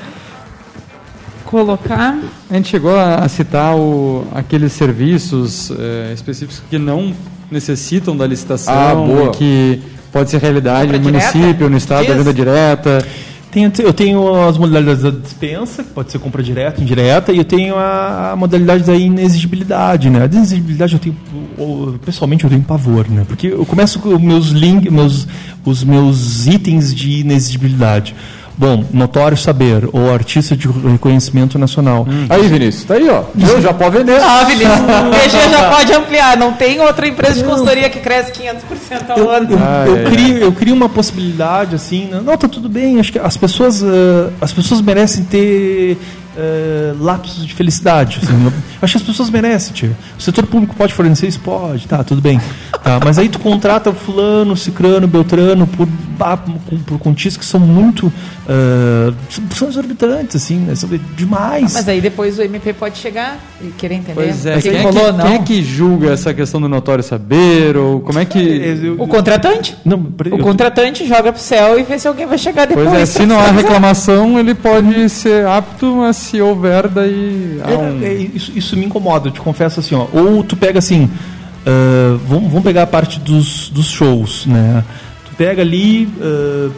colocar? 1.45 2.17
A 2.49 2.53
gente 2.55 2.67
chegou 2.70 2.97
a 2.99 3.28
citar 3.30 3.76
o, 3.76 4.28
aqueles 4.34 4.74
serviços 4.74 5.72
eh, 5.72 6.11
específicos 6.13 6.61
que 6.70 6.78
não 6.78 7.13
necessitam 7.51 8.15
da 8.17 8.26
licitação, 8.28 8.74
Ah, 8.74 8.93
boa. 8.95 9.32
que 9.32 9.82
pode 10.12 10.30
ser 10.30 10.39
realidade 10.41 10.91
no 10.91 10.99
município, 11.03 11.70
no 11.70 11.78
estado, 11.78 12.07
da 12.07 12.14
venda 12.18 12.34
direta. 12.34 13.05
Tenho, 13.51 13.72
eu 13.80 13.91
tenho 13.93 14.47
as 14.47 14.60
modalidades 14.60 15.01
da 15.01 15.10
dispensa, 15.10 15.84
que 15.84 15.89
pode 15.89 16.12
ser 16.12 16.20
compra 16.20 16.43
direta, 16.43 16.80
indireta, 16.84 17.32
e 17.32 17.38
eu 17.39 17.43
tenho 17.43 17.76
a, 17.76 18.34
a 18.34 18.36
modalidade 18.36 18.84
da 18.84 18.93
inexigibilidade, 18.95 20.07
né? 20.07 20.22
A 20.22 20.26
inexigibilidade 20.26 20.93
eu 20.93 20.99
tenho, 20.99 21.18
eu- 21.57 21.99
pessoalmente 22.05 22.43
eu 22.43 22.49
tenho 22.49 22.62
pavor, 22.62 23.10
né? 23.10 23.24
Porque 23.28 23.47
eu 23.47 23.66
começo 23.66 23.97
com 23.99 24.10
os 24.14 24.22
meus 24.22 24.49
links, 24.49 24.91
meus, 24.93 25.28
os 25.66 25.84
meus 25.84 26.45
itens 26.45 26.93
de 26.93 27.22
inexigibilidade. 27.22 28.14
Bom, 28.60 28.84
notório 28.91 29.38
saber, 29.38 29.88
ou 29.93 30.14
artista 30.14 30.53
de 30.53 30.68
reconhecimento 30.68 31.57
nacional. 31.57 32.05
Aí, 32.30 32.45
Vinícius, 32.49 32.84
tá 32.84 32.95
aí, 32.95 33.10
ó. 33.10 33.24
Eu 33.49 33.62
já 33.62 33.74
pode 33.74 33.97
vender. 33.99 34.20
Ah, 34.22 34.43
Vinícius, 34.43 34.76
o 34.80 35.12
PG 35.12 35.47
já 35.49 35.70
pode 35.72 35.93
ampliar. 35.93 36.36
Não 36.36 36.51
tem 36.51 36.78
outra 36.82 37.07
empresa 37.07 37.36
de 37.36 37.45
consultoria 37.45 37.89
que 37.89 37.99
cresce 38.01 38.34
500% 38.34 39.10
ao 39.12 39.18
eu, 39.18 39.30
ano. 39.30 39.47
eu, 39.51 39.57
Ah, 39.62 39.86
eu 39.88 39.97
é. 39.99 40.03
crio, 40.12 40.38
eu 40.39 40.51
crio 40.51 40.76
uma 40.76 40.89
possibilidade 40.89 41.74
assim, 41.74 42.07
né? 42.07 42.20
não, 42.22 42.36
tá 42.36 42.49
tudo 42.49 42.68
bem, 42.68 42.99
acho 42.99 43.14
que 43.14 43.20
as 43.20 43.38
pessoas, 43.38 43.82
eh, 43.82 44.30
as 44.41 44.51
pessoas 44.51 44.82
merecem 44.82 45.24
ter 45.24 45.97
eh, 46.40 46.94
lapsos 47.00 47.46
de 47.46 47.54
felicidade. 47.54 48.20
assim, 48.24 48.34
eu 48.46 48.52
acho 48.82 48.94
que 48.94 48.98
as 48.98 49.04
pessoas 49.08 49.30
merecem, 49.30 49.74
tio. 49.74 49.96
O 50.18 50.22
setor 50.22 50.46
público 50.48 50.74
pode 50.76 50.94
fornecer 50.94 51.28
isso? 51.28 51.40
Pode, 51.42 51.86
tá, 51.88 52.04
tudo 52.04 52.22
bem. 52.22 52.40
Tá, 52.84 53.00
mas 53.04 53.18
aí 53.20 53.28
tu 53.28 53.40
contrata 53.40 53.92
fulano, 53.92 54.56
cicrano, 54.56 55.06
beltrano 55.08 55.68
por, 55.68 55.88
por 56.86 57.00
quantias 57.00 57.36
que 57.36 57.44
são 57.46 57.60
muito 57.60 58.12
eh, 58.48 59.14
são- 59.54 59.68
exorbitantes, 59.68 60.36
assim, 60.38 60.58
né? 60.60 60.76
São 60.76 60.90
demais. 61.16 61.74
Mas 61.74 61.88
aí 61.90 62.00
depois 62.02 62.40
o 62.40 62.42
MP 62.42 62.74
pode 62.74 62.98
chegar 62.98 63.38
e 63.62 63.68
querer 63.72 63.96
entender. 63.96 64.14
Pois 64.16 64.46
é, 64.46 64.58
o 64.58 64.62
que 64.62 64.70
quem 64.70 64.80
é, 64.80 64.82
rolou, 64.82 65.06
que, 65.06 65.12
não. 65.12 65.26
quem 65.26 65.34
é 65.36 65.40
que 65.40 65.64
julga 65.64 66.12
essa 66.12 66.34
questão 66.34 66.62
do 66.62 66.70
notório 66.70 67.04
saber? 67.04 67.76
Ou 67.78 68.00
como 68.02 68.18
é 68.20 68.26
que. 68.26 68.40
Eu- 68.40 68.96
O 69.02 69.08
contratante. 69.08 69.76
não, 69.84 70.02
peraí, 70.04 70.34
O 70.34 70.38
eu- 70.38 70.44
contratante 70.44 71.06
joga 71.06 71.32
pro 71.34 71.42
céu 71.42 71.78
e 71.80 71.84
vê 71.84 72.00
se 72.00 72.08
alguém 72.08 72.26
vai 72.26 72.38
chegar 72.38 72.66
depois. 72.66 72.88
Pois 72.90 73.02
é, 73.02 73.06
se 73.06 73.26
não 73.26 73.40
há 73.40 73.48
reclamação, 73.52 74.40
ele 74.40 74.54
pode 74.56 75.10
ser 75.10 75.46
apto 75.48 76.04
a 76.04 76.14
se 76.14 76.28
se 76.30 76.41
houver 76.41 76.88
daí. 76.88 77.59
há 77.63 77.77
um- 77.77 78.01
É, 78.03 78.07
é, 78.07 78.13
isso, 78.34 78.51
isso 78.55 78.77
me 78.77 78.86
incomoda, 78.86 79.27
eu 79.27 79.32
te 79.32 79.39
confesso 79.41 79.80
assim, 79.80 79.95
ó. 79.95 80.05
Ou 80.13 80.43
tu 80.43 80.55
pega 80.55 80.80
assim, 80.80 81.09
ah, 81.65 82.17
vamos, 82.27 82.47
vamos 82.49 82.63
pegar 82.63 82.84
a 82.84 82.88
parte 82.88 83.19
dos, 83.19 83.69
dos 83.69 83.86
shows, 83.88 84.45
né? 84.45 84.84
Tu 85.25 85.36
pega 85.38 85.61
ali, 85.61 86.07
ah, 86.21 86.69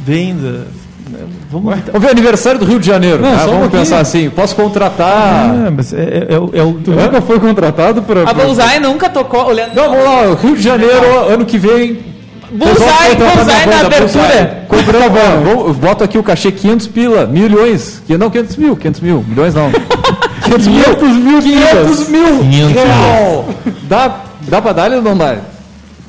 venda. 0.00 0.66
né? 1.10 1.20
Vamos 1.50 1.74
Vamos 1.86 2.02
ver 2.02 2.10
aniversário 2.10 2.60
do 2.60 2.66
Rio 2.66 2.78
de 2.78 2.86
Janeiro. 2.86 3.22
Não, 3.22 3.30
só 3.30 3.34
um 3.34 3.46
Vamos 3.46 3.58
pouquinho. 3.60 3.82
pensar 3.82 4.00
assim, 4.00 4.28
posso 4.28 4.54
contratar. 4.54 5.50
Ah, 5.66 5.72
mas 5.74 5.92
é, 5.94 6.02
é, 6.28 6.34
é 6.34 6.38
o- 6.38 6.50
é 6.52 6.62
o. 6.62 6.74
Tu 6.74 6.90
nunca 6.90 7.22
foi 7.22 7.40
contratado 7.40 8.02
para. 8.02 8.28
A 8.28 8.32
Bullseye 8.34 8.78
nunca 8.80 9.08
tocou. 9.08 9.46
Olhando... 9.46 9.74
Não, 9.74 9.88
vamos 9.88 10.04
lá, 10.04 10.34
Rio 10.42 10.54
de 10.56 10.62
Janeiro, 10.62 11.28
ano 11.32 11.46
que 11.46 11.56
vem. 11.56 12.17
Bullseye, 12.50 13.14
Bullseye 13.16 13.66
na 13.66 13.80
abertura. 13.80 14.24
Bullseye. 14.24 14.48
Comprando, 14.68 15.16
ó, 15.16 15.40
vou- 15.54 15.68
eu 15.68 15.74
boto 15.74 16.04
aqui 16.04 16.16
o 16.18 16.22
cachê 16.22 16.50
500 16.50 16.86
pila, 16.86 17.26
milhões. 17.26 18.02
Que- 18.06 18.16
Não, 18.16 18.30
500 18.30 18.56
mil, 18.56 18.76
500 18.76 19.00
mil, 19.00 19.24
milhões 19.28 19.54
não. 19.54 19.70
500 20.44 20.66
mil, 20.68 20.84
500 20.84 21.16
mil, 21.16 21.42
500 21.42 22.08
mil. 22.08 22.38
500 22.38 22.82
real. 22.84 23.44
Dá, 23.82 24.10
dá 24.48 24.62
pra 24.62 24.72
dar 24.72 24.90
ou 24.92 25.02
não 25.02 25.16
dá? 25.16 25.36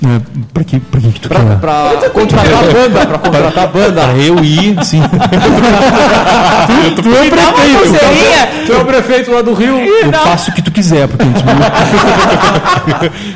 É, 0.01 0.07
pra 0.53 0.63
que, 0.63 0.79
pra 0.79 1.01
que, 1.01 1.11
que 1.11 1.19
tu 1.19 1.27
Pra, 1.27 1.41
quer? 1.41 1.57
pra 1.59 2.09
contratar 2.13 2.53
a 2.53 2.61
banda, 2.71 3.05
pra 3.05 3.17
contratar 3.17 3.63
a 3.65 3.67
banda. 3.67 4.01
Pra 4.07 4.15
eu 4.17 4.39
ir, 4.41 4.77
sim. 4.85 5.01
tu, 6.95 7.01
tu 7.03 7.09
é 7.15 7.21
o 7.21 7.29
prefeito. 7.29 7.99
Tu 8.65 8.71
é 8.73 8.77
o 8.77 8.85
prefeito 8.85 9.29
lá 9.33 9.41
do 9.41 9.53
Rio. 9.53 9.77
Eu 9.77 10.13
faço 10.13 10.51
o 10.51 10.53
que 10.53 10.61
tu 10.61 10.71
quiser, 10.71 11.05
porque 11.09 11.25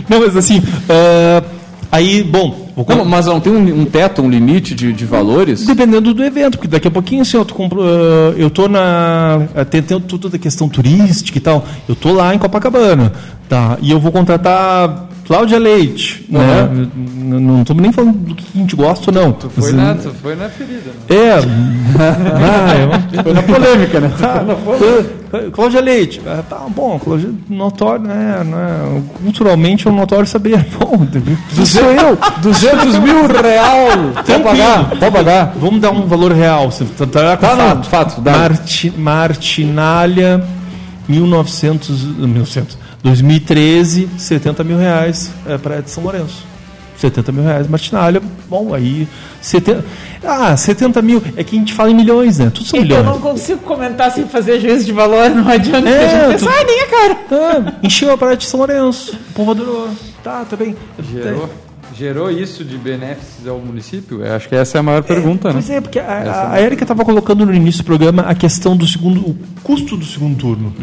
Não, 0.08 0.22
mas 0.22 0.38
assim, 0.38 0.64
ah, 0.90 1.44
aí, 1.92 2.24
bom, 2.24 2.63
Não, 2.76 3.06
mas 3.06 3.26
não 3.28 3.40
tem 3.40 3.54
um, 3.54 3.82
um 3.82 3.86
teto, 3.86 4.22
um 4.22 4.30
limite 4.30 4.74
de, 4.74 4.92
de 4.94 5.06
valores? 5.06 5.66
Dependendo 5.66 6.14
do 6.14 6.24
evento, 6.24 6.58
porque 6.58 6.68
daqui 6.68 6.88
a 6.88 6.92
pouquinho, 6.92 7.22
assim, 7.22 7.38
eu, 7.38 7.46
compro- 7.46 7.82
ah, 7.84 8.34
eu 8.38 8.50
tô 8.50 8.68
na. 8.68 9.48
ah, 9.56 9.64
Tem, 9.66 9.82
tem 9.82 10.00
tudo 10.02 10.30
da 10.30 10.38
questão 10.40 10.68
turística 10.68 11.38
e 11.38 11.42
tal. 11.42 11.64
Eu 11.88 11.96
tô 11.96 12.12
lá 12.14 12.34
em 12.34 12.40
Copacabana, 12.40 13.14
tá? 13.48 13.78
E 13.82 13.92
eu 13.92 14.00
vou 14.00 14.12
contratar 14.12 15.08
Cláudia 15.26 15.58
Leite, 15.58 16.26
né? 16.30 16.70
N- 16.72 17.40
Não 17.40 17.62
estamos 17.62 17.82
nem 17.82 17.92
falando 17.92 18.18
do 18.18 18.36
que 18.36 18.46
a 18.56 18.58
gente 18.60 18.76
gosta 18.76 19.10
ou 19.10 19.16
não. 19.24 19.32
Tu 19.32 19.50
foi, 19.50 19.72
Mas, 19.72 19.74
na, 19.74 19.96
tu 19.96 20.12
foi 20.22 20.36
na 20.36 20.50
ferida. 20.50 20.92
Né? 21.10 21.16
É. 21.16 21.40
ah, 23.18 23.24
Foi 23.24 23.34
na 23.34 23.44
polêmica, 23.44 24.00
né? 24.02 24.12
Ah, 24.22 25.50
Cláudia 25.52 25.82
Leite, 25.82 26.22
ah, 26.28 26.44
tá 26.48 26.58
bom, 26.70 27.00
Cláudia, 27.00 27.32
notório, 27.50 28.06
né, 28.06 28.44
né, 28.46 29.02
culturalmente 29.24 29.88
é 29.88 29.92
um 29.92 29.96
notório 29.96 30.28
saber. 30.28 30.64
Bom, 30.78 31.08
sou 31.66 31.82
eu. 31.92 32.16
200 32.42 33.00
mil 33.00 33.26
real. 33.28 34.14
Pode 34.28 34.44
pagar, 34.44 34.90
pode 34.92 35.12
pagar. 35.12 35.54
Vamos 35.60 35.82
dar 35.82 35.90
um 35.92 36.06
valor 36.06 36.32
real. 36.34 36.70
Você 36.70 36.86
tá, 36.86 37.08
tá 37.08 37.38
Tá, 37.38 37.56
fato. 37.58 37.90
fato, 37.90 38.22
dá. 38.22 38.32
Marti, 38.38 38.94
Martinalha, 38.96 40.44
1900, 41.08 42.04
1900, 42.18 42.78
2013, 43.04 44.10
70 44.18 44.64
mil 44.64 44.78
reais 44.78 45.32
é, 45.46 45.58
Praia 45.58 45.82
de 45.82 45.90
São 45.92 46.04
Lourenço. 46.04 46.52
70 46.98 47.32
mil 47.34 47.44
reais, 47.44 47.68
Martinalha, 47.68 48.22
bom, 48.48 48.74
aí 48.74 49.06
70, 49.42 49.84
ah, 50.24 50.56
70 50.56 51.02
mil, 51.02 51.22
é 51.36 51.44
que 51.44 51.56
a 51.56 51.60
gente 51.60 51.74
fala 51.74 51.92
em 51.92 51.96
milhões, 51.96 52.38
né? 52.40 52.50
Tudo 52.54 52.66
são 52.66 52.80
É 52.80 52.86
que 52.86 52.94
eu 52.94 52.98
milhões. 53.00 53.06
não 53.16 53.20
consigo 53.22 53.60
comentar 53.62 54.10
sem 54.12 54.26
fazer 54.26 54.60
juízo 54.62 54.86
de 54.86 54.94
valor, 54.94 55.30
não 55.32 55.50
adianta. 55.50 55.90
É, 55.90 56.06
a 56.06 56.30
gente 56.30 56.40
tu- 56.40 56.46
pensa, 56.46 56.58
ai, 56.58 56.64
nem 56.64 56.82
a 56.82 56.88
cara. 56.88 57.18
Ah, 57.32 57.74
encheu 57.84 58.12
a 58.14 58.18
Praia 58.18 58.38
de 58.38 58.46
São 58.46 58.60
Lourenço, 58.60 59.18
o 59.32 59.34
povo 59.34 59.52
adorou. 59.52 59.90
Tá, 60.24 60.46
tá 60.50 60.56
bem. 60.56 60.78
Gerou, 61.12 61.50
gerou 61.98 62.30
isso 62.32 62.64
de 62.64 62.78
benefícios 62.78 63.48
ao 63.48 63.60
município? 63.60 64.24
Eu 64.24 64.36
acho 64.36 64.50
que 64.50 64.56
essa 64.56 64.78
é 64.78 64.80
a 64.80 64.84
maior 64.84 65.04
pergunta, 65.04 65.50
né? 65.50 65.56
Pois 65.56 65.70
é, 65.70 65.82
porque 65.82 66.00
a, 66.00 66.06
a, 66.06 66.54
a 66.54 66.62
Erika 66.62 66.84
estava 66.84 67.04
colocando 67.06 67.46
no 67.46 67.54
início 67.54 67.84
do 67.84 67.86
programa 67.86 68.24
a 68.24 68.36
questão 68.36 68.76
do 68.76 68.88
segundo, 68.88 69.22
o 69.22 69.38
custo 69.64 69.96
do 69.96 70.06
segundo 70.06 70.38
turno. 70.38 70.74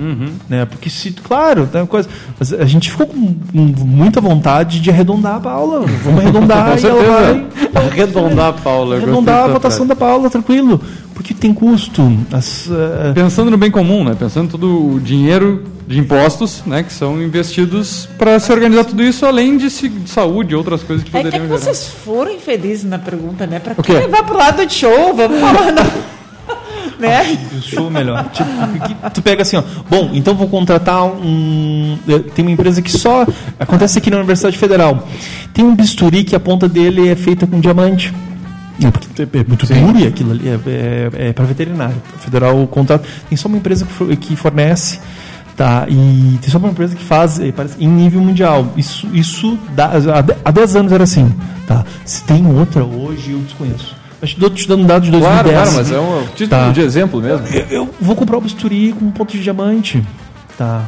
Né? 0.49 0.65
Porque 0.65 0.89
se, 0.89 1.11
claro, 1.13 1.67
tem 1.67 1.85
coisa, 1.87 2.09
mas 2.39 2.53
a 2.53 2.65
gente 2.65 2.91
ficou 2.91 3.07
com, 3.07 3.35
com 3.53 3.85
muita 3.85 4.21
vontade 4.21 4.81
de 4.81 4.91
arredondar 4.91 5.37
a 5.37 5.41
Paula. 5.41 5.85
Vamos 6.05 6.21
arredondar 6.21 6.79
e 6.81 6.87
ela 6.87 7.03
vai 7.03 7.47
Arredondar 7.75 8.47
a 8.49 8.53
Paula. 8.53 8.97
arredondar 8.97 9.45
a 9.45 9.49
votação 9.49 9.87
da 9.87 9.97
Paula, 9.97 10.31
tranquilo. 10.31 10.81
Porque 11.21 11.35
tem 11.35 11.53
custo. 11.53 12.01
As, 12.33 12.67
eh, 12.71 13.13
Pensando 13.15 13.51
no 13.51 13.59
bem 13.59 13.71
comum, 13.71 14.03
né? 14.05 14.17
Pensando 14.19 14.51
todo 14.53 14.95
o 14.95 14.99
dinheiro 14.99 15.65
de 15.87 15.99
impostos, 15.99 16.63
né? 16.65 16.83
Que 16.83 16.91
são 16.91 17.21
investidos 17.23 18.09
para 18.17 18.41
se 18.41 18.51
organizar 18.51 18.85
tudo 18.85 19.03
isso, 19.03 19.27
além 19.27 19.59
de, 19.59 19.69
se- 19.69 19.91
de 19.91 20.09
saúde 20.09 20.55
e 20.55 20.57
outras 20.57 20.83
coisas 20.83 21.05
que 21.05 21.11
É 21.15 21.21
que, 21.21 21.29
é 21.29 21.31
poderiam 21.31 21.47
que 21.47 21.53
vocês 21.63 21.89
foram 21.89 22.31
infelizes 22.33 22.85
na 22.85 22.99
pergunta, 22.99 23.47
né? 23.47 23.59
Pra 23.59 23.75
O 23.77 23.83
que 23.83 23.93
levar 23.93 24.23
pro 24.25 24.39
lado 24.39 24.65
de 24.65 24.73
show? 24.73 25.15
Vamos 25.15 25.39
falar. 25.41 25.73
Não. 25.73 25.85
né? 26.99 27.39
Eu 27.55 27.61
sou 27.61 27.91
melhor. 27.91 28.25
Tipo, 28.31 28.51
tu 29.13 29.21
pega 29.21 29.43
assim, 29.43 29.57
ó. 29.59 29.63
Bom, 29.91 30.13
então 30.15 30.35
vou 30.35 30.49
contratar 30.49 31.05
um. 31.05 31.99
eh, 32.09 32.19
Tem 32.35 32.43
uma 32.47 32.53
empresa 32.53 32.81
que 32.81 32.91
só. 32.91 33.27
Acontece 33.59 33.99
aqui 33.99 34.11
na 34.11 34.17
Universidade 34.17 34.57
Federal. 34.57 35.07
Tem 35.53 35.63
um 35.67 35.77
bisturi 35.77 36.25
que 36.25 36.35
a 36.35 36.41
ponta 36.41 36.67
dele 36.67 37.11
é 37.11 37.15
feita 37.15 37.47
com 37.47 37.61
diamante. 37.61 38.11
É, 38.87 39.45
muito 39.47 39.67
duro 39.67 39.99
e 39.99 40.07
aquilo 40.07 40.31
ali 40.33 40.49
é, 40.49 40.59
é, 40.67 41.29
é 41.29 41.33
para 41.33 41.45
veterinário. 41.45 41.97
O 42.15 42.19
federal 42.19 42.67
contrata. 42.67 43.07
Tem 43.29 43.37
só 43.37 43.49
uma 43.49 43.57
empresa 43.59 43.85
que, 43.85 43.93
for- 43.93 44.17
que 44.17 44.37
fornece. 44.37 44.99
Tá, 45.57 45.85
e 45.89 46.39
tem 46.41 46.49
só 46.49 46.57
uma 46.57 46.69
empresa 46.71 46.97
que 46.97 47.05
faz 47.05 47.39
eh, 47.39 47.53
parece, 47.53 47.75
em 47.79 47.87
nível 47.87 48.23
mundial. 48.23 48.73
Isso, 48.79 49.07
isso 49.13 49.59
dá, 49.77 49.91
há 49.93 50.21
de- 50.23 50.35
há 50.43 50.51
10 50.51 50.77
anos 50.77 50.93
era 50.93 51.05
assim. 51.05 51.31
Tá. 51.67 51.85
Se 52.05 52.23
tem 52.25 52.47
outra 52.47 52.83
hoje, 52.83 53.33
eu 53.33 53.39
desconheço. 53.41 53.95
Acho 54.23 54.35
que 54.37 54.41
estou 54.43 54.51
te 54.51 54.67
dando 54.67 54.85
um 54.85 54.87
dado 54.87 55.03
de 55.05 55.11
2010. 55.11 55.43
Claro, 55.43 55.51
claro, 55.51 55.77
mas 55.77 55.93
é 55.93 56.01
um 56.01 56.27
título 56.35 56.49
Tá. 56.49 56.71
de 56.73 56.81
exemplo 56.81 57.21
mesmo. 57.21 57.47
Eu, 57.49 57.67
eu 57.71 57.91
vou 58.01 58.17
comprar 58.17 58.39
o 58.39 58.41
bisturi 58.41 58.93
com 58.99 59.11
ponto 59.11 59.33
de 59.33 59.43
diamante. 59.43 60.03
Tá. 60.57 60.85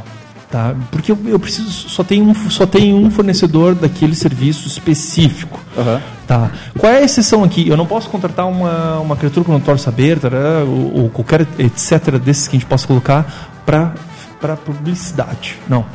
Tá. 0.53 0.74
Porque 0.90 1.11
eu, 1.11 1.18
eu 1.24 1.38
preciso. 1.40 1.70
Só 1.88 2.05
tem, 2.05 2.20
um, 2.20 2.34
só 2.50 2.66
tem 2.66 2.92
um 2.92 3.11
fornecedor 3.11 3.74
daquele 3.74 4.14
serviço 4.14 4.68
específico. 4.68 5.59
Aham. 5.78 6.00
Tá. 6.26 6.50
Qual 6.78 6.92
é 6.92 6.98
a 6.98 7.03
exceção 7.03 7.42
aqui? 7.42 7.66
Eu 7.66 7.76
não 7.76 7.86
posso 7.86 8.11
contratar 8.11 8.46
uma, 8.46 9.00
uma 9.00 9.16
criatura 9.16 9.44
com 9.46 9.53
notório 9.53 9.80
saber, 9.80 10.18
tará, 10.18 10.62
ou, 10.66 11.05
ou 11.05 11.09
qualquer 11.09 11.46
etc. 11.59 12.18
desses 12.22 12.46
que 12.46 12.57
a 12.57 12.61
gente 12.61 12.68
possa 12.68 12.86
colocar 12.86 13.50
para 13.64 13.94
para 14.40 14.55
publicidade. 14.57 15.57
Não. 15.68 15.86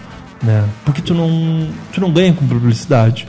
Né? 0.42 0.64
Porque 0.86 1.02
tu 1.02 1.14
não, 1.14 1.68
tu 1.94 2.02
não 2.02 2.12
ganha 2.12 2.34
com 2.34 2.48
publicidade. 2.48 3.28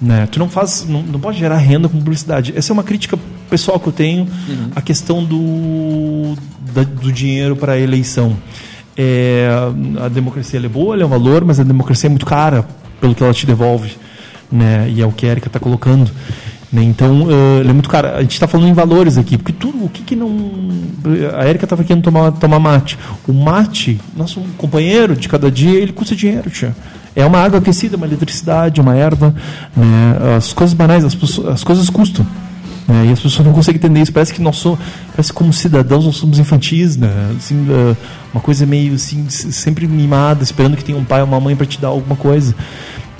Né? 0.00 0.26
Tu 0.30 0.38
não 0.40 0.48
faz, 0.48 0.84
não, 0.88 1.02
não 1.02 1.20
pode 1.20 1.38
gerar 1.38 1.56
renda 1.58 1.88
com 1.88 1.98
publicidade. 1.98 2.52
Essa 2.56 2.72
é 2.72 2.74
uma 2.74 2.82
crítica 2.82 3.16
pessoal 3.48 3.78
que 3.78 3.86
eu 3.88 3.92
tenho 3.92 4.26
à 4.74 4.80
questão 4.80 5.22
do, 5.22 6.34
da- 6.74 6.82
do 6.82 7.12
dinheiro 7.12 7.54
para 7.54 7.74
a 7.74 7.78
eleição. 7.78 8.36
É, 8.96 9.48
a 10.00 10.08
democracia 10.08 10.60
é 10.60 10.68
boa, 10.68 11.00
é 11.00 11.04
um 11.04 11.08
valor, 11.08 11.44
mas 11.44 11.58
a 11.58 11.64
democracia 11.64 12.08
é 12.08 12.10
muito 12.10 12.26
cara 12.26 12.66
pelo 13.00 13.14
que 13.14 13.22
ela 13.22 13.32
te 13.32 13.46
devolve. 13.46 13.96
Né? 14.50 14.88
E 14.90 15.02
é 15.02 15.06
o 15.06 15.12
que 15.12 15.26
a 15.26 15.30
Erika 15.30 15.48
está 15.48 15.58
colocando. 15.58 16.10
Né? 16.72 16.82
Então, 16.82 17.28
ele 17.60 17.70
é 17.70 17.72
muito 17.72 17.88
caro. 17.88 18.08
A 18.08 18.22
gente 18.22 18.32
está 18.32 18.46
falando 18.46 18.68
em 18.68 18.72
valores 18.72 19.18
aqui, 19.18 19.36
porque 19.36 19.52
tudo, 19.52 19.84
o 19.84 19.88
que, 19.88 20.02
que 20.02 20.16
não. 20.16 20.30
A 21.38 21.48
Erika 21.48 21.64
estava 21.64 21.84
querendo 21.84 22.04
tomar, 22.04 22.32
tomar 22.32 22.58
mate. 22.58 22.98
O 23.26 23.32
mate, 23.32 24.00
nosso 24.16 24.40
companheiro 24.56 25.16
de 25.16 25.28
cada 25.28 25.50
dia, 25.50 25.78
ele 25.78 25.92
custa 25.92 26.14
dinheiro, 26.14 26.50
tia. 26.50 26.74
É 27.16 27.24
uma 27.24 27.38
água 27.38 27.60
aquecida, 27.60 27.96
uma 27.96 28.06
eletricidade, 28.06 28.80
uma 28.80 28.96
erva. 28.96 29.34
Né? 29.76 30.36
As 30.36 30.52
coisas 30.52 30.74
banais, 30.74 31.04
as, 31.04 31.16
as 31.46 31.62
coisas 31.62 31.88
custam. 31.88 32.26
Né? 32.86 33.06
E 33.06 33.12
as 33.12 33.20
pessoas 33.20 33.46
não 33.46 33.52
conseguem 33.52 33.78
entender 33.78 34.00
isso. 34.00 34.12
Parece 34.12 34.32
que 34.32 34.42
nós 34.42 34.56
somos, 34.56 34.78
parece 35.10 35.32
como 35.32 35.52
cidadãos 35.52 36.04
nós 36.04 36.16
somos 36.16 36.38
infantis, 36.38 36.96
né? 36.96 37.34
Assim, 37.36 37.66
eh, 37.70 37.96
uma 38.32 38.40
coisa 38.40 38.66
meio 38.66 38.94
assim, 38.94 39.28
sempre 39.28 39.86
mimada, 39.86 40.42
esperando 40.42 40.76
que 40.76 40.84
tenha 40.84 40.98
um 40.98 41.04
pai 41.04 41.20
ou 41.20 41.26
uma 41.26 41.40
mãe 41.40 41.56
para 41.56 41.66
te 41.66 41.80
dar 41.80 41.88
alguma 41.88 42.16
coisa. 42.16 42.54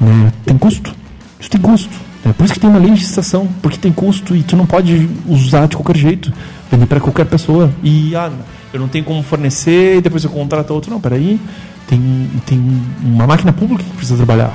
Né? 0.00 0.32
Tem 0.44 0.56
custo. 0.58 0.94
Isso 1.40 1.50
tem 1.50 1.60
custo. 1.60 1.94
É 2.26 2.32
por 2.32 2.44
isso 2.44 2.54
que 2.54 2.60
tem 2.60 2.70
uma 2.70 2.78
legislação, 2.78 3.48
porque 3.60 3.76
tem 3.76 3.92
custo 3.92 4.34
e 4.34 4.42
tu 4.42 4.56
não 4.56 4.66
pode 4.66 5.10
usar 5.26 5.66
de 5.66 5.76
qualquer 5.76 5.96
jeito, 5.96 6.32
vender 6.70 6.86
para 6.86 6.98
qualquer 7.00 7.26
pessoa. 7.26 7.70
E 7.82 8.16
ah, 8.16 8.30
eu 8.72 8.80
não 8.80 8.88
tenho 8.88 9.04
como 9.04 9.22
fornecer 9.22 9.98
e 9.98 10.00
depois 10.00 10.24
eu 10.24 10.30
contrato 10.30 10.72
outro. 10.72 10.90
Não, 10.90 11.00
peraí. 11.00 11.40
Tem, 11.86 12.00
tem 12.46 12.82
uma 13.02 13.26
máquina 13.26 13.52
pública 13.52 13.84
que 13.84 13.90
precisa 13.90 14.16
trabalhar. 14.16 14.54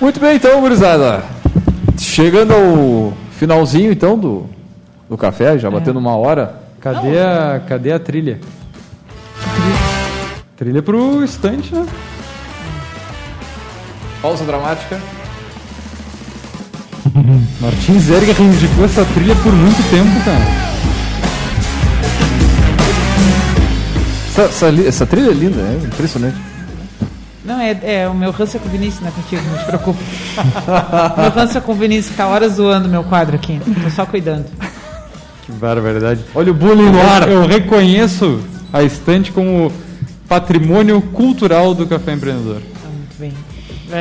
Muito 0.00 0.18
bem, 0.18 0.36
então, 0.36 0.60
gurizada. 0.60 1.24
Chegando 1.98 2.54
ao 2.54 3.12
finalzinho, 3.38 3.92
então, 3.92 4.18
do, 4.18 4.46
do 5.08 5.16
café, 5.16 5.56
já 5.58 5.70
batendo 5.70 5.98
uma 5.98 6.16
hora. 6.16 6.60
Cadê 6.80 7.20
a, 7.20 7.60
cadê 7.66 7.92
a 7.92 7.98
trilha? 7.98 8.40
Trilha 10.56 10.82
pro 10.82 11.24
estante, 11.24 11.72
né? 11.72 11.86
Pausa 14.20 14.44
dramática. 14.44 15.00
Martins 17.60 18.10
Erga 18.10 18.32
reivindicou 18.32 18.84
essa 18.84 19.04
trilha 19.04 19.36
por 19.36 19.52
muito 19.52 19.90
tempo, 19.90 20.24
cara. 20.24 20.68
Essa, 24.28 24.42
essa, 24.42 24.88
essa 24.88 25.06
trilha 25.06 25.30
é 25.30 25.34
linda, 25.34 25.60
é 25.60 25.80
impressionante. 25.86 26.36
Não, 27.48 27.58
é, 27.58 27.78
é 27.82 28.06
o 28.06 28.12
meu 28.12 28.30
ranço 28.30 28.58
é 28.58 28.60
com 28.60 28.68
o 28.68 28.70
Vinícius, 28.70 29.00
não 29.00 29.08
é 29.08 29.10
contigo, 29.10 29.42
não 29.50 29.58
te 29.58 29.64
preocupe. 29.64 29.98
meu 31.16 31.30
ranço 31.30 31.56
é 31.56 31.60
com 31.62 31.72
o 31.72 31.74
Vinícius, 31.74 32.10
fica 32.10 32.26
horas 32.26 32.52
zoando 32.52 32.90
meu 32.90 33.02
quadro 33.02 33.36
aqui. 33.36 33.58
Tô 33.82 33.88
só 33.88 34.04
cuidando. 34.04 34.44
Que 35.46 35.52
barbaridade. 35.52 36.20
Olha 36.34 36.52
o 36.52 36.54
bullying 36.54 36.90
no 36.90 37.00
ar. 37.00 37.26
Eu 37.26 37.46
reconheço 37.46 38.42
a 38.70 38.82
estante 38.82 39.32
como 39.32 39.72
patrimônio 40.28 41.00
cultural 41.00 41.74
do 41.74 41.86
Café 41.86 42.12
Empreendedor. 42.12 42.60
Muito 42.84 43.18
bem. 43.18 43.32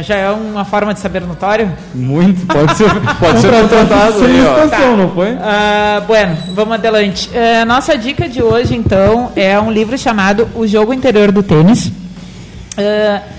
Já 0.04 0.16
é 0.18 0.30
uma 0.30 0.66
forma 0.66 0.94
de 0.94 1.00
saber 1.00 1.22
notório? 1.22 1.72
Muito, 1.96 2.46
pode 2.48 2.76
ser, 2.76 2.90
pode 3.18 3.40
ser 3.40 3.50
contratado 3.62 4.26
aí, 4.26 4.46
ó. 4.46 4.68
Tá. 4.68 4.80
não 4.98 5.10
foi? 5.12 5.32
Uh, 5.32 6.06
bueno, 6.06 6.38
vamos 6.54 6.74
adelante. 6.74 7.30
Uh, 7.30 7.66
nossa 7.66 7.98
dica 7.98 8.28
de 8.28 8.44
hoje, 8.44 8.76
então, 8.76 9.32
é 9.38 9.58
um 9.58 9.72
livro 9.72 9.98
chamado 9.98 10.50
O 10.54 10.68
Jogo 10.68 10.94
Interior 10.94 11.32
do 11.32 11.42
Tênis. 11.42 11.86
Uh, 11.86 13.37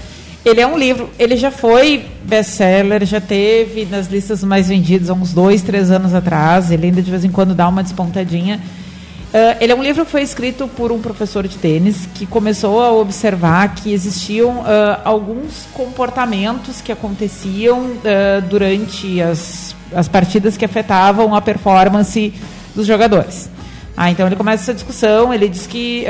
ele 0.51 0.61
é 0.61 0.67
um 0.67 0.79
livro, 0.79 1.11
ele 1.19 1.37
já 1.37 1.51
foi 1.51 2.05
best-seller, 2.25 3.05
já 3.05 3.21
teve 3.21 3.85
nas 3.87 4.09
listas 4.09 4.43
mais 4.43 4.69
vendidas 4.69 5.11
há 5.11 5.15
uns 5.15 5.33
dois, 5.33 5.63
três 5.63 5.91
anos 5.91 6.15
atrás. 6.15 6.71
Ele 6.71 6.87
ainda 6.87 7.03
de 7.03 7.11
vez 7.11 7.25
em 7.25 7.31
quando 7.31 7.55
dá 7.55 7.69
uma 7.69 7.83
despontadinha. 7.83 8.61
Uh, 9.29 9.57
ele 9.61 9.73
é 9.73 9.77
um 9.77 9.83
livro 9.83 10.07
que 10.07 10.11
foi 10.11 10.23
escrito 10.23 10.67
por 10.69 10.91
um 10.91 11.01
professor 11.01 11.47
de 11.47 11.59
tênis 11.59 12.09
que 12.15 12.25
começou 12.25 12.83
a 12.83 12.91
observar 12.93 13.75
que 13.75 13.93
existiam 13.93 14.61
uh, 14.61 14.65
alguns 15.05 15.67
comportamentos 15.75 16.81
que 16.81 16.91
aconteciam 16.91 17.79
uh, 17.79 18.41
durante 18.49 19.21
as, 19.21 19.77
as 19.95 20.09
partidas 20.09 20.57
que 20.57 20.65
afetavam 20.65 21.35
a 21.35 21.43
performance 21.43 22.33
dos 22.75 22.87
jogadores. 22.87 23.51
Ah, 24.01 24.13
então 24.13 24.29
ele 24.29 24.37
começa 24.37 24.63
essa 24.63 24.75
discussão, 24.75 25.35
ele 25.35 25.49
diz 25.49 25.67
que, 25.67 26.07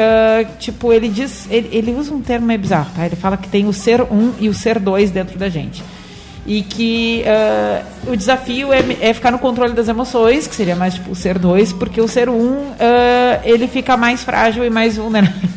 tipo, 0.59 0.93
ele 0.93 1.09
diz, 1.09 1.49
ele, 1.51 1.71
ele, 1.73 1.93
usa 1.93 2.13
um 2.13 2.21
termo 2.21 2.47
meio 2.47 2.59
bizarro, 2.59 2.91
tá? 2.95 3.07
Ele 3.07 3.17
fala 3.17 3.35
que 3.39 3.49
tem 3.49 3.67
o 3.67 3.73
ser 3.73 4.03
um 4.03 4.35
e 4.39 4.47
o 4.47 4.53
ser 4.53 4.79
dois 4.79 5.11
dentro 5.11 5.39
da 5.39 5.49
gente 5.49 5.83
e 6.49 6.63
que 6.63 7.23
uh, 7.27 8.13
o 8.13 8.17
desafio 8.17 8.73
é, 8.73 8.83
é, 9.03 9.13
ficar 9.13 9.31
no 9.31 9.39
controle 9.39 9.75
das 9.75 9.87
emoções, 9.87 10.47
que 10.47 10.55
seria 10.55 10.75
mais 10.75 10.95
tipo 10.95 11.13
o 11.13 11.15
ser 11.15 11.39
dois, 11.39 11.75
porque 11.75 12.01
o 12.01 12.09
ser 12.09 12.31
um 12.31 12.53
uh, 12.53 12.75
ele 13.45 13.69
fica 13.69 13.99
mais 13.99 14.25
frágil 14.25 14.65
e 14.65 14.71
mais 14.71 14.97
vulnerável. 14.97 15.49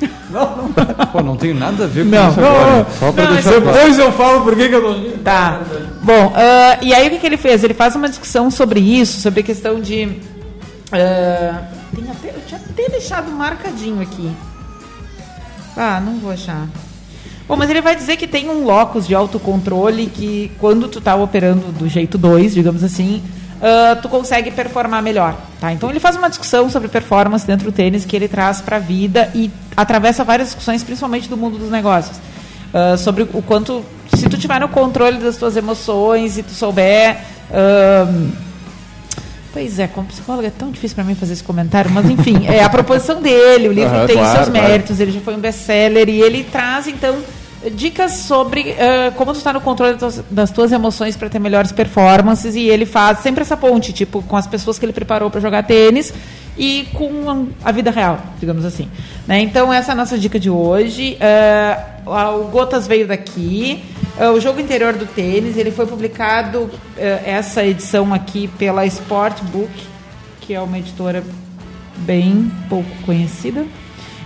Não, 0.30 0.56
não. 0.56 1.06
Pô, 1.06 1.22
não 1.22 1.36
tem 1.36 1.54
nada 1.54 1.84
a 1.84 1.86
ver 1.86 2.04
com 2.04 2.10
não, 2.10 2.28
isso 2.28 2.38
não, 2.38 2.48
agora. 2.48 2.86
Só 2.98 3.12
pra 3.12 3.24
não, 3.24 3.32
deixar 3.32 3.54
é 3.54 3.60
claro. 3.62 3.78
Depois 3.78 3.98
eu 3.98 4.12
falo 4.12 4.42
por 4.42 4.54
que, 4.54 4.68
que 4.68 4.74
eu 4.74 4.82
tô... 4.82 5.10
Tá. 5.24 5.62
Bom, 6.02 6.26
uh, 6.26 6.84
e 6.84 6.92
aí 6.92 7.06
o 7.06 7.10
que, 7.10 7.18
que, 7.18 7.26
ele 7.26 7.38
fez? 7.38 7.64
Ele 7.64 7.72
faz 7.72 7.96
uma 7.96 8.10
discussão 8.10 8.50
sobre 8.50 8.78
isso, 8.78 9.22
sobre 9.22 9.40
a 9.40 9.42
questão 9.42 9.80
de... 9.80 10.20
tem 10.90 12.10
até, 12.10 12.28
eu 12.30 12.40
tinha 12.46 12.60
até 12.60 12.88
deixado 12.88 13.30
marcadinho 13.30 14.00
aqui. 14.00 14.30
Ah, 15.76 16.00
não 16.00 16.18
vou 16.18 16.30
achar. 16.30 16.66
Bom, 17.46 17.56
mas 17.56 17.70
ele 17.70 17.80
vai 17.80 17.96
dizer 17.96 18.16
que 18.16 18.26
tem 18.26 18.48
um 18.48 18.64
locus 18.64 19.06
de 19.06 19.14
autocontrole 19.14 20.06
que 20.06 20.50
quando 20.58 20.88
tu 20.88 20.98
está 20.98 21.14
operando 21.14 21.72
do 21.72 21.88
jeito 21.88 22.18
2, 22.18 22.54
digamos 22.54 22.84
assim, 22.84 23.22
uh, 23.56 24.00
tu 24.02 24.08
consegue 24.08 24.50
performar 24.50 25.02
melhor. 25.02 25.36
Tá? 25.60 25.72
Então 25.72 25.88
ele 25.90 26.00
faz 26.00 26.16
uma 26.16 26.28
discussão 26.28 26.68
sobre 26.68 26.88
performance 26.88 27.46
dentro 27.46 27.64
do 27.66 27.72
tênis 27.72 28.04
que 28.04 28.16
ele 28.16 28.28
traz 28.28 28.60
para 28.60 28.76
a 28.76 28.80
vida 28.80 29.30
e 29.34 29.50
atravessa 29.76 30.24
várias 30.24 30.48
discussões, 30.48 30.82
principalmente 30.82 31.28
do 31.28 31.36
mundo 31.36 31.58
dos 31.58 31.70
negócios. 31.70 32.18
Uh, 32.18 32.98
sobre 32.98 33.22
o 33.22 33.42
quanto, 33.42 33.82
se 34.14 34.28
tu 34.28 34.36
tiver 34.36 34.60
no 34.60 34.68
controle 34.68 35.18
das 35.18 35.36
tuas 35.36 35.56
emoções 35.56 36.38
e 36.38 36.42
tu 36.42 36.52
souber... 36.52 37.18
Uh, 37.50 38.47
Pois 39.52 39.78
é, 39.78 39.86
como 39.86 40.06
psicóloga 40.06 40.48
é 40.48 40.50
tão 40.50 40.70
difícil 40.70 40.94
para 40.94 41.04
mim 41.04 41.14
fazer 41.14 41.32
esse 41.32 41.42
comentário, 41.42 41.90
mas 41.90 42.08
enfim, 42.08 42.46
é 42.46 42.62
a 42.62 42.68
proposição 42.68 43.20
dele, 43.20 43.68
o 43.68 43.72
livro 43.72 43.96
uhum, 43.96 44.06
tem 44.06 44.16
claro, 44.16 44.36
seus 44.36 44.48
méritos, 44.50 44.96
claro. 44.96 45.02
ele 45.02 45.12
já 45.12 45.20
foi 45.20 45.34
um 45.34 45.40
best-seller 45.40 46.08
e 46.08 46.20
ele 46.20 46.44
traz, 46.44 46.86
então, 46.86 47.16
dicas 47.72 48.12
sobre 48.12 48.72
uh, 48.72 49.12
como 49.16 49.32
tu 49.32 49.38
está 49.38 49.52
no 49.52 49.60
controle 49.60 49.94
das 49.94 50.14
tuas, 50.14 50.24
das 50.30 50.50
tuas 50.50 50.72
emoções 50.72 51.16
para 51.16 51.28
ter 51.28 51.38
melhores 51.38 51.72
performances 51.72 52.54
e 52.54 52.68
ele 52.68 52.86
faz 52.86 53.18
sempre 53.20 53.42
essa 53.42 53.56
ponte, 53.56 53.92
tipo, 53.92 54.22
com 54.22 54.36
as 54.36 54.46
pessoas 54.46 54.78
que 54.78 54.84
ele 54.84 54.92
preparou 54.92 55.30
para 55.30 55.40
jogar 55.40 55.62
tênis 55.64 56.12
e 56.56 56.86
com 56.92 57.48
a 57.64 57.72
vida 57.72 57.90
real, 57.90 58.18
digamos 58.38 58.64
assim. 58.64 58.88
Né? 59.26 59.40
Então, 59.40 59.72
essa 59.72 59.92
é 59.92 59.94
a 59.94 59.96
nossa 59.96 60.18
dica 60.18 60.38
de 60.38 60.50
hoje. 60.50 61.16
Uh, 62.06 62.10
o 62.10 62.44
Gotas 62.48 62.86
veio 62.86 63.06
daqui. 63.06 63.82
Uh, 64.16 64.32
o 64.32 64.40
jogo 64.40 64.60
interior 64.60 64.94
do 64.94 65.06
tênis, 65.06 65.56
ele 65.56 65.70
foi 65.70 65.86
publicado, 65.86 66.62
uh, 66.62 66.70
essa 67.24 67.64
edição 67.64 68.12
aqui, 68.12 68.48
pela 68.58 68.84
Sportbook, 68.86 69.70
que 70.40 70.54
é 70.54 70.60
uma 70.60 70.78
editora 70.78 71.22
bem 71.98 72.50
pouco 72.68 72.90
conhecida. 73.04 73.64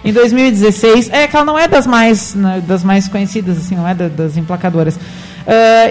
Em 0.04 0.12
2016, 0.12 1.10
é 1.10 1.26
que 1.26 1.36
ela 1.36 1.44
não 1.44 1.58
é 1.58 1.68
das 1.68 1.86
mais, 1.86 2.34
né, 2.34 2.62
das 2.66 2.82
mais 2.82 3.06
conhecidas, 3.08 3.58
assim, 3.58 3.76
não 3.76 3.86
é 3.86 3.94
da, 3.94 4.08
das 4.08 4.36
emplacadoras. 4.36 4.98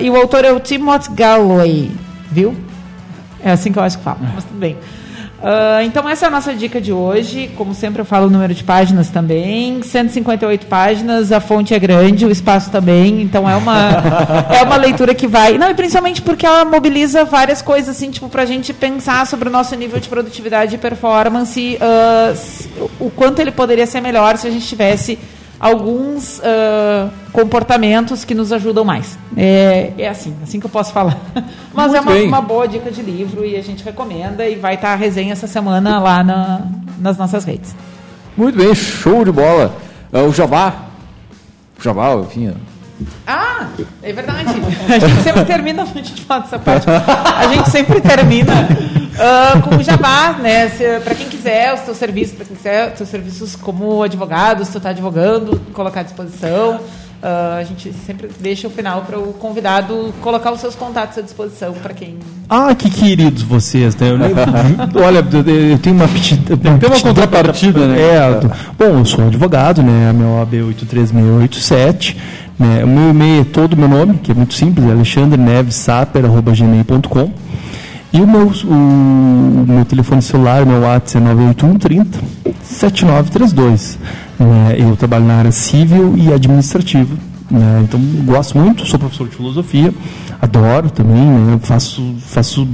e 0.01 0.09
o 0.09 0.15
autor 0.15 0.43
é 0.43 0.51
o 0.51 0.59
Timothy 0.59 1.11
Galloway, 1.13 1.91
viu? 2.29 2.55
É 3.43 3.51
assim 3.51 3.71
que 3.71 3.79
eu 3.79 3.83
acho 3.83 3.97
que 3.97 4.03
fala, 4.03 4.17
mas 4.21 4.43
tudo 4.43 4.59
bem. 4.59 4.77
Uh, 5.41 5.81
então 5.83 6.07
essa 6.07 6.25
é 6.25 6.27
a 6.27 6.31
nossa 6.31 6.53
dica 6.53 6.79
de 6.79 6.93
hoje. 6.93 7.49
Como 7.57 7.73
sempre 7.73 8.01
eu 8.01 8.05
falo 8.05 8.27
o 8.27 8.29
número 8.29 8.53
de 8.53 8.63
páginas 8.63 9.09
também. 9.09 9.81
158 9.81 10.67
páginas, 10.67 11.31
a 11.31 11.39
fonte 11.39 11.73
é 11.73 11.79
grande, 11.79 12.25
o 12.25 12.31
espaço 12.31 12.69
também. 12.69 13.21
Então 13.21 13.49
é 13.49 13.55
uma, 13.55 13.89
é 14.53 14.61
uma 14.63 14.77
leitura 14.77 15.15
que 15.15 15.27
vai. 15.27 15.57
Não, 15.57 15.69
e 15.69 15.73
principalmente 15.73 16.21
porque 16.21 16.45
ela 16.45 16.63
mobiliza 16.63 17.25
várias 17.25 17.61
coisas, 17.61 17.95
assim, 17.95 18.11
tipo, 18.11 18.29
pra 18.29 18.45
gente 18.45 18.71
pensar 18.71 19.25
sobre 19.25 19.49
o 19.49 19.51
nosso 19.51 19.75
nível 19.75 19.99
de 19.99 20.07
produtividade 20.07 20.75
e 20.75 20.77
performance, 20.77 21.77
uh, 21.81 22.89
o 22.99 23.09
quanto 23.09 23.39
ele 23.39 23.51
poderia 23.51 23.87
ser 23.87 24.01
melhor 24.01 24.37
se 24.37 24.47
a 24.47 24.51
gente 24.51 24.67
tivesse 24.67 25.17
alguns 25.61 26.39
uh, 26.39 27.11
comportamentos 27.31 28.25
que 28.25 28.33
nos 28.33 28.51
ajudam 28.51 28.83
mais. 28.83 29.17
É, 29.37 29.93
é 29.95 30.09
assim, 30.09 30.35
assim 30.41 30.59
que 30.59 30.65
eu 30.65 30.69
posso 30.69 30.91
falar. 30.91 31.15
Mas 31.71 31.91
Muito 31.91 32.09
é 32.09 32.25
uma, 32.25 32.39
uma, 32.39 32.41
boa 32.41 32.67
dica 32.67 32.89
de 32.89 33.03
livro 33.03 33.45
e 33.45 33.55
a 33.55 33.61
gente 33.61 33.83
recomenda 33.83 34.49
e 34.49 34.55
vai 34.55 34.73
estar 34.73 34.93
a 34.93 34.95
resenha 34.95 35.33
essa 35.33 35.45
semana 35.45 35.99
lá 35.99 36.23
na, 36.23 36.61
nas 36.97 37.15
nossas 37.15 37.45
redes. 37.45 37.75
Muito 38.35 38.57
bem, 38.57 38.73
show 38.73 39.23
de 39.23 39.31
bola. 39.31 39.75
Uh, 40.11 40.27
o 40.27 40.33
Jabá. 40.33 40.73
O 41.79 41.83
Jabá, 41.83 42.15
enfim. 42.15 42.53
Ah, 43.27 43.67
é 44.01 44.11
verdade. 44.11 44.49
A 44.89 44.97
gente 44.97 45.21
sempre 45.21 45.45
termina, 45.45 45.83
a 45.83 45.85
gente 45.85 46.21
fala 46.23 46.41
dessa 46.41 46.59
parte. 46.59 46.87
A 46.89 47.47
gente 47.47 47.69
sempre 47.69 48.01
termina 48.01 48.67
uh, 49.15 49.61
com 49.61 49.75
o 49.75 49.83
jabá, 49.83 50.33
né? 50.33 50.69
Para 51.03 51.15
quem 51.15 51.27
quiser 51.27 51.73
os 51.73 51.81
teus 51.81 51.97
serviços, 51.97 52.35
para 52.35 52.45
quem 52.45 52.55
quiser 52.55 52.91
os 52.91 52.97
teus 52.97 53.09
serviços 53.09 53.55
como 53.55 54.03
advogado, 54.03 54.63
se 54.65 54.71
tu 54.71 54.77
está 54.77 54.89
advogando, 54.89 55.59
colocar 55.73 56.01
à 56.01 56.03
disposição. 56.03 56.79
Uh, 57.21 57.59
a 57.59 57.63
gente 57.63 57.93
sempre 57.93 58.29
deixa 58.39 58.67
o 58.67 58.71
final 58.71 59.03
para 59.03 59.19
o 59.19 59.31
convidado 59.33 60.11
colocar 60.21 60.51
os 60.51 60.59
seus 60.59 60.73
contatos 60.73 61.19
à 61.19 61.21
disposição 61.21 61.71
para 61.73 61.93
quem. 61.93 62.17
Ah, 62.49 62.73
que 62.73 62.89
queridos 62.89 63.43
vocês, 63.43 63.95
né? 63.95 64.09
Eu, 64.09 64.17
olha, 65.05 65.19
eu 65.19 65.77
tenho 65.77 65.95
uma 65.95 66.05
aptidão. 66.05 66.57
Tem 66.57 66.89
uma 66.89 66.99
contrapartida, 66.99 67.85
né? 67.85 68.01
É, 68.01 68.39
bom, 68.75 68.97
eu 68.97 69.05
sou 69.05 69.27
advogado, 69.27 69.83
né? 69.83 70.09
A 70.09 70.13
minha 70.13 70.29
OAB 70.29 70.63
83687. 70.65 72.17
Né? 72.57 72.83
O 72.83 72.87
meu 72.87 73.11
e-mail 73.11 73.41
é 73.41 73.45
todo 73.45 73.73
o 73.73 73.77
meu 73.77 73.87
nome, 73.87 74.17
que 74.17 74.31
é 74.31 74.33
muito 74.33 74.55
simples, 74.55 74.87
é 74.87 74.91
alexandrenevesaper.gmail.com. 74.91 77.31
E 78.13 78.19
o 78.19 78.27
meu, 78.27 78.47
o, 78.47 78.73
o, 78.73 79.65
meu 79.67 79.85
telefone 79.85 80.21
celular, 80.21 80.63
o 80.63 80.67
meu 80.67 80.81
WhatsApp 80.81 81.25
é 81.25 81.33
981 81.33 81.79
30 81.79 82.19
7932. 82.61 83.99
Né? 84.37 84.75
Eu 84.77 84.95
trabalho 84.97 85.25
na 85.25 85.35
área 85.35 85.51
civil 85.51 86.15
e 86.17 86.33
administrativa. 86.33 87.15
Né? 87.49 87.81
Então, 87.83 87.99
gosto 88.25 88.57
muito, 88.57 88.85
sou 88.85 88.99
professor 88.99 89.27
de 89.27 89.35
filosofia, 89.35 89.93
adoro 90.41 90.89
também, 90.89 91.21
né? 91.21 91.59
faço, 91.61 92.15
faço 92.19 92.67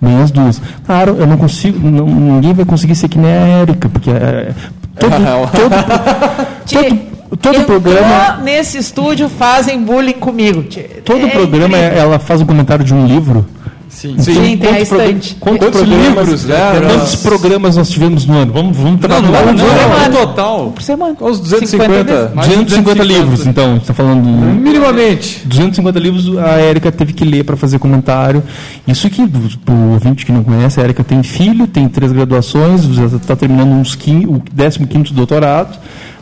bem 0.00 0.22
as 0.22 0.30
duas. 0.30 0.60
Claro, 0.84 1.16
eu 1.18 1.26
não 1.26 1.36
consigo, 1.36 1.78
não, 1.90 2.06
ninguém 2.06 2.52
vai 2.52 2.64
conseguir 2.64 2.94
ser 2.94 3.08
que 3.08 3.18
nem 3.18 3.30
a 3.30 3.46
Érica, 3.60 3.88
porque 3.88 4.10
é, 4.10 4.54
todo, 4.98 5.12
todo, 6.68 7.38
todo, 7.38 7.38
todo 7.38 7.64
programa 7.64 8.38
nesse 8.42 8.76
estúdio 8.78 9.30
fazem 9.30 9.82
bullying 9.82 10.12
comigo. 10.12 10.64
Todo 11.04 11.26
é 11.26 11.30
programa 11.30 11.78
incrível. 11.78 11.98
ela 11.98 12.18
faz 12.18 12.42
um 12.42 12.46
comentário 12.46 12.84
de 12.84 12.92
um 12.92 13.06
livro 13.06 13.46
Sim, 13.88 14.16
sim. 14.18 14.34
sim 14.34 14.56
tem 14.56 14.68
a 14.68 14.80
estante. 14.80 15.36
Quantos, 15.40 15.58
quantos 15.58 15.82
livros, 15.82 16.44
né? 16.44 16.56
Quantos 16.86 17.16
programas 17.16 17.76
nós 17.76 17.88
tivemos 17.88 18.26
no 18.26 18.36
ano? 18.36 18.52
Vamos, 18.52 18.76
vamos 18.76 19.00
não, 19.00 19.22
não, 19.22 19.30
não, 19.30 19.52
não, 19.52 20.10
não, 20.10 20.26
total. 20.26 20.72
Por 20.72 20.82
semana. 20.82 21.16
Os 21.20 21.40
250. 21.40 22.32
250 22.34 23.02
livros, 23.02 23.46
então. 23.46 23.76
Está 23.76 23.94
falando. 23.94 24.24
Minimamente. 24.24 25.42
250 25.46 25.98
livros 25.98 26.38
a 26.38 26.58
Érica 26.58 26.92
teve 26.92 27.12
que 27.12 27.24
ler 27.24 27.44
para 27.44 27.56
fazer 27.56 27.78
comentário. 27.78 28.42
Isso 28.86 29.08
que, 29.08 29.26
para 29.64 29.74
o 29.74 29.92
ouvinte 29.92 30.26
que 30.26 30.32
não 30.32 30.44
conhece, 30.44 30.80
a 30.80 30.84
Érica 30.84 31.02
tem 31.02 31.22
filho, 31.22 31.66
tem 31.66 31.88
três 31.88 32.12
graduações, 32.12 32.82
já 32.82 33.06
está 33.06 33.34
terminando 33.34 33.72
uns 33.72 33.94
15, 33.94 34.26
o 34.26 34.40
15 34.86 35.12
doutorado. 35.12 35.78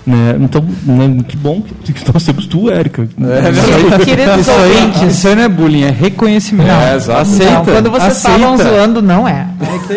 Né? 0.06 0.36
Então, 0.40 0.64
né, 0.84 1.24
que 1.26 1.36
bom 1.36 1.60
que 1.60 2.12
nós 2.12 2.24
temos 2.24 2.46
tu, 2.46 2.70
Érica. 2.70 3.02
É, 3.02 3.50
isso, 3.50 3.74
aí, 3.74 4.40
isso, 4.40 4.50
aí, 4.52 5.08
isso 5.08 5.28
aí 5.28 5.34
não 5.34 5.42
é 5.42 5.48
bullying, 5.48 5.82
é 5.82 5.90
reconhecimento. 5.90 6.70
É, 6.70 6.94
Aceita. 6.94 7.52
Não, 7.52 7.64
quando 7.64 7.90
vocês 7.90 8.16
estavam 8.16 8.56
zoando, 8.56 9.02
não 9.02 9.26
é. 9.26 9.48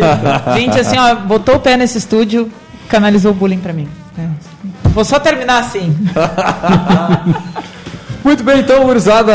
Gente, 0.58 0.80
assim, 0.80 0.98
ó, 0.98 1.14
botou 1.14 1.54
o 1.54 1.60
pé 1.60 1.76
nesse 1.76 1.98
estúdio, 1.98 2.50
canalizou 2.88 3.30
o 3.30 3.34
bullying 3.34 3.58
para 3.58 3.72
mim. 3.72 3.86
É. 4.18 4.26
Vou 4.88 5.04
só 5.04 5.20
terminar 5.20 5.60
assim. 5.60 5.96
Muito 8.22 8.42
bem, 8.44 8.60
então, 8.60 8.84
gurizada, 8.84 9.32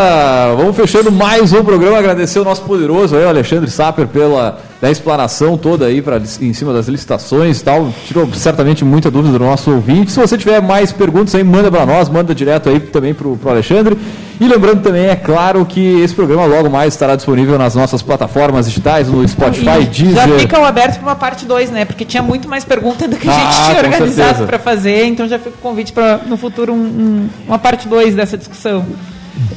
vamos 0.55 0.75
fechando 0.75 1.11
mais 1.11 1.53
um 1.53 1.63
programa. 1.63 1.97
Agradecer 1.97 2.39
o 2.39 2.43
nosso 2.43 2.63
poderoso 2.63 3.15
aí, 3.15 3.23
o 3.23 3.29
Alexandre 3.29 3.71
Saper, 3.71 4.07
pela 4.07 4.59
da 4.85 4.91
explanação 4.91 5.57
toda 5.57 5.87
aí 5.87 5.99
pra, 5.99 6.17
em 6.41 6.53
cima 6.53 6.71
das 6.71 6.87
licitações 6.87 7.59
e 7.59 7.63
tal. 7.63 7.91
Tirou 8.05 8.31
certamente 8.35 8.85
muita 8.85 9.09
dúvida 9.09 9.39
do 9.39 9.43
nosso 9.43 9.71
ouvinte. 9.71 10.11
Se 10.11 10.19
você 10.19 10.37
tiver 10.37 10.61
mais 10.61 10.91
perguntas 10.91 11.33
aí, 11.33 11.43
manda 11.43 11.71
para 11.71 11.87
nós, 11.87 12.07
manda 12.07 12.35
direto 12.35 12.69
aí 12.69 12.79
também 12.79 13.11
pro, 13.11 13.35
pro 13.35 13.49
Alexandre. 13.49 13.97
E 14.39 14.47
lembrando 14.47 14.83
também, 14.83 15.05
é 15.07 15.15
claro, 15.15 15.65
que 15.65 16.01
esse 16.01 16.13
programa 16.13 16.45
logo 16.45 16.69
mais 16.69 16.93
estará 16.93 17.15
disponível 17.15 17.57
nas 17.57 17.73
nossas 17.73 18.03
plataformas 18.03 18.67
digitais, 18.67 19.07
no 19.07 19.27
Spotify, 19.27 19.81
E 19.81 19.85
Deezer. 19.85 20.27
Já 20.27 20.39
fica 20.39 20.59
o 20.59 20.65
aberto 20.65 20.95
para 20.99 21.03
uma 21.09 21.15
parte 21.15 21.45
2, 21.45 21.71
né? 21.71 21.83
Porque 21.85 22.05
tinha 22.05 22.21
muito 22.21 22.47
mais 22.47 22.63
pergunta 22.63 23.07
do 23.07 23.15
que 23.15 23.27
a 23.27 23.31
gente 23.33 23.43
Ah, 23.43 23.65
tinha 23.71 23.83
organizado 23.85 24.45
para 24.45 24.59
fazer, 24.59 25.05
então 25.05 25.27
já 25.27 25.39
fica 25.39 25.49
o 25.57 25.61
convite 25.61 25.91
para 25.93 26.19
no 26.27 26.37
futuro 26.37 26.73
um- 26.73 26.77
um- 26.77 27.29
uma 27.47 27.57
parte 27.57 27.87
2 27.87 28.13
dessa 28.13 28.37
discussão. 28.37 28.85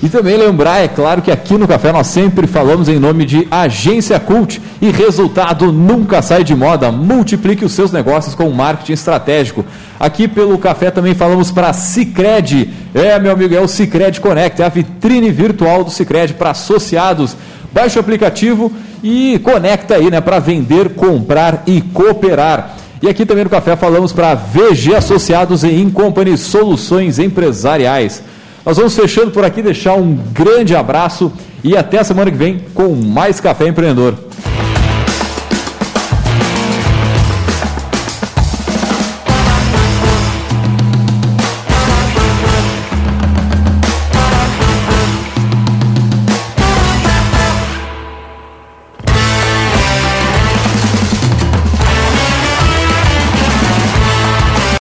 E 0.03 0.09
também 0.09 0.37
lembrar, 0.37 0.79
é 0.79 0.89
claro, 0.89 1.23
que 1.23 1.31
aqui 1.31 1.55
no 1.55 1.67
Café 1.67 1.93
nós 1.93 2.07
sempre 2.07 2.47
falamos 2.47 2.89
em 2.89 2.99
nome 2.99 3.25
de 3.25 3.47
Agência 3.51 4.19
Cult 4.21 4.61
e 4.81 4.91
resultado 4.91 5.73
nunca 5.73 6.23
sai 6.23 6.45
de 6.45 6.55
moda. 6.55 6.93
Multiplique 6.93 7.65
os 7.65 7.73
seus 7.73 7.91
negócios 7.91 8.35
com 8.35 8.49
marketing 8.51 8.93
estratégico. 8.93 9.65
Aqui 9.99 10.29
pelo 10.29 10.59
Café 10.59 10.91
também 10.91 11.15
falamos 11.15 11.51
para 11.51 11.73
Cicred. 11.73 12.71
É, 12.95 13.19
meu 13.19 13.33
amigo, 13.33 13.55
é 13.55 13.61
o 13.61 13.69
Cicred 13.69 14.21
Connect, 14.21 14.63
é 14.63 14.67
a 14.67 14.69
vitrine 14.69 15.31
virtual 15.31 15.83
do 15.83 15.91
Cicred 15.91 16.35
para 16.35 16.51
associados. 16.51 17.37
Baixe 17.73 17.99
o 17.99 18.01
aplicativo 18.01 18.73
e 19.03 19.41
conecta 19.43 19.97
aí, 19.97 20.11
né, 20.11 20.21
para 20.21 20.39
vender, 20.39 20.91
comprar 20.91 21.63
e 21.67 21.81
cooperar. 21.81 22.77
E 23.03 23.09
aqui 23.09 23.25
também 23.25 23.45
no 23.45 23.51
Café 23.51 23.77
falamos 23.77 24.13
para 24.13 24.35
VG 24.35 24.95
Associados 24.97 25.63
e 25.63 25.73
Incompany 25.73 26.37
Soluções 26.37 27.19
Empresariais. 27.19 28.23
Nós 28.69 28.77
vamos 28.77 28.95
fechando 28.95 29.31
por 29.31 29.47
aqui, 29.47 29.63
deixar 29.63 29.95
um 29.95 30.15
grande 30.15 30.77
abraço 30.77 31.33
e 31.65 31.75
até 31.75 32.01
a 32.01 32.05
semana 32.05 32.31
que 32.31 32.37
vem 32.37 32.67
com 32.75 32.95
mais 32.95 33.41
Café 33.41 33.67
Empreendedor. 33.67 34.15